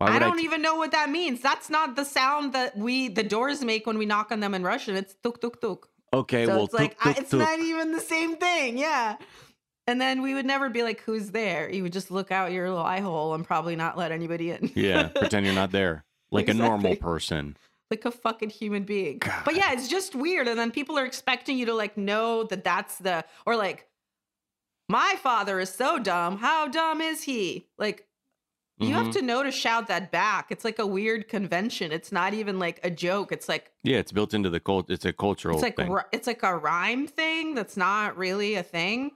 I 0.00 0.18
don't 0.18 0.36
t- 0.38 0.44
even 0.44 0.60
know 0.60 0.74
what 0.74 0.92
that 0.92 1.08
means. 1.08 1.40
That's 1.40 1.70
not 1.70 1.96
the 1.96 2.04
sound 2.04 2.52
that 2.52 2.76
we 2.76 3.08
the 3.08 3.22
doors 3.22 3.64
make 3.64 3.86
when 3.86 3.96
we 3.98 4.04
knock 4.06 4.30
on 4.30 4.40
them 4.40 4.54
in 4.54 4.62
Russian. 4.62 4.94
It's 4.96 5.14
tuk 5.22 5.40
tuk 5.40 5.60
tuk. 5.60 5.88
Okay, 6.12 6.44
So 6.46 6.54
well, 6.54 6.64
it's 6.64 6.74
like 6.74 6.98
tuk, 6.98 7.06
I, 7.06 7.20
it's 7.20 7.30
tuk. 7.30 7.40
not 7.40 7.58
even 7.60 7.92
the 7.92 8.00
same 8.00 8.36
thing. 8.36 8.76
Yeah. 8.78 9.16
And 9.88 10.00
then 10.00 10.20
we 10.22 10.34
would 10.34 10.44
never 10.46 10.68
be 10.68 10.82
like, 10.82 11.00
"Who's 11.02 11.30
there?" 11.30 11.70
You 11.70 11.82
would 11.84 11.92
just 11.92 12.10
look 12.10 12.30
out 12.32 12.52
your 12.52 12.68
little 12.68 12.84
eye 12.84 13.00
hole 13.00 13.34
and 13.34 13.44
probably 13.44 13.76
not 13.76 13.96
let 13.96 14.12
anybody 14.12 14.50
in. 14.50 14.70
yeah, 14.74 15.08
pretend 15.08 15.46
you're 15.46 15.54
not 15.54 15.72
there, 15.72 16.04
like 16.30 16.48
a 16.48 16.54
normal 16.54 16.96
person. 16.96 17.56
like 17.90 18.04
a 18.04 18.10
fucking 18.10 18.50
human 18.50 18.82
being. 18.82 19.18
God. 19.18 19.44
But 19.44 19.54
yeah, 19.56 19.72
it's 19.72 19.88
just 19.88 20.14
weird. 20.16 20.48
And 20.48 20.58
then 20.58 20.72
people 20.72 20.98
are 20.98 21.06
expecting 21.06 21.56
you 21.56 21.66
to 21.66 21.74
like 21.74 21.96
know 21.96 22.42
that 22.44 22.64
that's 22.64 22.98
the, 22.98 23.24
or 23.46 23.54
like, 23.56 23.86
my 24.88 25.14
father 25.22 25.58
is 25.60 25.70
so 25.70 25.98
dumb. 25.98 26.38
How 26.38 26.68
dumb 26.68 27.00
is 27.00 27.22
he? 27.24 27.66
Like, 27.78 28.06
you 28.78 28.92
have 28.92 29.06
Mhm. 29.06 29.12
to 29.14 29.22
know 29.22 29.42
to 29.42 29.50
shout 29.50 29.86
that 29.88 30.12
back. 30.12 30.48
It's 30.50 30.64
like 30.64 30.78
a 30.78 30.86
weird 30.86 31.28
convention. 31.28 31.92
It's 31.92 32.12
not 32.12 32.34
even 32.34 32.58
like 32.58 32.78
a 32.84 32.90
joke. 32.90 33.32
It's 33.32 33.48
like 33.48 33.72
Yeah, 33.82 33.96
it's 33.96 34.12
built 34.12 34.34
into 34.34 34.50
the 34.50 34.60
cult. 34.60 34.90
It's 34.90 35.06
a 35.06 35.14
cultural 35.14 35.56
it's 35.56 35.62
like 35.62 35.76
thing. 35.76 35.90
ri- 35.90 36.02
it's 36.12 36.26
like 36.26 36.42
a 36.42 36.54
rhyme 36.56 37.06
thing 37.06 37.54
that's 37.54 37.76
not 37.78 38.18
really 38.18 38.54
a 38.54 38.62
thing. 38.62 39.12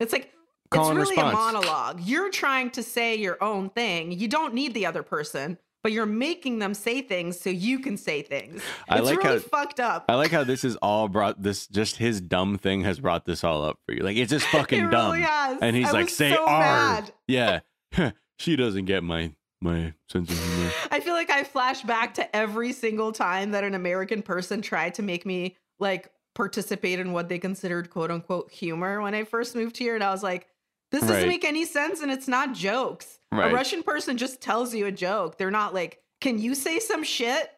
It's 0.00 0.12
like 0.12 0.32
Call 0.70 0.88
it's 0.90 0.96
really 1.10 1.16
a 1.20 1.32
monologue. 1.32 2.00
You're 2.00 2.30
trying 2.30 2.70
to 2.70 2.82
say 2.82 3.14
your 3.14 3.36
own 3.44 3.68
thing. 3.68 4.10
You 4.10 4.26
don't 4.26 4.54
need 4.54 4.72
the 4.72 4.86
other 4.86 5.02
person, 5.02 5.58
but 5.84 5.92
you're 5.92 6.06
making 6.06 6.58
them 6.58 6.74
say 6.74 7.00
things 7.02 7.38
so 7.38 7.48
you 7.50 7.78
can 7.78 7.96
say 7.96 8.22
things. 8.22 8.60
I 8.88 8.98
it's 8.98 9.06
like 9.06 9.22
really 9.22 9.34
how- 9.38 9.44
fucked 9.44 9.78
up. 9.78 10.06
I 10.08 10.14
like 10.16 10.32
how 10.32 10.42
this 10.42 10.64
is 10.64 10.74
all 10.76 11.08
brought 11.08 11.40
this 11.40 11.68
just 11.68 11.96
his 11.98 12.20
dumb 12.20 12.58
thing 12.58 12.82
has 12.82 12.98
brought 12.98 13.24
this 13.26 13.44
all 13.44 13.62
up 13.62 13.78
for 13.86 13.94
you. 13.94 14.02
Like 14.02 14.16
it's 14.16 14.30
just 14.30 14.46
fucking 14.48 14.86
it 14.86 14.90
dumb. 14.90 15.12
really 15.12 15.22
has. 15.24 15.58
And 15.60 15.76
he's 15.76 15.88
I 15.88 15.92
like, 15.92 16.08
say 16.08 16.32
so 16.32 16.44
R. 16.44 16.58
mad. 16.58 17.12
Yeah. 17.28 17.60
she 18.38 18.56
doesn't 18.56 18.86
get 18.86 19.04
my 19.04 19.32
my 19.60 19.94
sense 20.10 20.30
of 20.30 20.38
humor. 20.42 20.70
I 20.90 21.00
feel 21.00 21.14
like 21.14 21.30
I 21.30 21.44
flash 21.44 21.82
back 21.82 22.14
to 22.14 22.34
every 22.36 22.72
single 22.72 23.12
time 23.12 23.52
that 23.52 23.62
an 23.64 23.74
American 23.74 24.22
person 24.22 24.60
tried 24.62 24.94
to 24.94 25.02
make 25.02 25.24
me 25.24 25.56
like 25.78 26.10
participate 26.34 26.98
in 26.98 27.12
what 27.12 27.28
they 27.28 27.38
considered 27.38 27.90
quote 27.90 28.10
unquote 28.10 28.50
humor 28.50 29.00
when 29.00 29.14
I 29.14 29.24
first 29.24 29.54
moved 29.54 29.76
here. 29.76 29.94
And 29.94 30.02
I 30.02 30.10
was 30.10 30.22
like, 30.22 30.48
this 30.94 31.08
doesn't 31.08 31.28
make 31.28 31.44
any 31.44 31.64
sense 31.64 32.00
and 32.00 32.10
it's 32.10 32.28
not 32.28 32.54
jokes. 32.54 33.18
Right. 33.32 33.50
A 33.50 33.54
Russian 33.54 33.82
person 33.82 34.16
just 34.16 34.40
tells 34.40 34.74
you 34.74 34.86
a 34.86 34.92
joke. 34.92 35.38
They're 35.38 35.50
not 35.50 35.74
like, 35.74 36.00
can 36.20 36.38
you 36.38 36.54
say 36.54 36.78
some 36.78 37.02
shit? 37.02 37.50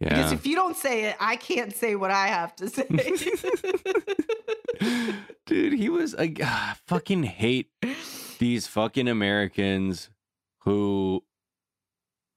Because 0.00 0.30
if 0.30 0.46
you 0.46 0.54
don't 0.54 0.76
say 0.76 1.06
it, 1.06 1.16
I 1.18 1.34
can't 1.36 1.74
say 1.74 1.96
what 1.96 2.12
I 2.12 2.28
have 2.28 2.54
to 2.56 2.68
say. 2.68 2.86
Dude, 5.46 5.72
he 5.72 5.88
was 5.88 6.14
a 6.14 6.32
ah, 6.42 6.76
fucking 6.86 7.24
hate 7.24 7.70
these 8.38 8.68
fucking 8.68 9.08
Americans 9.08 10.10
who 10.60 11.24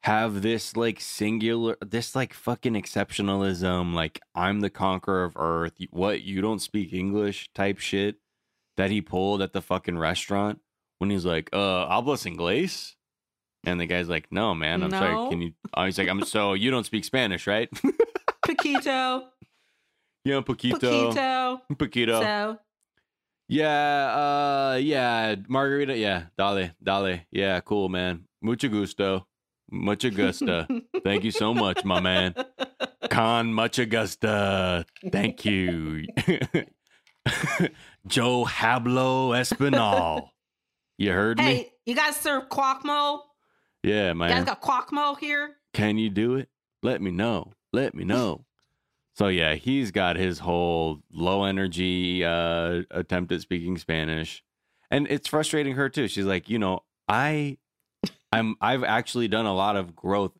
have 0.04 0.42
this 0.42 0.76
like 0.76 1.00
singular 1.00 1.78
this 1.86 2.16
like 2.16 2.34
fucking 2.34 2.74
exceptionalism 2.74 3.94
like 3.94 4.20
I'm 4.34 4.62
the 4.62 4.72
conqueror 4.72 5.24
of 5.24 5.38
earth 5.38 5.74
what 5.92 6.24
you 6.24 6.42
don't 6.42 6.58
speak 6.58 6.92
English 6.92 7.52
type 7.54 7.78
shit 7.78 8.16
that 8.78 8.92
he 8.92 9.02
pulled 9.02 9.42
at 9.42 9.54
the 9.54 9.62
fucking 9.62 9.98
restaurant 9.98 10.60
when 11.00 11.10
he's 11.10 11.26
like 11.26 11.50
uh 11.54 11.88
hablas 11.90 12.26
inglés 12.26 12.94
and 13.64 13.80
the 13.80 13.86
guy's 13.86 14.10
like 14.10 14.32
no 14.32 14.54
man 14.56 14.82
I'm 14.84 14.92
sorry 14.92 15.30
can 15.30 15.42
you 15.42 15.54
oh, 15.76 15.86
he's 15.86 15.98
like 15.98 16.08
I'm 16.10 16.24
so 16.24 16.54
you 16.54 16.72
don't 16.72 16.86
speak 16.86 17.06
Spanish 17.06 17.48
right 17.48 17.70
Paquito. 18.46 19.24
yeah 20.26 20.42
poquito 20.42 20.80
Paquito. 21.14 21.62
poquito 21.74 22.22
So 22.22 22.58
Yeah, 23.52 24.16
uh 24.16 24.80
yeah, 24.82 25.36
margarita, 25.50 25.98
yeah, 25.98 26.28
dale, 26.38 26.72
dale. 26.82 27.20
Yeah, 27.32 27.60
cool, 27.60 27.90
man. 27.90 28.24
Mucho 28.42 28.70
gusto. 28.70 29.28
Mucho 29.70 30.10
gusto. 30.10 30.66
Thank 31.04 31.26
you 31.26 31.32
so 31.32 31.54
much, 31.54 31.84
my 31.84 32.00
man. 32.00 32.34
Con 33.10 33.54
mucho 33.54 33.86
gusto. 33.86 34.86
Thank 35.12 35.44
you. 35.44 36.06
Joe 38.08 38.46
Hablo 38.46 39.30
Espinal. 39.38 40.30
You 40.98 41.12
heard 41.12 41.38
me? 41.38 41.44
Hey, 41.44 41.72
you 41.86 41.96
guys 41.96 42.16
serve 42.16 42.50
quackmo? 42.50 43.20
Yeah, 43.84 44.14
You 44.14 44.20
guys 44.20 44.30
man. 44.32 44.44
got 44.46 44.62
quackmo 44.62 45.18
here? 45.18 45.56
Can 45.74 45.98
you 45.98 46.10
do 46.10 46.36
it? 46.36 46.50
Let 46.84 47.02
me 47.02 47.12
know. 47.12 47.54
Let 47.74 47.96
me 47.96 48.04
know. 48.04 48.46
So 49.14 49.28
yeah, 49.28 49.56
he's 49.56 49.92
got 49.92 50.16
his 50.16 50.40
whole 50.40 51.02
low 51.12 51.44
energy 51.44 52.24
uh 52.24 52.84
attempt 52.92 53.32
at 53.34 53.42
speaking 53.42 53.78
Spanish. 53.78 54.42
And 54.90 55.06
it's 55.10 55.28
frustrating 55.28 55.76
her 55.76 55.90
too. 55.90 56.08
She's 56.08 56.26
like, 56.26 56.50
you 56.50 56.58
know, 56.58 56.80
I 57.10 57.58
I'm 58.32 58.56
I've 58.62 58.86
actually 58.86 59.28
done 59.28 59.46
a 59.46 59.54
lot 59.54 59.76
of 59.76 59.98
growth 59.98 60.32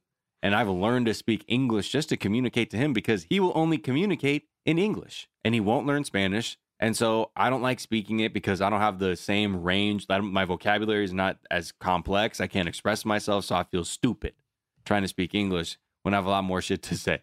and 0.42 0.56
I've 0.56 0.70
learned 0.70 1.08
to 1.08 1.14
speak 1.14 1.44
English 1.50 1.92
just 1.92 2.08
to 2.10 2.18
communicate 2.18 2.70
to 2.72 2.78
him 2.78 2.94
because 2.94 3.26
he 3.30 3.42
will 3.42 3.52
only 3.56 3.78
communicate 3.78 4.48
in 4.66 4.80
English 4.80 5.28
and 5.44 5.54
he 5.54 5.60
won't 5.60 5.86
learn 5.86 6.06
Spanish. 6.06 6.58
And 6.84 6.98
so 6.98 7.30
I 7.36 7.50
don't 7.52 7.62
like 7.62 7.80
speaking 7.80 8.22
it 8.22 8.34
because 8.34 8.60
I 8.60 8.70
don't 8.72 8.80
have 8.82 8.98
the 8.98 9.16
same 9.16 9.62
range. 9.62 10.08
My 10.10 10.46
vocabulary 10.46 11.04
is 11.06 11.14
not 11.14 11.38
as 11.52 11.72
complex. 11.72 12.42
I 12.42 12.48
can't 12.48 12.68
express 12.68 13.06
myself, 13.06 13.46
so 13.46 13.56
I 13.56 13.64
feel 13.64 13.86
stupid 13.86 14.34
trying 14.84 15.04
to 15.04 15.08
speak 15.08 15.36
English 15.36 15.78
when 16.02 16.16
I 16.16 16.18
have 16.18 16.26
a 16.26 16.30
lot 16.30 16.44
more 16.44 16.60
shit 16.60 16.82
to 16.84 16.98
say. 16.98 17.22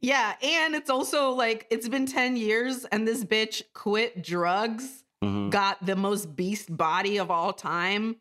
Yeah, 0.00 0.34
and 0.42 0.74
it's 0.74 0.90
also 0.90 1.30
like 1.30 1.68
it's 1.70 1.88
been 1.88 2.06
10 2.06 2.36
years 2.36 2.84
and 2.86 3.06
this 3.06 3.24
bitch 3.24 3.62
quit 3.74 4.22
drugs, 4.24 5.04
Mhm. 5.22 5.50
got 5.50 5.84
the 5.86 5.94
most 5.94 6.34
beast 6.34 6.76
body 6.76 7.18
of 7.18 7.30
all 7.30 7.52
time, 7.52 8.16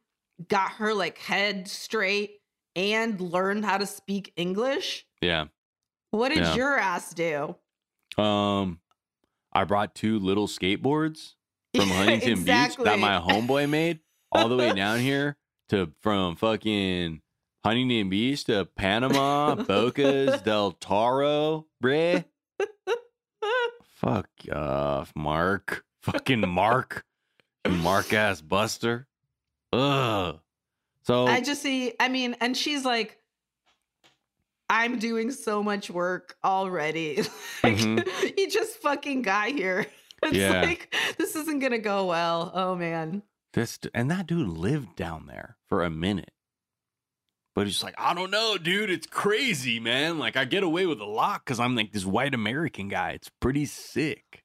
got 0.49 0.73
her 0.73 0.93
like 0.93 1.17
head 1.17 1.67
straight 1.67 2.41
and 2.75 3.19
learned 3.19 3.65
how 3.65 3.77
to 3.79 3.88
speak 3.88 4.34
English. 4.36 5.08
Yeah. 5.19 5.45
What 6.12 6.29
did 6.29 6.39
Yeah. 6.39 6.55
your 6.55 6.77
ass 6.77 7.12
do? 7.13 7.55
Um, 8.21 8.82
I 9.53 9.63
brought 9.63 9.95
two 9.95 10.19
little 10.19 10.47
skateboards 10.47 11.33
from 11.75 11.89
Huntington 11.89 12.43
Beach 12.43 12.77
that 12.77 12.99
my 12.99 13.19
homeboy 13.27 13.69
made 13.69 13.99
all 14.31 14.49
the 14.49 14.55
way 14.55 14.73
down 14.73 14.99
here 14.99 15.38
to 15.69 15.91
from 16.01 16.35
fucking 16.35 17.21
Huntington 17.65 18.09
Beach 18.09 18.45
to 18.45 18.65
Panama, 18.65 19.55
Bocas 19.55 20.43
del 20.43 20.71
Toro, 20.71 21.65
bruh. 21.83 22.25
Fuck 23.97 24.29
off, 24.53 25.12
Mark. 25.15 25.83
Fucking 26.03 26.47
Mark. 26.47 27.03
Mark 27.67 28.13
ass 28.13 28.39
buster. 28.41 29.07
Ugh. 29.73 30.39
So 31.03 31.27
I 31.27 31.41
just 31.41 31.62
see, 31.62 31.93
I 31.99 32.07
mean, 32.07 32.35
and 32.39 32.55
she's 32.55 32.85
like, 32.85 33.18
I'm 34.69 34.99
doing 34.99 35.32
so 35.32 35.63
much 35.63 35.89
work 35.89 36.36
already. 36.43 37.17
like, 37.63 37.77
Mhm. 37.77 38.38
you 38.38 38.49
just 38.49 38.77
fucking 38.77 39.21
got 39.23 39.49
here. 39.49 39.86
It's 40.21 40.36
Yeah. 40.36 40.62
like, 40.63 40.93
this 41.17 41.34
isn't 41.38 41.60
going 41.60 41.71
to 41.71 41.77
go 41.77 42.05
well. 42.08 42.51
Oh, 42.53 42.75
man. 42.75 43.23
This 43.53 43.79
and 43.93 44.12
that 44.12 44.27
dude 44.27 44.49
lived 44.49 44.97
down 44.97 45.27
there 45.27 45.55
for 45.69 45.82
a 45.82 45.89
minute. 45.89 46.32
But 47.55 47.67
he's 47.67 47.82
like, 47.84 47.95
I 47.97 48.13
don't 48.13 48.29
know, 48.29 48.58
dude. 48.58 48.89
It's 48.89 49.08
crazy, 49.08 49.79
man. 49.79 50.19
Like 50.19 50.36
I 50.38 50.43
get 50.45 50.63
away 50.63 50.86
with 50.86 50.99
a 50.99 51.05
lot 51.05 51.45
because 51.45 51.60
I'm 51.60 51.73
like 51.75 51.91
this 51.93 52.05
white 52.05 52.34
American 52.34 52.89
guy. 52.89 53.12
It's 53.12 53.29
pretty 53.39 53.65
sick. 53.65 54.43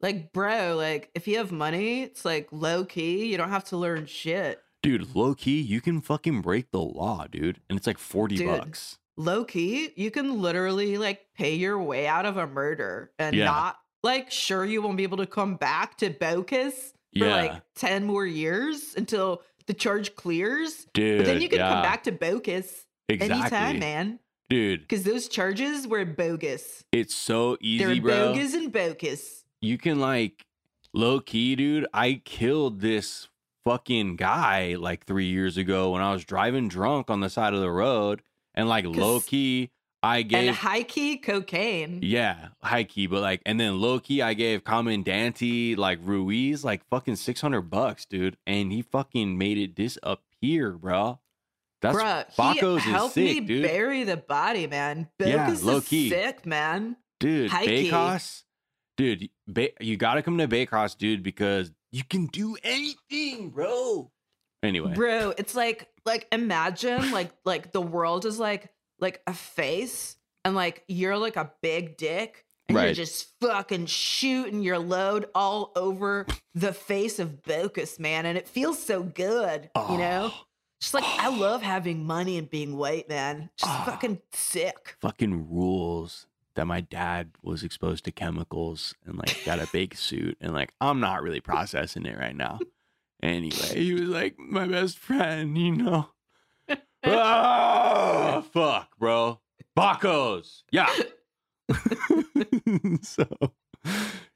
Like, 0.00 0.32
bro, 0.32 0.74
like, 0.76 1.10
if 1.14 1.26
you 1.26 1.38
have 1.38 1.50
money, 1.52 2.02
it's 2.02 2.24
like 2.24 2.48
low 2.52 2.84
key. 2.84 3.26
You 3.26 3.36
don't 3.38 3.48
have 3.50 3.64
to 3.66 3.76
learn 3.76 4.06
shit. 4.06 4.60
Dude, 4.82 5.14
low 5.16 5.34
key, 5.34 5.60
you 5.60 5.80
can 5.80 6.00
fucking 6.00 6.42
break 6.42 6.70
the 6.70 6.80
law, 6.80 7.26
dude. 7.30 7.60
And 7.70 7.78
it's 7.78 7.86
like 7.86 7.98
40 7.98 8.36
Dude. 8.36 8.46
bucks. 8.48 8.98
Low 9.16 9.44
key, 9.44 9.90
you 9.96 10.10
can 10.10 10.40
literally 10.42 10.98
like 10.98 11.26
pay 11.36 11.54
your 11.54 11.80
way 11.82 12.06
out 12.06 12.26
of 12.26 12.36
a 12.36 12.46
murder 12.46 13.12
and 13.18 13.34
Yeah. 13.34 13.46
not 13.46 13.78
like, 14.02 14.30
sure, 14.30 14.64
you 14.64 14.82
won't 14.82 14.96
be 14.96 15.02
able 15.04 15.16
to 15.18 15.26
come 15.26 15.56
back 15.56 15.96
to 15.98 16.10
Bocas 16.10 16.92
for 17.16 17.24
Yeah. 17.24 17.34
like 17.36 17.62
10 17.76 18.04
more 18.04 18.26
years 18.26 18.94
until 18.96 19.42
the 19.66 19.74
charge 19.74 20.14
clears. 20.14 20.86
Dude. 20.92 21.18
But 21.18 21.26
then 21.26 21.40
you 21.40 21.48
can 21.48 21.58
yeah, 21.58 21.68
come 21.72 21.82
back 21.82 22.04
to 22.04 22.12
Bocas 22.12 22.84
exactly. 23.08 23.36
anytime, 23.40 23.78
man. 23.78 24.18
Dude, 24.48 24.82
Because 24.82 25.02
those 25.02 25.26
charges 25.28 25.88
were 25.88 26.04
bogus. 26.04 26.84
it's 26.92 27.14
so 27.16 27.56
easy, 27.60 27.84
They're 27.84 28.00
bro. 28.00 28.32
bogus 28.34 28.54
and 28.54 28.70
bogus. 28.70 29.44
you 29.60 29.76
can 29.78 29.98
like 29.98 30.44
low 30.92 31.18
key, 31.20 31.56
dude. 31.56 31.86
I 31.92 32.20
killed 32.24 32.80
this 32.80 33.26
fucking 33.64 34.14
guy 34.14 34.76
like 34.78 35.04
three 35.04 35.26
years 35.26 35.56
ago 35.56 35.90
when 35.90 36.02
I 36.02 36.12
was 36.12 36.24
driving 36.24 36.68
drunk 36.68 37.10
on 37.10 37.18
the 37.20 37.28
side 37.28 37.54
of 37.54 37.60
the 37.60 37.72
road, 37.72 38.22
and 38.56 38.68
like 38.68 38.84
low 38.86 39.20
key, 39.20 39.70
I 40.02 40.18
And 40.18 40.28
gave 40.28 40.54
high 40.56 40.82
key 40.82 41.18
cocaine. 41.18 42.00
yeah 42.02 42.48
high 42.62 42.84
key, 42.84 43.06
but 43.06 43.20
like, 43.22 43.42
and 43.46 43.58
then 43.58 43.80
low 43.80 43.98
key, 43.98 44.22
I 44.22 44.34
gave 44.34 44.64
Commandante 44.64 45.76
like 45.76 45.98
Ruiz 46.02 46.64
like 46.64 46.84
fucking 46.88 47.16
six 47.16 47.40
hundred 47.40 47.62
bucks, 47.62 48.04
dude, 48.06 48.36
and 48.46 48.72
he 48.72 48.82
fucking 48.82 49.36
made 49.38 49.58
it 49.58 49.74
disappear, 49.74 50.72
bro. 50.72 51.18
That's 51.82 51.96
Bruh, 51.96 52.36
Baco's 52.36 52.82
he 52.82 52.90
is 52.90 52.96
helped 52.96 53.14
sick, 53.14 53.24
me 53.24 53.40
dude. 53.40 53.62
bury 53.62 54.04
the 54.04 54.16
body, 54.16 54.66
man. 54.66 55.08
Yeah, 55.18 55.50
Bocas 55.50 55.62
low 55.64 55.80
key. 55.80 56.08
sick, 56.08 56.46
man. 56.46 56.96
dude 57.20 57.50
High 57.50 57.66
key. 57.66 57.90
Baycross, 57.90 58.42
dude 58.96 59.28
ba- 59.46 59.70
you 59.80 59.96
gotta 59.96 60.22
come 60.22 60.38
to 60.38 60.48
Baycross 60.48 60.96
dude 60.96 61.22
because 61.22 61.70
you 61.92 62.02
can 62.08 62.26
do 62.26 62.56
anything 62.62 63.50
bro 63.50 64.10
anyway 64.62 64.92
Bro, 64.94 65.34
it's 65.38 65.54
like 65.54 65.88
like 66.06 66.26
imagine 66.32 67.10
like 67.10 67.30
like 67.44 67.72
the 67.72 67.80
world 67.82 68.24
is 68.24 68.38
like 68.38 68.70
like 68.98 69.20
a 69.26 69.34
face 69.34 70.16
and 70.44 70.54
like 70.54 70.84
you're 70.88 71.18
like 71.18 71.36
a 71.36 71.50
big 71.60 71.96
dick 71.96 72.44
and 72.68 72.78
you're 72.78 72.94
just 72.94 73.28
fucking 73.40 73.86
shooting 73.86 74.62
your 74.62 74.78
load 74.78 75.26
all 75.34 75.70
over 75.76 76.26
the 76.54 76.72
face 76.72 77.18
of 77.20 77.42
Bocas, 77.42 78.00
man, 78.00 78.26
and 78.26 78.36
it 78.36 78.48
feels 78.48 78.82
so 78.82 79.04
good, 79.04 79.70
you 79.90 79.98
know? 79.98 80.32
Oh, 80.34 80.40
She's 80.80 80.92
like, 80.92 81.04
I 81.04 81.28
love 81.28 81.62
having 81.62 82.04
money 82.06 82.36
and 82.38 82.50
being 82.50 82.76
white, 82.76 83.08
man. 83.08 83.50
Just 83.56 83.70
Ah. 83.70 83.84
fucking 83.86 84.20
sick. 84.32 84.96
fucking 85.00 85.48
rules 85.48 86.26
that 86.54 86.66
my 86.66 86.80
dad 86.80 87.30
was 87.42 87.62
exposed 87.62 88.04
to 88.06 88.10
chemicals 88.12 88.94
and 89.06 89.16
like 89.16 89.44
got 89.44 89.58
a 89.60 89.68
big 89.72 89.94
suit 89.94 90.36
and 90.40 90.52
like 90.52 90.72
I'm 90.80 90.98
not 91.00 91.22
really 91.22 91.40
processing 91.40 92.04
it 92.04 92.18
right 92.18 92.34
now. 92.36 92.58
Anyway, 93.26 93.74
he 93.74 93.92
was 93.92 94.08
like 94.08 94.38
my 94.38 94.68
best 94.68 94.98
friend, 94.98 95.58
you 95.58 95.72
know. 95.72 96.08
oh 97.04 98.44
fuck, 98.52 98.96
bro. 99.00 99.40
Bacos. 99.76 100.62
Yeah. 100.70 100.94
so 103.02 103.26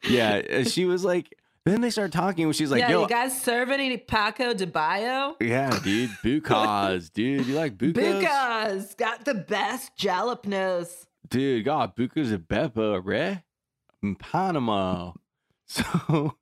yeah, 0.08 0.64
she 0.64 0.86
was 0.86 1.04
like 1.04 1.32
then 1.64 1.82
they 1.82 1.90
started 1.90 2.12
talking 2.12 2.46
when 2.46 2.52
she's 2.52 2.72
like, 2.72 2.80
yeah, 2.80 2.90
yo, 2.90 3.02
you 3.02 3.08
guys 3.08 3.40
serving 3.40 3.78
any 3.78 3.96
Paco 3.96 4.54
de 4.54 4.66
Bayo? 4.66 5.36
yeah, 5.40 5.70
dude, 5.84 6.10
bukas, 6.24 7.12
dude. 7.12 7.46
You 7.46 7.54
like 7.54 7.76
bukas? 7.78 7.94
Bukas 7.94 8.96
got 8.96 9.24
the 9.24 9.34
best 9.34 9.96
jalapenos. 9.96 11.06
Dude, 11.28 11.64
God, 11.64 11.94
Buca's 11.94 12.32
a 12.32 12.38
Beppa, 12.38 13.00
re? 13.04 13.44
In 14.02 14.16
Panama. 14.16 15.12
So 15.72 16.34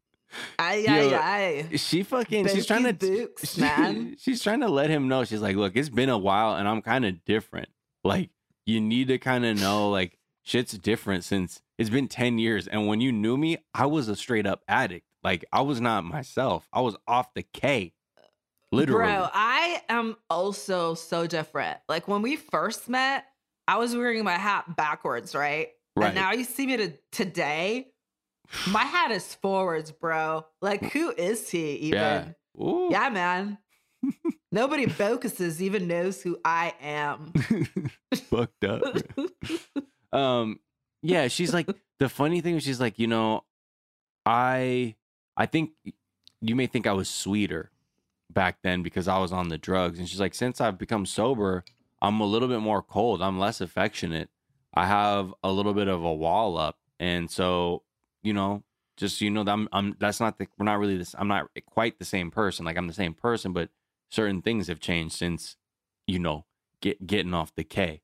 Ay, 0.59 0.85
Yo, 0.87 1.17
ay, 1.17 1.67
ay. 1.73 1.77
she 1.77 2.03
fucking 2.03 2.49
she's 2.49 2.67
trying 2.67 2.85
to 2.85 2.93
Buki 2.93 3.23
Books, 3.23 3.57
man. 3.57 4.17
she's 4.21 4.43
trying 4.43 4.61
to 4.61 4.69
let 4.69 4.91
him 4.91 5.09
know. 5.09 5.25
She's 5.25 5.41
like, 5.41 5.57
look, 5.57 5.77
it's 5.77 5.89
been 5.89 6.09
a 6.09 6.19
while 6.19 6.55
and 6.57 6.69
I'm 6.69 6.83
kind 6.83 7.05
of 7.05 7.25
different. 7.25 7.69
Like, 8.05 8.31
you 8.67 8.81
need 8.81 9.09
to 9.09 9.19
kind 9.19 9.47
of 9.47 9.59
know 9.59 9.91
like 9.91 10.19
shit's 10.45 10.73
different 10.73 11.25
since 11.25 11.63
it's 11.79 11.91
been 11.91 12.09
10 12.09 12.39
years. 12.39 12.67
And 12.67 12.87
when 12.87 13.01
you 13.01 13.13
knew 13.13 13.37
me, 13.37 13.59
I 13.75 13.87
was 13.87 14.09
a 14.09 14.17
straight 14.17 14.47
up 14.47 14.63
addict. 14.69 15.07
Like 15.23 15.45
I 15.53 15.63
was 15.63 15.81
not 15.81 16.05
myself. 16.05 16.69
I 16.73 16.81
was 16.81 16.97
off 17.07 17.33
the 17.35 17.43
K. 17.43 17.95
Literally. 18.71 19.07
Bro, 19.07 19.29
I 19.33 19.83
am 19.89 20.17
also 20.29 20.95
so 20.95 21.27
different. 21.27 21.79
Like 21.89 22.07
when 22.07 22.21
we 22.23 22.37
first 22.37 22.89
met, 22.89 23.25
I 23.67 23.79
was 23.79 23.97
wearing 23.97 24.25
my 24.25 24.37
hat 24.37 24.77
backwards, 24.77 25.35
right? 25.35 25.69
right. 25.97 26.07
And 26.07 26.15
now 26.15 26.33
you 26.33 26.45
see 26.45 26.67
me 26.67 26.77
to, 26.77 26.93
today, 27.13 27.89
my 28.69 28.83
hat 28.83 29.11
is 29.11 29.35
forwards, 29.35 29.91
bro. 29.91 30.47
Like 30.61 30.93
who 30.93 31.13
is 31.17 31.49
he 31.51 31.73
even? 31.77 31.99
yeah. 31.99 32.29
Yeah, 32.91 33.09
man. 33.11 33.59
Nobody 34.51 34.87
focuses 34.87 35.63
even 35.63 35.87
knows 35.87 36.23
who 36.23 36.39
I 36.45 36.75
am. 36.81 37.33
Fucked 38.31 38.65
up. 38.65 38.83
um 40.13 40.59
yeah 41.03 41.29
she's 41.29 41.53
like 41.53 41.69
the 41.99 42.09
funny 42.09 42.41
thing 42.41 42.57
is 42.57 42.63
she's 42.63 42.81
like 42.81 42.99
you 42.99 43.07
know 43.07 43.45
i 44.25 44.95
i 45.37 45.47
think 45.47 45.73
you 46.41 46.57
may 46.57 46.67
think 46.67 46.87
i 46.87 46.93
was 46.93 47.09
sweeter 47.09 47.71
back 48.31 48.59
then 48.63 48.83
because 48.83 49.07
i 49.07 49.19
was 49.19 49.33
on 49.33 49.49
the 49.49 49.59
drugs 49.59 49.99
and 49.99 50.09
she's 50.09 50.21
like 50.21 50.35
since 50.35 50.61
i've 50.61 50.79
become 50.79 51.05
sober 51.05 51.65
i'm 52.01 52.21
a 52.21 52.25
little 52.27 52.49
bit 52.49 52.61
more 52.61 52.83
cold 52.83 53.21
i'm 53.21 53.39
less 53.39 53.61
affectionate 53.61 54.31
i 54.75 54.87
have 54.87 55.33
a 55.43 55.53
little 55.53 55.75
bit 55.75 55.89
of 55.89 56.03
a 56.03 56.15
wall 56.15 56.57
up 56.57 56.79
and 56.99 57.31
so 57.31 57.83
you 58.23 58.33
know 58.33 58.63
just 58.97 59.19
so 59.19 59.25
you 59.25 59.31
know 59.31 59.45
that 59.45 59.53
i'm, 59.53 59.69
I'm 59.73 59.97
that's 59.99 60.21
not 60.21 60.39
the 60.39 60.47
we're 60.59 60.65
not 60.65 60.79
really 60.79 60.97
this 60.97 61.15
i'm 61.19 61.29
not 61.29 61.47
quite 61.67 61.99
the 61.99 62.05
same 62.05 62.31
person 62.31 62.65
like 62.65 62.77
i'm 62.77 62.87
the 62.87 62.93
same 62.93 63.15
person 63.15 63.53
but 63.53 63.71
certain 64.11 64.43
things 64.43 64.67
have 64.69 64.81
changed 64.81 65.15
since 65.17 65.57
you 66.07 66.19
know 66.19 66.45
get 66.83 67.07
getting 67.07 67.35
off 67.35 67.55
the 67.55 67.65
k 67.65 68.01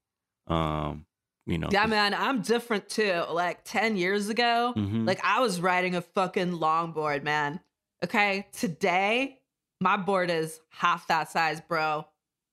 um 0.47 1.07
you 1.47 1.59
know 1.59 1.69
Yeah, 1.71 1.85
man, 1.87 2.15
I'm 2.15 2.41
different 2.41 2.89
too. 2.89 3.23
Like 3.31 3.65
10 3.65 3.99
years 3.99 4.31
ago, 4.31 4.73
Mhm. 4.77 5.07
like 5.07 5.21
I 5.23 5.41
was 5.41 5.61
riding 5.61 5.95
a 5.95 6.01
fucking 6.01 6.53
longboard, 6.53 7.23
man. 7.23 7.61
Okay. 8.03 8.47
Today, 8.53 9.41
my 9.79 9.99
board 9.99 10.31
is 10.31 10.61
half 10.71 11.07
that 11.09 11.31
size, 11.31 11.61
bro. 11.61 12.07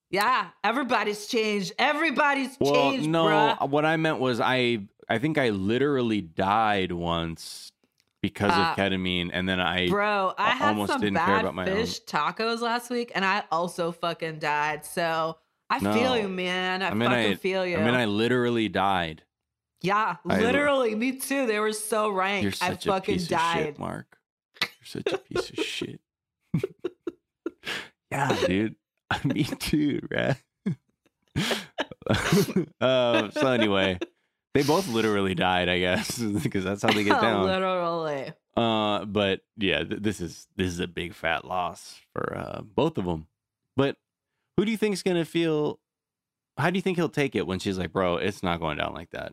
Yeah, 0.09 0.47
everybody's 0.61 1.25
changed. 1.27 1.71
Everybody's 1.79 2.57
well 2.59 2.73
changed, 2.73 3.07
no 3.09 3.25
bruh. 3.25 3.69
what 3.69 3.85
i 3.85 3.95
meant 3.95 4.19
was 4.19 4.41
i 4.41 4.79
i 5.11 5.17
think 5.19 5.37
i 5.37 5.49
literally 5.49 6.21
died 6.21 6.91
once 6.91 7.71
because 8.21 8.51
Uh, 8.51 8.61
of 8.61 8.77
ketamine 8.77 9.29
and 9.33 9.47
then 9.49 9.59
i 9.59 9.87
Bro, 9.89 10.33
I 10.37 10.47
I 10.47 10.49
had 10.51 10.67
almost 10.69 10.91
some 10.93 11.01
didn't 11.01 11.17
care 11.25 11.39
about 11.39 11.55
my 11.55 11.67
own. 11.69 11.75
fish 11.75 12.01
tacos 12.05 12.61
last 12.61 12.89
week, 12.89 13.11
and 13.15 13.25
I 13.25 13.43
also 13.51 13.91
fucking 13.91 14.37
died. 14.39 14.85
So 14.85 15.37
I 15.71 15.79
No. 15.79 15.91
feel 15.93 16.15
you, 16.17 16.27
man. 16.29 16.83
I, 16.83 16.89
I 16.89 16.93
mean, 16.93 17.09
fucking 17.09 17.31
I- 17.31 17.35
feel 17.35 17.65
you. 17.65 17.77
i 17.77 17.83
mean 17.83 17.95
i 17.95 18.05
literally 18.05 18.69
died 18.69 19.23
yeah, 19.83 20.17
I- 20.29 20.39
literally, 20.39 20.93
me 20.93 21.13
too. 21.13 21.47
They 21.47 21.59
were 21.59 21.73
so 21.73 22.11
rank. 22.11 22.43
you're 22.43 22.51
I 22.61 22.69
such 22.69 22.85
a 22.85 22.89
fucking 22.89 23.15
piece 23.15 23.27
died. 23.27 23.57
of 23.59 23.65
shit 23.65 23.79
mark 23.79 24.17
you're 24.61 24.69
such 24.83 25.13
a 25.13 25.17
piece 25.17 25.49
of 25.49 25.65
shit 25.75 26.01
yeah 28.11 28.37
dude 28.45 28.75
me 29.23 29.43
too 29.43 30.07
right 30.11 30.35
um, 32.81 33.31
so 33.31 33.47
anyway 33.47 33.97
they 34.53 34.63
both 34.63 34.87
literally 34.87 35.33
died 35.35 35.69
i 35.69 35.79
guess 35.79 36.17
because 36.43 36.63
that's 36.63 36.81
how 36.81 36.91
they 36.91 37.03
get 37.03 37.21
down 37.21 37.45
literally. 37.45 38.33
Uh, 38.57 39.05
but 39.05 39.39
yeah, 39.55 39.81
th- 39.81 40.01
this 40.01 40.19
is 40.19 40.45
this 40.57 40.67
is 40.67 40.81
a 40.81 40.87
big 40.87 41.13
fat 41.13 41.45
loss 41.45 42.01
for 42.11 42.37
uh, 42.37 42.61
both 42.61 42.97
of 42.97 43.05
them. 43.05 43.27
But 43.77 43.95
who 44.57 44.65
do 44.65 44.71
you 44.71 44.77
think's 44.77 45.03
gonna 45.03 45.23
feel? 45.23 45.79
How 46.57 46.69
do 46.69 46.77
you 46.77 46.81
think 46.81 46.97
he'll 46.97 47.07
take 47.07 47.33
it 47.33 47.47
when 47.47 47.59
she's 47.59 47.77
like, 47.77 47.93
"Bro, 47.93 48.17
it's 48.17 48.43
not 48.43 48.59
going 48.59 48.77
down 48.77 48.93
like 48.93 49.11
that"? 49.11 49.31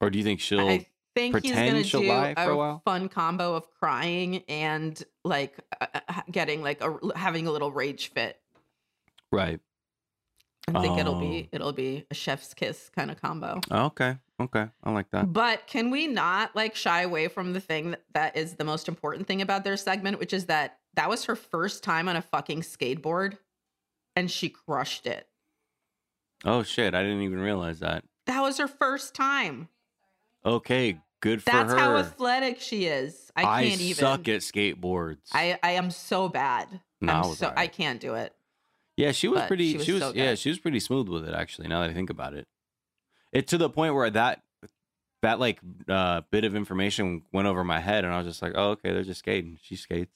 Or 0.00 0.08
do 0.08 0.16
you 0.16 0.24
think 0.24 0.40
she'll? 0.40 0.66
I 0.66 0.86
think 1.14 1.38
he's 1.42 1.52
gonna 1.52 1.84
she'll 1.84 2.00
do 2.00 2.08
lie 2.08 2.32
for 2.32 2.40
a 2.40 2.48
a 2.48 2.56
while? 2.56 2.82
fun 2.86 3.10
combo 3.10 3.54
of 3.54 3.70
crying 3.78 4.42
and 4.48 5.00
like 5.22 5.58
uh, 5.78 5.86
uh, 6.08 6.22
getting 6.30 6.62
like 6.62 6.82
a 6.82 6.96
having 7.14 7.46
a 7.46 7.50
little 7.52 7.70
rage 7.70 8.10
fit. 8.10 8.40
right. 9.30 9.60
I 10.74 10.80
think 10.82 10.98
it'll 10.98 11.14
Oh. 11.16 11.20
be 11.20 11.48
it'll 11.52 11.72
be 11.72 12.04
a 12.10 12.14
chef's 12.14 12.52
kiss 12.52 12.90
kind 12.94 13.10
of 13.10 13.20
combo. 13.20 13.60
Okay. 13.70 14.16
Okay. 14.40 14.66
I 14.84 14.90
like 14.90 15.10
that. 15.12 15.32
But 15.32 15.66
can 15.66 15.90
we 15.90 16.06
not 16.08 16.54
like 16.56 16.74
shy 16.74 17.02
away 17.02 17.28
from 17.28 17.52
the 17.52 17.60
thing 17.60 17.92
that, 17.92 18.02
that 18.14 18.36
is 18.36 18.54
the 18.54 18.64
most 18.64 18.88
important 18.88 19.26
thing 19.28 19.40
about 19.40 19.64
their 19.64 19.76
segment, 19.76 20.18
which 20.18 20.32
is 20.32 20.46
that 20.46 20.78
that 20.94 21.08
was 21.08 21.24
her 21.26 21.36
first 21.36 21.84
time 21.84 22.08
on 22.08 22.16
a 22.16 22.22
fucking 22.22 22.62
skateboard 22.62 23.38
and 24.16 24.30
she 24.30 24.48
crushed 24.48 25.06
it. 25.06 25.28
Oh 26.44 26.62
shit! 26.62 26.94
I 26.94 27.02
didn't 27.02 27.22
even 27.22 27.38
realize 27.40 27.78
that. 27.80 28.04
That 28.26 28.40
was 28.40 28.58
her 28.58 28.68
first 28.68 29.14
time. 29.14 29.68
Okay. 30.44 31.00
Good 31.22 31.42
for 31.42 31.50
That's 31.50 31.72
her. 31.72 31.78
how 31.78 31.96
athletic 31.96 32.60
she 32.60 32.84
is. 32.86 33.32
I 33.34 33.62
can't 33.62 33.80
even. 33.80 33.94
suck 33.96 34.28
at 34.28 34.40
skateboards. 34.42 35.18
I 35.32 35.58
I 35.62 35.72
am 35.72 35.90
so 35.90 36.28
bad. 36.28 36.80
No, 37.00 37.12
I 37.12 37.16
I'm 37.20 37.28
was 37.30 37.38
so 37.38 37.52
I 37.56 37.68
can't 37.68 38.00
do 38.00 38.14
it. 38.14 38.34
Yeah, 38.96 39.12
she 39.12 39.28
was 39.28 39.40
But 39.40 39.48
pretty. 39.48 39.72
she 39.72 39.84
She 39.84 39.92
was 39.92 40.02
was, 40.02 40.12
so 40.14 40.18
yeah, 40.18 40.34
she 40.34 40.48
was 40.48 40.58
pretty 40.58 40.80
smooth 40.80 41.08
with 41.08 41.28
it 41.28 41.34
actually. 41.34 41.68
Now 41.68 41.80
that 41.82 41.90
I 41.90 41.94
think 41.94 42.10
about 42.10 42.34
it, 42.34 42.46
it 43.32 43.46
to 43.48 43.58
the 43.58 43.68
point 43.68 43.94
where 43.94 44.08
that 44.10 44.42
that 45.22 45.38
like 45.40 45.60
uh 45.88 46.22
bit 46.30 46.44
of 46.44 46.54
information 46.54 47.22
went 47.32 47.46
over 47.48 47.62
my 47.64 47.80
head, 47.80 48.04
and 48.04 48.14
I 48.14 48.18
was 48.18 48.26
just 48.26 48.42
like, 48.42 48.52
oh 48.54 48.70
okay, 48.70 48.92
they're 48.92 49.02
just 49.02 49.20
skating. 49.20 49.58
She 49.62 49.76
skates. 49.76 50.12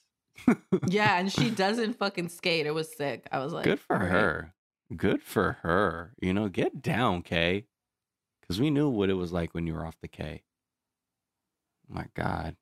Yeah, 0.87 1.17
and 1.19 1.31
she 1.31 1.49
doesn't 1.63 1.97
fucking 1.99 2.29
skate. 2.29 2.65
It 2.65 2.73
was 2.73 2.91
sick. 2.91 3.27
I 3.31 3.39
was 3.39 3.53
like, 3.53 3.65
Good 3.65 3.79
for 3.79 3.97
her. 3.97 4.53
Good 4.95 5.21
for 5.21 5.57
her. 5.61 6.13
You 6.21 6.33
know, 6.33 6.47
get 6.49 6.81
down, 6.81 7.21
Kay. 7.21 7.65
Because 8.41 8.59
we 8.59 8.69
knew 8.69 8.89
what 8.89 9.09
it 9.09 9.13
was 9.13 9.31
like 9.31 9.53
when 9.53 9.67
you 9.67 9.73
were 9.73 9.85
off 9.85 9.95
the 10.01 10.07
K. 10.07 10.43
My 11.87 12.05
God, 12.15 12.55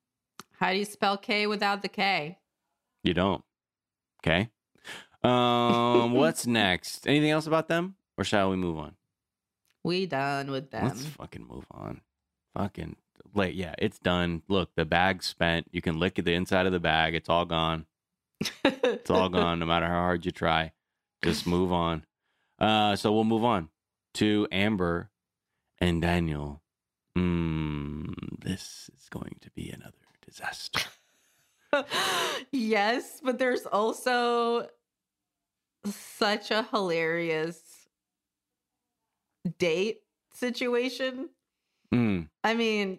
How 0.58 0.70
do 0.72 0.76
you 0.78 0.84
spell 0.84 1.16
K 1.16 1.46
without 1.46 1.82
the 1.82 1.88
K? 1.88 2.38
you 3.02 3.14
don't. 3.14 3.42
Okay. 4.22 4.50
Um, 5.22 6.12
what's 6.14 6.46
next? 6.46 7.06
Anything 7.06 7.30
else 7.30 7.46
about 7.46 7.68
them, 7.68 7.96
or 8.16 8.24
shall 8.24 8.50
we 8.50 8.56
move 8.56 8.78
on? 8.78 8.94
We 9.82 10.06
done 10.06 10.50
with 10.50 10.70
them. 10.70 10.84
Let's 10.84 11.06
fucking 11.06 11.46
move 11.46 11.64
on. 11.70 12.00
Fucking 12.56 12.96
like 13.34 13.54
yeah, 13.54 13.74
it's 13.78 13.98
done. 13.98 14.42
Look, 14.48 14.74
the 14.74 14.84
bag's 14.84 15.26
spent. 15.26 15.68
You 15.72 15.82
can 15.82 15.98
lick 15.98 16.18
at 16.18 16.24
the 16.24 16.34
inside 16.34 16.66
of 16.66 16.72
the 16.72 16.80
bag. 16.80 17.14
It's 17.14 17.28
all 17.28 17.44
gone. 17.44 17.86
It's 18.64 19.10
all 19.10 19.28
gone. 19.30 19.58
No 19.58 19.66
matter 19.66 19.86
how 19.86 20.00
hard 20.00 20.24
you 20.24 20.32
try, 20.32 20.72
just 21.22 21.46
move 21.46 21.72
on. 21.72 22.04
Uh, 22.58 22.96
so 22.96 23.12
we'll 23.12 23.24
move 23.24 23.44
on 23.44 23.68
to 24.14 24.46
Amber 24.52 25.10
and 25.78 26.02
Daniel. 26.02 26.62
Mm, 27.16 28.14
this 28.42 28.90
is 28.96 29.08
going 29.08 29.36
to 29.40 29.50
be 29.50 29.70
another 29.70 29.96
disaster. 30.24 30.82
yes, 32.52 33.20
but 33.22 33.38
there's 33.38 33.66
also 33.66 34.68
such 35.84 36.50
a 36.50 36.62
hilarious 36.70 37.60
date 39.58 40.00
situation. 40.34 41.30
Mm, 41.92 42.28
I 42.44 42.54
mean, 42.54 42.98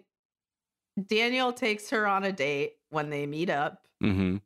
Daniel 1.06 1.52
takes 1.52 1.90
her 1.90 2.06
on 2.06 2.24
a 2.24 2.32
date 2.32 2.74
when 2.90 3.10
they 3.10 3.26
meet 3.26 3.50
up, 3.50 3.86
mm-hmm. 4.02 4.36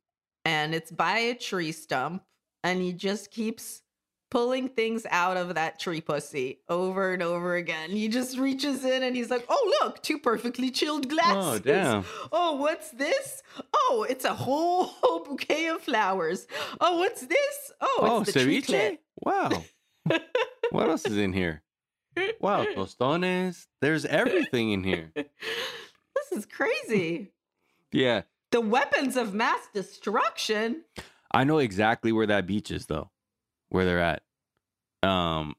and 0.44 0.74
it's 0.74 0.90
by 0.90 1.18
a 1.18 1.34
tree 1.34 1.72
stump, 1.72 2.22
and 2.62 2.80
he 2.80 2.92
just 2.92 3.30
keeps 3.30 3.82
pulling 4.36 4.68
things 4.68 5.06
out 5.10 5.38
of 5.38 5.54
that 5.54 5.80
tree 5.80 6.02
pussy 6.02 6.60
over 6.68 7.14
and 7.14 7.22
over 7.22 7.56
again. 7.56 7.88
He 7.88 8.06
just 8.06 8.36
reaches 8.36 8.84
in 8.84 9.02
and 9.02 9.16
he's 9.16 9.30
like, 9.30 9.46
"Oh, 9.48 9.74
look, 9.80 10.02
two 10.02 10.18
perfectly 10.18 10.70
chilled 10.70 11.06
oh, 11.06 11.08
glasses. 11.08 11.54
Oh, 11.54 11.58
damn. 11.58 12.04
Oh, 12.30 12.56
what's 12.56 12.90
this? 12.90 13.42
Oh, 13.72 14.04
it's 14.06 14.26
a 14.26 14.34
whole, 14.34 14.84
whole 14.84 15.20
bouquet 15.24 15.68
of 15.68 15.80
flowers. 15.80 16.46
Oh, 16.82 16.98
what's 16.98 17.22
this? 17.22 17.72
Oh, 17.80 17.98
Oh, 18.02 18.20
it's 18.20 18.34
the 18.34 18.40
tree 18.42 18.60
ceviche? 18.60 18.98
Wow. 19.22 19.64
what 20.70 20.90
else 20.90 21.06
is 21.06 21.16
in 21.16 21.32
here? 21.32 21.62
Wow, 22.38 22.64
tostones. 22.64 23.68
There's 23.80 24.04
everything 24.04 24.70
in 24.70 24.84
here. 24.84 25.12
this 25.16 26.32
is 26.32 26.44
crazy. 26.44 27.32
Yeah. 27.90 28.24
The 28.52 28.60
weapons 28.60 29.16
of 29.16 29.32
mass 29.32 29.60
destruction. 29.72 30.84
I 31.32 31.44
know 31.44 31.56
exactly 31.56 32.12
where 32.12 32.26
that 32.26 32.46
beach 32.46 32.70
is 32.70 32.84
though, 32.84 33.10
where 33.70 33.86
they're 33.86 33.98
at. 33.98 34.24
Um, 35.02 35.54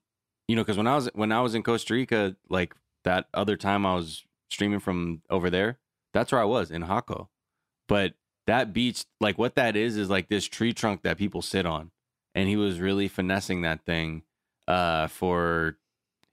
you 0.48 0.56
know, 0.56 0.64
because 0.64 0.78
when 0.78 0.88
I 0.88 0.96
was 0.96 1.10
when 1.14 1.32
I 1.32 1.42
was 1.42 1.56
in 1.56 1.64
Costa 1.64 1.94
Rica, 1.94 2.36
like 2.50 2.76
that 3.04 3.28
other 3.34 3.58
time 3.58 3.86
I 3.86 3.96
was 3.96 4.24
streaming 4.50 4.80
from 4.80 5.22
over 5.30 5.50
there, 5.50 5.78
that's 6.14 6.32
where 6.32 6.42
I 6.42 6.46
was 6.46 6.72
in 6.72 6.84
Jaco. 6.84 7.28
But 7.88 8.14
that 8.48 8.74
beach, 8.74 9.06
like 9.20 9.38
what 9.38 9.56
that 9.56 9.76
is, 9.76 9.98
is 9.98 10.10
like 10.10 10.30
this 10.30 10.46
tree 10.46 10.74
trunk 10.74 11.04
that 11.04 11.18
people 11.18 11.42
sit 11.42 11.66
on, 11.66 11.92
and 12.34 12.48
he 12.48 12.56
was 12.56 12.80
really 12.80 13.08
finessing 13.08 13.62
that 13.62 13.86
thing, 13.86 14.24
uh, 14.68 15.08
for 15.08 15.78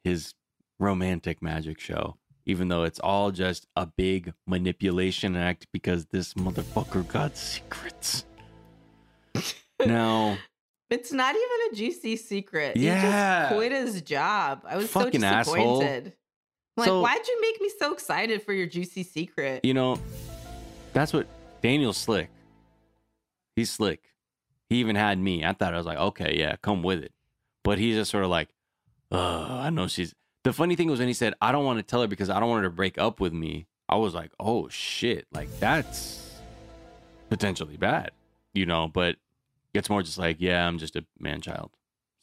his 0.02 0.34
romantic 0.78 1.42
magic 1.42 1.80
show. 1.80 2.16
Even 2.46 2.68
though 2.68 2.82
it's 2.84 3.00
all 3.00 3.30
just 3.30 3.66
a 3.74 3.86
big 3.86 4.34
manipulation 4.46 5.34
act 5.34 5.66
because 5.72 6.06
this 6.06 6.34
motherfucker 6.34 7.06
got 7.08 7.38
secrets. 7.38 8.26
now, 9.86 10.36
It's 10.94 11.12
not 11.12 11.34
even 11.34 11.58
a 11.72 11.74
juicy 11.76 12.16
secret. 12.16 12.76
Yeah. 12.76 12.94
He 13.00 13.08
just 13.08 13.54
quit 13.54 13.72
his 13.72 14.02
job. 14.02 14.62
I 14.66 14.76
was 14.76 14.90
Fucking 14.90 15.20
so 15.20 15.26
asshole. 15.26 15.80
disappointed. 15.80 16.12
Like, 16.76 16.86
So- 16.86 17.00
why'd 17.02 17.26
you 17.26 17.40
make 17.40 17.60
me 17.60 17.70
so 17.78 17.92
excited 17.92 18.42
for 18.42 18.52
your 18.52 18.66
juicy 18.66 19.02
secret? 19.02 19.64
you 19.64 19.74
know, 19.74 19.98
that's 20.92 21.12
what 21.12 21.26
Daniel's 21.62 21.96
slick. 21.96 22.30
He's 23.56 23.70
slick. 23.70 24.00
He 24.68 24.76
even 24.76 24.96
had 24.96 25.18
me. 25.18 25.44
I 25.44 25.52
thought 25.52 25.74
I 25.74 25.76
was 25.76 25.86
like, 25.86 25.98
okay, 25.98 26.36
yeah, 26.38 26.56
come 26.62 26.82
with 26.82 27.00
it. 27.04 27.12
But 27.62 27.78
he's 27.78 27.94
just 27.96 28.10
sort 28.10 28.24
of 28.24 28.30
like, 28.30 28.48
uh, 29.12 29.46
I 29.60 29.70
know 29.70 29.86
she's. 29.86 30.14
The 30.42 30.52
funny 30.52 30.74
thing 30.76 30.90
was 30.90 30.98
when 30.98 31.08
he 31.08 31.14
said, 31.14 31.34
I 31.40 31.52
don't 31.52 31.64
want 31.64 31.78
to 31.78 31.82
tell 31.82 32.00
her 32.02 32.06
because 32.08 32.28
I 32.30 32.38
don't 32.40 32.48
want 32.50 32.64
her 32.64 32.68
to 32.70 32.74
break 32.74 32.98
up 32.98 33.20
with 33.20 33.32
me. 33.32 33.66
I 33.88 33.96
was 33.96 34.14
like, 34.14 34.30
oh 34.40 34.68
shit, 34.68 35.26
like 35.32 35.48
that's 35.60 36.38
potentially 37.30 37.76
bad, 37.76 38.10
you 38.52 38.66
know. 38.66 38.88
But 38.88 39.16
it's 39.74 39.90
more 39.90 40.02
just 40.02 40.18
like, 40.18 40.36
yeah, 40.38 40.66
I'm 40.66 40.78
just 40.78 40.96
a 40.96 41.04
man 41.18 41.40
child. 41.40 41.70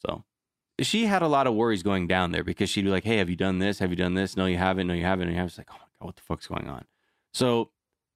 So 0.04 0.24
she 0.80 1.06
had 1.06 1.22
a 1.22 1.28
lot 1.28 1.46
of 1.46 1.54
worries 1.54 1.82
going 1.82 2.06
down 2.06 2.32
there 2.32 2.44
because 2.44 2.70
she'd 2.70 2.84
be 2.84 2.90
like, 2.90 3.04
hey, 3.04 3.18
have 3.18 3.30
you 3.30 3.36
done 3.36 3.58
this? 3.58 3.78
Have 3.78 3.90
you 3.90 3.96
done 3.96 4.14
this? 4.14 4.36
No, 4.36 4.46
you 4.46 4.56
haven't. 4.56 4.86
No, 4.86 4.94
you 4.94 5.04
haven't. 5.04 5.28
And 5.28 5.36
have. 5.36 5.46
It's 5.46 5.58
like, 5.58 5.68
oh 5.70 5.74
my 5.74 5.86
god, 6.00 6.06
what 6.06 6.16
the 6.16 6.22
fuck's 6.22 6.46
going 6.46 6.68
on? 6.68 6.86
So 7.32 7.70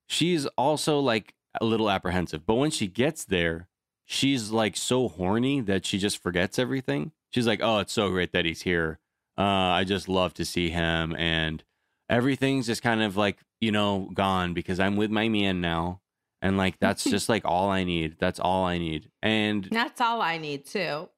she's 0.07 0.47
also 0.59 0.99
like 0.99 1.35
a 1.61 1.65
little 1.65 1.91
apprehensive. 1.91 2.47
But 2.47 2.55
when 2.55 2.71
she 2.71 2.87
gets 2.87 3.25
there, 3.25 3.69
she's 4.05 4.51
like 4.51 4.77
so 4.77 5.09
horny 5.09 5.61
that 5.63 5.85
she 5.85 5.99
just 5.99 6.23
forgets 6.23 6.59
everything. 6.59 7.13
She's 7.31 7.47
like, 7.47 7.61
oh, 7.63 7.79
it's 7.79 7.93
so 7.93 8.09
great 8.11 8.33
that 8.33 8.45
he's 8.45 8.63
here. 8.63 8.99
Uh, 9.39 9.43
I 9.43 9.85
just 9.85 10.09
love 10.09 10.33
to 10.35 10.45
see 10.45 10.71
him. 10.71 11.15
And 11.17 11.63
everything's 12.09 12.67
just 12.67 12.83
kind 12.83 13.03
of 13.03 13.17
like, 13.17 13.39
you 13.61 13.73
know, 13.73 14.11
gone 14.15 14.55
because 14.55 14.81
I'm 14.81 14.97
with 14.97 15.11
my 15.11 15.29
man 15.29 15.61
now. 15.61 16.01
And 16.47 16.57
like, 16.57 16.77
that's 16.81 17.05
just 17.05 17.29
like 17.29 17.45
all 17.45 17.71
I 17.71 17.85
need. 17.85 18.17
That's 18.19 18.41
all 18.41 18.65
I 18.65 18.79
need. 18.79 19.11
And 19.23 19.67
That's 19.71 20.01
all 20.01 20.23
I 20.23 20.39
need 20.39 20.67
too. 20.67 21.09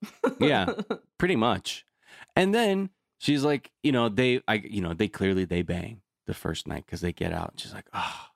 Yeah. 0.40 0.72
pretty 1.18 1.36
much. 1.36 1.84
And 2.34 2.54
then 2.54 2.90
she's 3.18 3.44
like, 3.44 3.70
you 3.82 3.92
know, 3.92 4.08
they, 4.08 4.40
I, 4.48 4.54
you 4.54 4.80
know, 4.80 4.94
they 4.94 5.08
clearly 5.08 5.44
they 5.44 5.62
bang 5.62 6.00
the 6.26 6.34
first 6.34 6.66
night 6.66 6.86
because 6.86 7.00
they 7.00 7.12
get 7.12 7.32
out. 7.32 7.54
She's 7.56 7.74
like, 7.74 7.88
oh, 7.92 8.26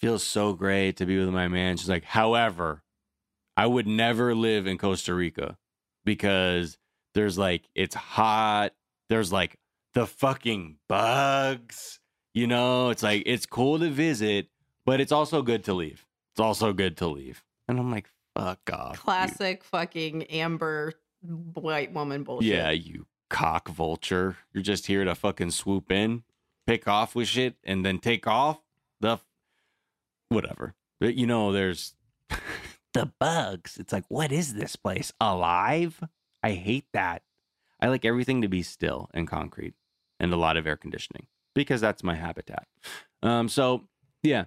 feels 0.00 0.22
so 0.22 0.54
great 0.54 0.96
to 0.96 1.06
be 1.06 1.18
with 1.18 1.28
my 1.28 1.48
man. 1.48 1.76
She's 1.76 1.88
like, 1.88 2.04
however, 2.04 2.82
I 3.56 3.66
would 3.66 3.86
never 3.86 4.34
live 4.34 4.66
in 4.66 4.78
Costa 4.78 5.14
Rica 5.14 5.58
because 6.04 6.78
there's 7.14 7.36
like 7.36 7.68
it's 7.74 7.94
hot. 7.94 8.72
There's 9.08 9.32
like 9.32 9.56
the 9.94 10.06
fucking 10.06 10.76
bugs. 10.88 12.00
You 12.32 12.46
know, 12.46 12.90
it's 12.90 13.02
like 13.02 13.24
it's 13.26 13.46
cool 13.46 13.78
to 13.80 13.90
visit, 13.90 14.46
but 14.90 15.00
it's 15.00 15.12
also 15.12 15.40
good 15.40 15.62
to 15.62 15.72
leave. 15.72 16.04
It's 16.32 16.40
also 16.40 16.72
good 16.72 16.96
to 16.96 17.06
leave. 17.06 17.44
And 17.68 17.78
I'm 17.78 17.92
like, 17.92 18.10
fuck 18.36 18.58
off. 18.72 18.96
you 18.96 18.98
Classic 18.98 19.62
fucking 19.62 20.24
Amber 20.24 20.94
white 21.22 21.92
woman 21.92 22.24
bullshit. 22.24 22.48
Yeah, 22.52 22.70
you 22.70 23.06
cock 23.28 23.68
vulture. 23.68 24.36
You're 24.52 24.64
just 24.64 24.88
here 24.88 25.04
to 25.04 25.14
fucking 25.14 25.52
swoop 25.52 25.92
in, 25.92 26.24
pick 26.66 26.88
off 26.88 27.14
with 27.14 27.28
shit, 27.28 27.54
and 27.62 27.86
then 27.86 28.00
take 28.00 28.26
off. 28.26 28.62
The 29.00 29.12
f- 29.12 29.24
whatever. 30.28 30.74
But, 30.98 31.14
You 31.14 31.28
know, 31.28 31.52
there's 31.52 31.94
the 32.92 33.12
bugs. 33.20 33.76
It's 33.78 33.92
like, 33.92 34.06
what 34.08 34.32
is 34.32 34.54
this 34.54 34.74
place? 34.74 35.12
Alive? 35.20 36.02
I 36.42 36.50
hate 36.50 36.86
that. 36.94 37.22
I 37.78 37.86
like 37.86 38.04
everything 38.04 38.42
to 38.42 38.48
be 38.48 38.64
still 38.64 39.08
and 39.14 39.28
concrete 39.28 39.74
and 40.18 40.32
a 40.32 40.36
lot 40.36 40.56
of 40.56 40.66
air 40.66 40.76
conditioning 40.76 41.28
because 41.54 41.80
that's 41.80 42.02
my 42.02 42.16
habitat. 42.16 42.66
Um, 43.22 43.48
so 43.48 43.84
yeah. 44.24 44.46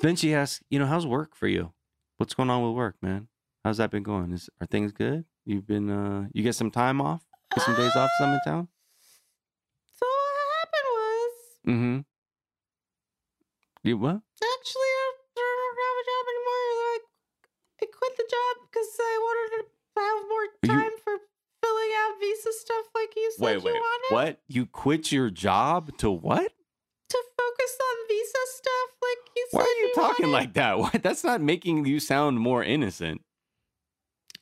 Then 0.00 0.16
she 0.16 0.34
asks, 0.34 0.62
you 0.70 0.78
know, 0.78 0.86
how's 0.86 1.06
work 1.06 1.34
for 1.36 1.46
you? 1.48 1.72
What's 2.16 2.34
going 2.34 2.50
on 2.50 2.62
with 2.62 2.74
work, 2.74 2.96
man? 3.02 3.28
How's 3.64 3.78
that 3.78 3.90
been 3.90 4.02
going? 4.02 4.32
Is 4.32 4.48
are 4.60 4.66
things 4.66 4.92
good? 4.92 5.24
You've 5.44 5.66
been 5.66 5.90
uh 5.90 6.28
you 6.32 6.42
get 6.42 6.54
some 6.54 6.70
time 6.70 7.00
off? 7.00 7.22
Get 7.54 7.64
some 7.64 7.76
days 7.76 7.94
off 7.96 8.10
some 8.18 8.32
in 8.32 8.40
town? 8.44 8.68
So 9.98 10.06
what 10.06 10.36
happened 10.58 10.88
was 10.94 11.30
Mm-hmm. 11.66 11.98
You 13.88 13.98
what? 13.98 14.16
actually 14.20 14.92
I 14.96 15.12
don't 15.36 15.78
have 15.84 15.96
a 16.00 16.04
job 16.08 16.24
anymore. 16.32 16.66
Like 16.84 17.04
I 17.82 17.84
quit 17.98 18.12
the 18.16 18.26
job 18.30 18.54
because 18.70 18.88
I 19.00 19.02
wanted 19.20 19.50
to 19.56 19.62
have 20.00 20.18
more 20.28 20.46
You- 20.62 20.68
time 20.68 20.96
for 21.04 21.14
filling 21.62 21.92
out 22.04 22.12
visa 22.20 22.52
stuff 22.60 22.86
like 22.94 23.12
you 23.16 23.32
said 23.36 23.44
Wait, 23.44 23.54
you 23.54 23.60
wait. 23.64 23.72
wanted. 23.74 24.14
What? 24.14 24.40
You 24.48 24.66
quit 24.66 25.10
your 25.12 25.30
job 25.30 25.96
to 25.98 26.10
what? 26.10 26.52
To 27.08 27.18
focus 27.38 27.78
on 27.80 27.96
visa 28.08 28.42
stuff 28.56 28.90
like 29.00 29.18
you 29.23 29.23
Why 29.50 29.60
are 29.62 29.64
you 29.86 29.92
talking 29.94 30.28
like 30.28 30.54
that? 30.54 30.78
What? 30.78 31.02
That's 31.02 31.24
not 31.24 31.40
making 31.40 31.84
you 31.86 32.00
sound 32.00 32.38
more 32.40 32.62
innocent. 32.64 33.20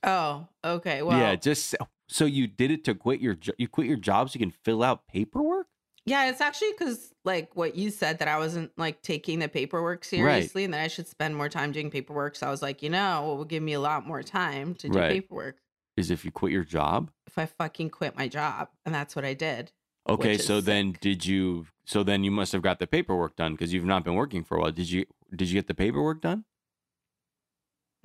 Oh, 0.05 0.49
okay. 0.64 1.03
Well, 1.03 1.18
yeah, 1.18 1.36
just 1.36 1.74
so 2.09 2.24
you 2.24 2.47
did 2.47 2.70
it 2.70 2.84
to 2.84 2.95
quit 2.95 3.20
your 3.20 3.34
jo- 3.34 3.53
you 3.59 3.68
quit 3.68 3.86
your 3.86 3.97
job 3.97 4.30
so 4.30 4.34
you 4.38 4.40
can 4.47 4.55
fill 4.64 4.82
out 4.82 5.07
paperwork? 5.07 5.66
Yeah, 6.05 6.28
it's 6.28 6.40
actually 6.40 6.72
because 6.72 7.12
like 7.24 7.55
what 7.55 7.76
you 7.76 7.90
said 7.90 8.18
that 8.18 8.26
I 8.26 8.36
wasn't 8.38 8.72
like 8.76 9.03
taking 9.03 9.38
the 9.38 9.49
paperwork 9.49 10.05
seriously 10.05 10.64
and 10.64 10.74
that 10.74 10.80
I 10.82 10.88
should 10.88 11.07
spend 11.07 11.36
more 11.36 11.49
time 11.49 11.70
doing 11.70 11.90
paperwork. 11.90 12.34
So 12.34 12.49
I 12.49 12.51
was 12.51 12.61
like, 12.62 12.82
you 12.82 12.90
know, 12.90 13.22
what 13.28 13.38
would 13.38 13.49
give 13.49 13.62
me 13.62 13.74
a 13.74 13.80
lot 13.80 14.05
more 14.05 14.22
time 14.24 14.74
to 14.76 14.88
do 14.88 14.99
Right. 14.99 15.11
paperwork 15.12 15.59
Is 15.97 16.11
if 16.11 16.24
you 16.24 16.32
quit 16.32 16.51
your 16.53 16.64
job? 16.64 17.12
if 17.28 17.38
I 17.38 17.47
fucking 17.47 17.90
quit 17.90 18.16
my 18.16 18.26
job. 18.26 18.68
And 18.84 18.93
that's 18.93 19.14
what 19.14 19.24
I 19.24 19.34
did. 19.34 19.70
Okay, 20.09 20.36
so 20.36 20.61
then 20.61 20.96
did 21.00 21.24
you 21.24 21.66
so 21.84 22.03
then 22.03 22.24
you 22.24 22.30
must 22.30 22.53
have 22.53 22.62
got 22.62 22.78
the 22.78 22.86
paperwork 22.86 23.36
done 23.36 23.53
because 23.53 23.72
you've 23.72 23.84
not 23.84 24.05
been 24.05 24.14
working 24.14 24.42
for 24.44 24.57
a 24.57 24.61
while. 24.61 24.72
Did 24.72 24.90
you 24.90 25.07
did 25.34 25.48
you 25.48 25.55
get 25.55 25.68
the 25.68 25.74
paperwork 25.74 26.20
done? 26.20 26.44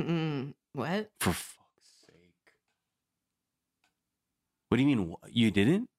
Mm, 0.01 0.53
what? 0.73 1.11
For 1.19 1.33
fuck's 1.33 1.89
sake. 2.05 2.53
What 4.69 4.77
do 4.77 4.83
you 4.83 4.95
mean 4.95 5.11
wh- 5.11 5.27
you 5.31 5.51
didn't? 5.51 5.89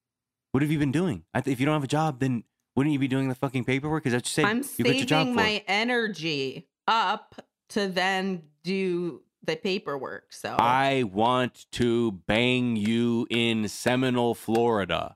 What 0.51 0.63
have 0.63 0.71
you 0.71 0.79
been 0.79 0.91
doing? 0.91 1.25
Th- 1.33 1.47
if 1.47 1.59
you 1.59 1.65
don't 1.65 1.73
have 1.75 1.83
a 1.83 1.87
job, 1.87 2.19
then 2.19 2.43
wouldn't 2.75 2.93
you 2.93 2.99
be 2.99 3.07
doing 3.07 3.27
the 3.29 3.35
fucking 3.35 3.65
paperwork? 3.65 4.05
Is 4.05 4.13
that 4.13 4.17
what 4.19 4.27
you 4.27 4.31
said 4.31 4.45
I'm 4.45 4.57
you 4.77 4.85
quit 4.85 4.95
your 4.97 5.05
job 5.05 5.23
saving 5.23 5.33
for? 5.33 5.41
my 5.41 5.63
energy 5.67 6.67
up 6.87 7.35
to 7.69 7.87
then 7.87 8.43
do 8.63 9.21
the 9.43 9.55
paperwork. 9.55 10.31
So 10.31 10.55
I 10.57 11.03
want 11.03 11.65
to 11.73 12.13
bang 12.13 12.75
you 12.75 13.27
in 13.29 13.67
Seminole, 13.67 14.33
Florida. 14.33 15.15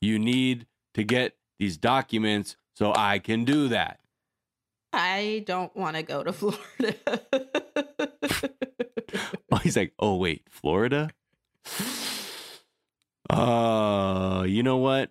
You 0.00 0.18
need 0.18 0.66
to 0.94 1.04
get 1.04 1.36
these 1.58 1.76
documents 1.76 2.56
so 2.74 2.92
I 2.94 3.18
can 3.18 3.44
do 3.44 3.68
that. 3.68 4.00
I 4.92 5.42
don't 5.46 5.74
want 5.76 5.96
to 5.96 6.02
go 6.02 6.22
to 6.22 6.32
Florida. 6.32 6.94
Oh, 9.52 9.58
he's 9.58 9.76
like, 9.76 9.92
oh 9.98 10.16
wait, 10.16 10.42
Florida. 10.50 11.08
Uh, 13.30 14.44
you 14.46 14.62
know 14.62 14.76
what? 14.76 15.10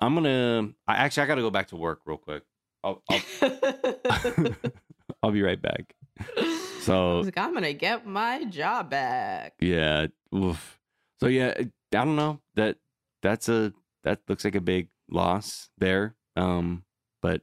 I'm 0.00 0.14
gonna. 0.14 0.70
I 0.86 0.94
actually 0.94 1.24
I 1.24 1.26
got 1.26 1.34
to 1.36 1.42
go 1.42 1.50
back 1.50 1.68
to 1.68 1.76
work 1.76 2.00
real 2.06 2.16
quick. 2.18 2.42
I'll 2.84 3.02
I'll, 3.10 3.20
I'll 5.22 5.32
be 5.32 5.42
right 5.42 5.60
back. 5.60 5.94
I 6.18 6.78
So 6.82 7.18
was 7.18 7.26
like, 7.26 7.38
I'm 7.38 7.52
gonna 7.52 7.72
get 7.72 8.06
my 8.06 8.44
job 8.44 8.90
back. 8.90 9.54
yeah, 9.60 10.06
oof. 10.34 10.78
So 11.20 11.26
yeah, 11.26 11.54
I 11.58 11.64
don't 11.90 12.16
know 12.16 12.40
that 12.54 12.76
that's 13.22 13.48
a 13.48 13.72
that 14.04 14.20
looks 14.28 14.44
like 14.44 14.54
a 14.54 14.60
big 14.60 14.88
loss 15.10 15.70
there. 15.78 16.14
Um, 16.36 16.84
but 17.22 17.42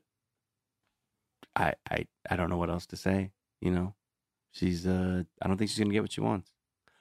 I 1.55 1.73
I 1.89 2.05
I 2.29 2.35
don't 2.35 2.49
know 2.49 2.57
what 2.57 2.69
else 2.69 2.85
to 2.87 2.97
say. 2.97 3.31
You 3.61 3.71
know, 3.71 3.95
she's 4.51 4.85
uh 4.87 5.23
I 5.41 5.47
don't 5.47 5.57
think 5.57 5.69
she's 5.69 5.79
gonna 5.79 5.93
get 5.93 6.01
what 6.03 6.11
she 6.11 6.21
wants 6.21 6.51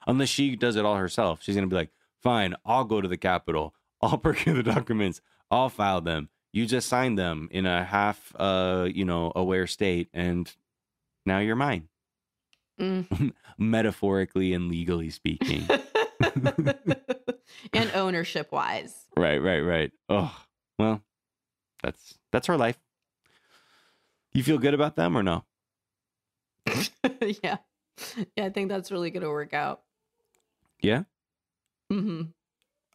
unless 0.07 0.29
she 0.29 0.55
does 0.55 0.75
it 0.75 0.85
all 0.85 0.95
herself. 0.95 1.41
She's 1.43 1.55
gonna 1.55 1.67
be 1.67 1.75
like, 1.75 1.91
Fine, 2.23 2.55
I'll 2.65 2.83
go 2.85 2.99
to 3.01 3.07
the 3.07 3.17
Capitol. 3.17 3.73
I'll 4.01 4.17
procure 4.17 4.53
the 4.55 4.63
documents. 4.63 5.21
I'll 5.49 5.69
file 5.69 6.01
them. 6.01 6.29
You 6.53 6.65
just 6.65 6.87
signed 6.89 7.17
them 7.17 7.47
in 7.51 7.65
a 7.65 7.83
half, 7.83 8.33
uh, 8.37 8.87
you 8.91 9.05
know, 9.05 9.31
aware 9.35 9.67
state, 9.67 10.09
and 10.13 10.51
now 11.25 11.39
you're 11.39 11.55
mine, 11.55 11.89
Mm. 12.79 13.33
metaphorically 13.57 14.53
and 14.53 14.69
legally 14.69 15.09
speaking. 15.09 15.67
and 17.73 17.91
ownership 17.93 18.51
wise. 18.51 19.05
right, 19.15 19.39
right, 19.41 19.61
right. 19.61 19.91
Oh, 20.09 20.35
well, 20.77 21.01
that's 21.83 22.17
that's 22.31 22.47
her 22.47 22.57
life. 22.57 22.77
You 24.33 24.43
feel 24.43 24.57
good 24.57 24.73
about 24.73 24.95
them 24.95 25.17
or 25.17 25.23
no? 25.23 25.45
yeah. 27.43 27.57
Yeah, 28.35 28.45
I 28.45 28.49
think 28.49 28.69
that's 28.69 28.91
really 28.91 29.09
gonna 29.09 29.29
work 29.29 29.53
out. 29.53 29.81
Yeah, 30.81 31.03
hmm 31.89 32.23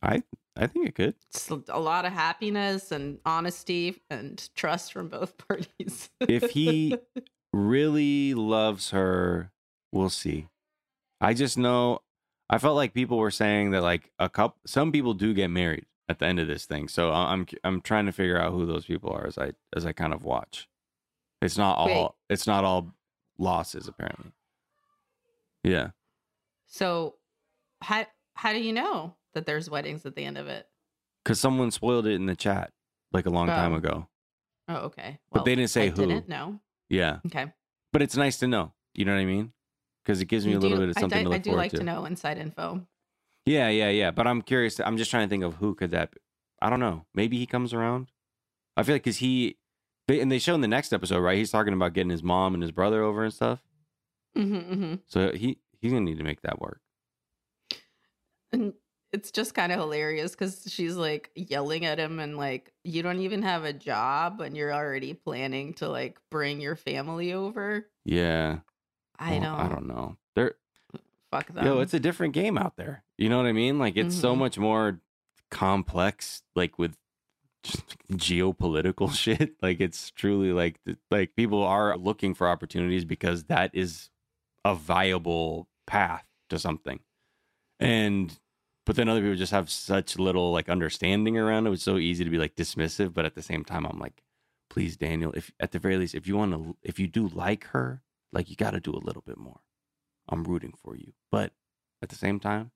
I 0.00 0.22
I 0.56 0.66
think 0.68 0.88
it 0.88 0.94
could. 0.94 1.14
It's 1.28 1.48
a 1.50 1.78
lot 1.80 2.04
of 2.04 2.12
happiness 2.12 2.92
and 2.92 3.18
honesty 3.26 4.00
and 4.10 4.48
trust 4.54 4.92
from 4.92 5.08
both 5.08 5.36
parties. 5.48 6.10
If 6.20 6.50
he 6.50 6.96
really 7.52 8.34
loves 8.34 8.90
her, 8.90 9.50
we'll 9.90 10.10
see. 10.10 10.48
I 11.20 11.34
just 11.34 11.58
know 11.58 12.00
I 12.50 12.58
felt 12.58 12.76
like 12.76 12.92
people 12.94 13.18
were 13.18 13.30
saying 13.30 13.70
that 13.70 13.82
like 13.82 14.10
a 14.18 14.28
couple 14.28 14.58
some 14.66 14.92
people 14.92 15.14
do 15.14 15.32
get 15.34 15.48
married 15.48 15.86
at 16.08 16.18
the 16.18 16.26
end 16.26 16.38
of 16.38 16.46
this 16.48 16.66
thing. 16.66 16.88
So 16.88 17.10
I'm 17.12 17.46
I'm 17.64 17.80
trying 17.80 18.06
to 18.06 18.12
figure 18.12 18.38
out 18.40 18.52
who 18.52 18.66
those 18.66 18.84
people 18.84 19.10
are 19.12 19.26
as 19.26 19.38
I 19.38 19.52
as 19.74 19.86
I 19.86 19.92
kind 19.92 20.12
of 20.12 20.24
watch. 20.24 20.68
It's 21.40 21.56
not 21.56 21.76
all 21.78 21.86
Wait. 21.86 22.08
it's 22.30 22.46
not 22.46 22.64
all 22.64 22.94
losses 23.38 23.88
apparently. 23.88 24.32
Yeah. 25.64 25.90
so 26.66 27.14
how 27.80 28.06
how 28.34 28.52
do 28.52 28.60
you 28.60 28.72
know 28.72 29.14
that 29.34 29.46
there's 29.46 29.70
weddings 29.70 30.04
at 30.06 30.14
the 30.16 30.24
end 30.24 30.38
of 30.38 30.46
it? 30.48 30.66
Cuz 31.24 31.40
someone 31.40 31.70
spoiled 31.70 32.06
it 32.06 32.14
in 32.14 32.26
the 32.26 32.36
chat 32.36 32.72
like 33.12 33.26
a 33.26 33.30
long 33.30 33.46
time 33.46 33.72
Oh. 33.72 33.76
ago. 33.76 34.08
Oh, 34.68 34.76
okay. 34.86 35.18
But 35.30 35.44
they 35.44 35.54
didn't 35.54 35.70
say 35.70 35.86
I 35.86 35.90
who. 35.90 36.06
Didn't 36.06 36.28
know. 36.28 36.60
Yeah. 36.88 37.18
Okay. 37.26 37.52
But 37.92 38.02
it's 38.02 38.16
nice 38.16 38.38
to 38.38 38.46
know. 38.48 38.72
You 38.94 39.04
know 39.04 39.12
what 39.14 39.20
I 39.20 39.24
mean? 39.24 39.52
Cuz 40.04 40.20
it 40.20 40.24
gives 40.26 40.44
me 40.46 40.52
You 40.52 40.58
a 40.58 40.60
little 40.60 40.76
do- 40.78 40.82
bit 40.82 40.88
of 40.90 40.96
I 40.98 41.00
something 41.00 41.18
do- 41.20 41.24
to 41.24 41.30
look 41.30 41.36
I 41.36 41.42
do 41.42 41.50
forward 41.50 41.58
like 41.62 41.70
to. 41.72 41.76
to 41.78 41.84
know 41.84 42.04
inside 42.04 42.38
info. 42.38 42.86
Yeah, 43.46 43.68
yeah, 43.68 43.90
yeah. 43.90 44.10
But 44.10 44.26
I'm 44.26 44.42
curious. 44.42 44.78
I'm 44.80 44.96
just 44.96 45.10
trying 45.10 45.26
to 45.26 45.30
think 45.30 45.44
of 45.44 45.54
who 45.56 45.74
could 45.74 45.90
that. 45.92 46.12
Be. 46.12 46.18
I 46.60 46.70
don't 46.70 46.80
know. 46.80 47.06
Maybe 47.14 47.38
he 47.38 47.46
comes 47.46 47.72
around. 47.74 48.08
I 48.76 48.82
feel 48.84 48.94
like 48.94 49.02
because 49.02 49.18
he, 49.18 49.58
they, 50.08 50.20
and 50.20 50.30
they 50.30 50.38
show 50.38 50.54
in 50.54 50.60
the 50.60 50.68
next 50.68 50.92
episode, 50.92 51.18
right? 51.20 51.36
He's 51.36 51.50
talking 51.50 51.72
about 51.72 51.92
getting 51.92 52.10
his 52.10 52.22
mom 52.22 52.54
and 52.54 52.62
his 52.62 52.72
brother 52.72 53.02
over 53.02 53.24
and 53.24 53.32
stuff. 53.34 53.60
hmm 54.36 54.58
hmm 54.58 54.94
So 55.06 55.32
he 55.32 55.58
he's 55.80 55.90
gonna 55.92 56.04
need 56.04 56.18
to 56.18 56.24
make 56.24 56.40
that 56.42 56.60
work. 56.60 56.80
And 58.52 58.74
it's 59.12 59.30
just 59.30 59.54
kind 59.54 59.72
of 59.72 59.78
hilarious 59.78 60.32
because 60.32 60.64
she's 60.68 60.96
like 60.96 61.30
yelling 61.34 61.84
at 61.84 61.98
him 61.98 62.18
and 62.18 62.36
like, 62.36 62.72
you 62.84 63.02
don't 63.02 63.18
even 63.20 63.42
have 63.42 63.64
a 63.64 63.72
job 63.72 64.40
and 64.40 64.56
you're 64.56 64.72
already 64.72 65.14
planning 65.14 65.74
to 65.74 65.88
like 65.88 66.18
bring 66.30 66.60
your 66.60 66.76
family 66.76 67.32
over. 67.32 67.88
Yeah. 68.04 68.60
I 69.22 69.30
Well, 69.32 69.40
know. 69.40 69.54
I 69.56 69.68
don't 69.68 69.86
know. 69.86 70.16
There, 70.34 70.54
Fuck 71.30 71.48
them. 71.48 71.64
yo, 71.64 71.80
it's 71.80 71.94
a 71.94 72.00
different 72.00 72.34
game 72.34 72.58
out 72.58 72.76
there. 72.76 73.04
You 73.18 73.28
know 73.28 73.36
what 73.38 73.46
I 73.46 73.52
mean? 73.52 73.78
Like 73.78 73.96
it's 73.96 74.14
so 74.16 74.34
Mhm. 74.34 74.38
much 74.38 74.58
more 74.58 75.00
complex. 75.50 76.42
Like 76.56 76.78
with 76.78 76.96
just 77.62 77.96
geopolitical 78.12 79.10
shit. 79.16 79.56
Like 79.62 79.80
it's 79.80 80.10
truly 80.10 80.52
like 80.52 80.80
like 81.10 81.36
people 81.36 81.62
are 81.62 81.96
looking 81.96 82.34
for 82.34 82.48
opportunities 82.48 83.04
because 83.04 83.44
that 83.44 83.70
is 83.74 84.10
a 84.64 84.74
viable 84.74 85.68
path 85.86 86.24
to 86.50 86.58
something. 86.58 87.00
And 87.80 88.38
but 88.84 88.96
then 88.96 89.08
other 89.08 89.20
people 89.20 89.36
just 89.36 89.52
have 89.52 89.70
such 89.70 90.18
little 90.18 90.52
like 90.52 90.68
understanding 90.68 91.38
around 91.38 91.66
it. 91.66 91.72
It's 91.72 91.82
so 91.84 91.98
easy 91.98 92.24
to 92.24 92.30
be 92.30 92.38
like 92.38 92.56
dismissive, 92.56 93.14
but 93.14 93.24
at 93.24 93.34
the 93.36 93.42
same 93.42 93.64
time, 93.64 93.86
I'm 93.86 93.98
like, 94.00 94.22
please, 94.68 94.96
Daniel, 94.96 95.32
if 95.36 95.52
at 95.60 95.70
the 95.70 95.78
very 95.78 95.96
least, 95.96 96.14
if 96.16 96.26
you 96.26 96.36
want 96.36 96.52
to, 96.52 96.76
if 96.82 96.98
you 96.98 97.06
do 97.06 97.28
like 97.28 97.64
her, 97.68 98.02
like 98.32 98.48
you 98.50 98.56
got 98.56 98.70
to 98.72 98.80
do 98.80 98.92
a 98.92 99.02
little 99.04 99.22
bit 99.26 99.36
more. 99.38 99.60
I'm 100.28 100.44
rooting 100.44 100.72
for 100.82 100.96
you, 100.96 101.12
but 101.30 101.52
at 102.02 102.08
the 102.08 102.14
same 102.16 102.40
time, 102.40 102.70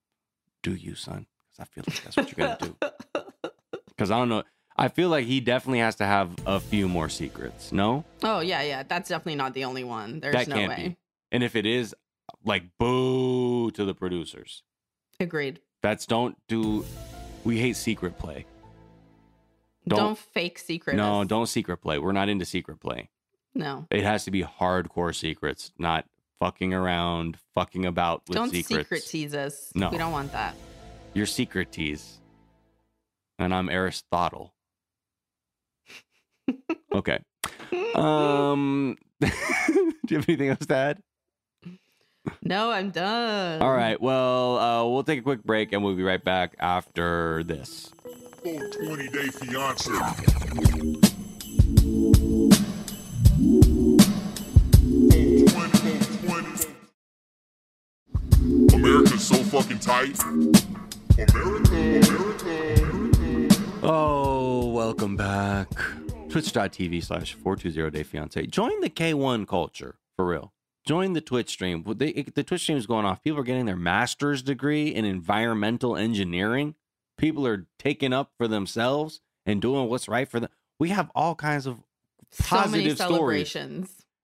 do 0.63 0.75
you, 0.75 0.95
son? 0.95 1.27
Because 1.53 1.61
I 1.61 1.65
feel 1.75 1.85
like 1.87 2.03
that's 2.05 2.17
what 2.17 2.37
you're 2.37 2.47
gonna 2.49 2.59
do. 2.61 2.77
Because 3.89 4.11
I 4.11 4.19
don't 4.19 4.29
know. 4.29 4.43
I 4.77 4.89
feel 4.89 5.09
like 5.09 5.25
he 5.25 5.41
definitely 5.41 5.79
has 5.79 5.95
to 5.97 6.05
have 6.05 6.31
a 6.45 6.61
few 6.61 6.87
more 6.87 7.09
secrets. 7.09 7.73
No, 7.73 8.05
oh 8.23 8.41
yeah, 8.41 8.61
yeah. 8.61 8.83
That's 8.83 9.09
definitely 9.09 9.37
not 9.37 9.55
the 9.55 9.65
only 9.65 9.85
one. 9.85 10.21
There's 10.21 10.35
that 10.35 10.49
no 10.49 10.69
way. 10.69 10.89
be. 10.89 10.97
And 11.33 11.43
if 11.43 11.57
it 11.57 11.65
is, 11.65 11.95
like, 12.45 12.65
boo 12.79 13.71
to 13.71 13.85
the 13.87 13.95
producers. 13.95 14.63
Agreed. 15.19 15.61
That's 15.83 16.05
don't 16.05 16.37
do. 16.47 16.85
We 17.43 17.59
hate 17.59 17.77
secret 17.77 18.19
play. 18.19 18.45
Don't- 19.89 19.99
Don't, 19.99 20.19
fake 20.19 20.59
secret. 20.59 20.97
No, 20.97 21.25
don't 21.25 21.47
secret 21.47 21.79
play. 21.79 21.99
We're 21.99 22.13
not 22.13 22.29
into 22.29 22.45
secret 22.45 22.81
play. 22.81 23.09
No. 23.57 23.87
It 23.91 24.05
has 24.05 24.25
to 24.25 24.31
be 24.31 24.43
hardcore 24.43 25.15
secrets, 25.15 25.73
not 25.79 26.05
fucking 26.41 26.75
around, 26.75 27.39
fucking 27.55 27.87
about 27.87 28.23
with 28.29 28.37
Don't 28.37 28.51
secrets. 28.51 28.83
secret 28.85 29.07
tease 29.07 29.35
us. 29.35 29.73
No. 29.75 29.89
We 29.89 29.97
don't 29.97 30.13
want 30.13 30.33
that. 30.33 30.55
You're 31.15 31.25
secret 31.27 31.73
tease. 31.73 32.21
And 33.39 33.55
I'm 33.55 33.71
Aristotle. 33.71 34.53
okay. 36.95 37.19
Um 37.95 38.97
do 39.21 39.29
you 40.09 40.17
have 40.19 40.29
anything 40.29 40.51
else 40.51 40.67
to 40.67 40.77
add? 40.77 41.01
no, 42.43 42.71
I'm 42.71 42.91
done. 42.91 43.63
All 43.63 43.73
right. 43.73 43.99
Well, 44.01 44.59
uh, 44.59 44.85
we'll 44.87 45.05
take 45.05 45.21
a 45.21 45.23
quick 45.23 45.43
break 45.45 45.73
and 45.73 45.83
we'll 45.83 45.95
be 45.95 46.03
right 46.03 46.23
back 46.23 46.55
after 46.59 47.43
this. 47.45 47.91
420 48.43 49.09
day 49.09 49.29
fiance. 49.29 51.16
America's 58.74 59.26
so 59.26 59.37
fucking 59.37 59.78
tight. 59.78 60.18
America, 60.22 61.70
America, 61.72 62.82
America. 62.82 63.57
Oh, 63.82 64.70
welcome 64.72 65.16
back. 65.16 65.68
Twitch.tv 66.28 67.03
slash 67.05 67.32
420 67.34 67.91
day 67.91 68.03
fiance. 68.03 68.47
Join 68.47 68.80
the 68.80 68.91
K1 68.91 69.47
culture 69.49 69.97
for 70.16 70.26
real. 70.26 70.53
Join 70.87 71.14
the 71.14 71.20
Twitch 71.20 71.49
stream. 71.51 71.82
Well, 71.84 71.95
they- 71.95 72.12
The 72.12 72.45
Twitch 72.45 72.62
stream 72.62 72.76
is 72.78 72.87
going 72.87 73.07
off. 73.07 73.22
People 73.22 73.41
are 73.41 73.45
getting 73.45 73.64
their 73.66 73.76
master's 73.76 74.43
degree 74.43 74.89
in 74.89 75.05
environmental 75.05 75.97
engineering. 75.97 76.74
People 77.16 77.47
are 77.47 77.66
taking 77.78 78.12
up 78.12 78.32
for 78.37 78.47
themselves 78.47 79.20
and 79.47 79.62
doing 79.62 79.89
what's 79.89 80.07
right 80.09 80.28
for 80.28 80.39
them. 80.41 80.51
We 80.78 80.91
have 80.91 81.11
all 81.14 81.34
kinds 81.34 81.66
of 81.66 81.78
So 82.32 82.45
many 82.68 82.89
positive 82.95 82.99
stories. 83.16 83.55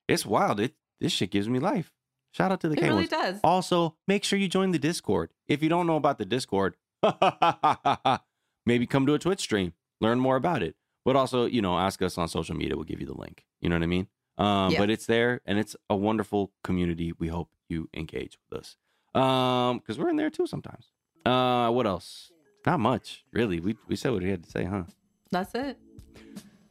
It's 0.08 0.26
wild. 0.26 0.60
It 0.60 0.74
this 1.00 1.12
shit 1.12 1.30
gives 1.30 1.48
me 1.48 1.58
life. 1.58 1.90
Shout 2.32 2.50
out 2.50 2.60
to 2.62 2.68
the 2.68 2.74
It 2.76 2.80
K1s. 2.80 2.88
really 2.88 3.06
does. 3.06 3.40
Also, 3.44 3.94
make 4.08 4.24
sure 4.24 4.38
you 4.38 4.48
join 4.48 4.70
the 4.72 4.78
Discord. 4.78 5.30
If 5.46 5.62
you 5.62 5.68
don't 5.68 5.86
know 5.86 5.96
about 5.96 6.18
the 6.18 6.24
Discord, 6.24 6.76
maybe 8.66 8.86
come 8.86 9.06
to 9.06 9.14
a 9.14 9.18
Twitch 9.18 9.40
stream, 9.40 9.72
learn 10.00 10.18
more 10.20 10.36
about 10.36 10.62
it. 10.62 10.76
But 11.04 11.16
also, 11.16 11.46
you 11.46 11.60
know, 11.62 11.78
ask 11.78 12.00
us 12.02 12.16
on 12.16 12.28
social 12.28 12.54
media. 12.56 12.76
We'll 12.76 12.84
give 12.84 13.00
you 13.00 13.06
the 13.06 13.16
link. 13.18 13.44
You 13.60 13.68
know 13.68 13.76
what 13.76 13.82
I 13.82 13.86
mean? 13.86 14.06
Um, 14.38 14.70
Yeah. 14.72 14.78
But 14.78 14.90
it's 14.90 15.06
there 15.06 15.40
and 15.44 15.58
it's 15.58 15.76
a 15.90 15.96
wonderful 15.96 16.52
community. 16.64 17.12
We 17.18 17.28
hope 17.28 17.50
you 17.68 17.88
engage 17.94 18.38
with 18.50 18.60
us. 18.60 18.76
Um, 19.14 19.78
because 19.78 19.98
we're 19.98 20.08
in 20.10 20.16
there 20.16 20.30
too 20.30 20.46
sometimes. 20.46 20.86
Uh, 21.26 21.70
what 21.70 21.86
else? 21.86 22.30
Not 22.64 22.80
much, 22.80 23.24
really. 23.32 23.60
We 23.60 23.76
we 23.88 23.96
said 23.96 24.12
what 24.12 24.22
we 24.22 24.30
had 24.30 24.44
to 24.44 24.50
say, 24.50 24.64
huh? 24.64 24.84
That's 25.30 25.54
it. 25.54 25.78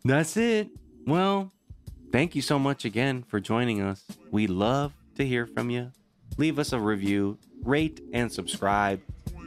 That's 0.03 0.36
it. 0.38 0.70
Well, 1.05 1.51
thank 2.12 2.34
you 2.36 2.41
so 2.41 2.57
much 2.57 2.86
again 2.86 3.24
for 3.24 3.39
joining 3.39 3.82
us. 3.82 4.03
We 4.32 4.47
love 4.47 4.93
to 5.16 5.26
hear 5.26 5.45
from 5.45 5.70
you. 5.70 5.91
Leave 6.38 6.59
us 6.59 6.74
a 6.74 6.80
review, 6.80 7.38
rate 7.64 8.01
and 8.14 8.32
subscribe. 8.32 9.01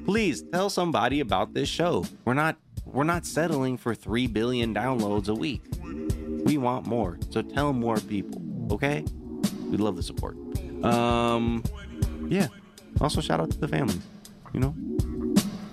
Please 0.04 0.42
tell 0.52 0.68
somebody 0.68 1.20
about 1.20 1.54
this 1.54 1.68
show. 1.68 2.04
We're 2.24 2.34
not 2.34 2.56
we're 2.84 3.04
not 3.04 3.26
settling 3.26 3.76
for 3.78 3.94
3 3.94 4.26
billion 4.28 4.74
downloads 4.74 5.28
a 5.28 5.34
week. 5.34 5.62
We 6.44 6.58
want 6.58 6.86
more. 6.86 7.18
So 7.30 7.42
tell 7.42 7.72
more 7.72 7.96
people, 7.96 8.40
okay? 8.70 9.04
We 9.70 9.78
love 9.78 9.96
the 9.96 10.02
support. 10.02 10.36
Um 10.84 11.64
yeah. 12.28 12.48
Also 13.00 13.20
shout 13.20 13.40
out 13.40 13.50
to 13.50 13.58
the 13.58 13.68
families, 13.68 14.02
you 14.52 14.60
know? 14.60 14.74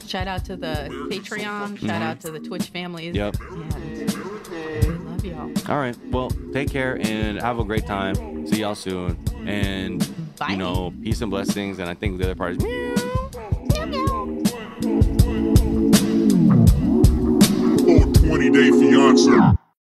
Shout 0.07 0.27
out 0.27 0.43
to 0.45 0.57
the 0.57 0.89
Patreon. 1.09 1.77
Shout 1.77 2.01
out 2.01 2.19
to 2.21 2.31
the 2.31 2.39
Twitch 2.39 2.67
families. 2.67 3.15
Yep. 3.15 3.35
And 3.39 4.83
we 4.83 4.89
love 5.05 5.25
y'all. 5.25 5.51
All 5.69 5.79
right. 5.79 5.97
Well, 6.07 6.31
take 6.51 6.69
care 6.69 6.99
and 7.01 7.39
have 7.41 7.59
a 7.59 7.63
great 7.63 7.85
time. 7.85 8.45
See 8.45 8.59
y'all 8.59 8.75
soon. 8.75 9.17
And 9.51 10.35
Bye. 10.37 10.51
you 10.51 10.57
know, 10.57 10.93
peace 11.03 11.21
and 11.21 11.29
blessings. 11.29 11.79
And 11.79 11.89
I 11.89 11.93
think 11.93 12.17
the 12.19 12.23
other 12.23 12.35
part 12.35 12.53
is 12.53 12.63
meow. 12.63 12.95
420 17.83 18.49
day 18.51 18.69
fiance. 18.71 19.57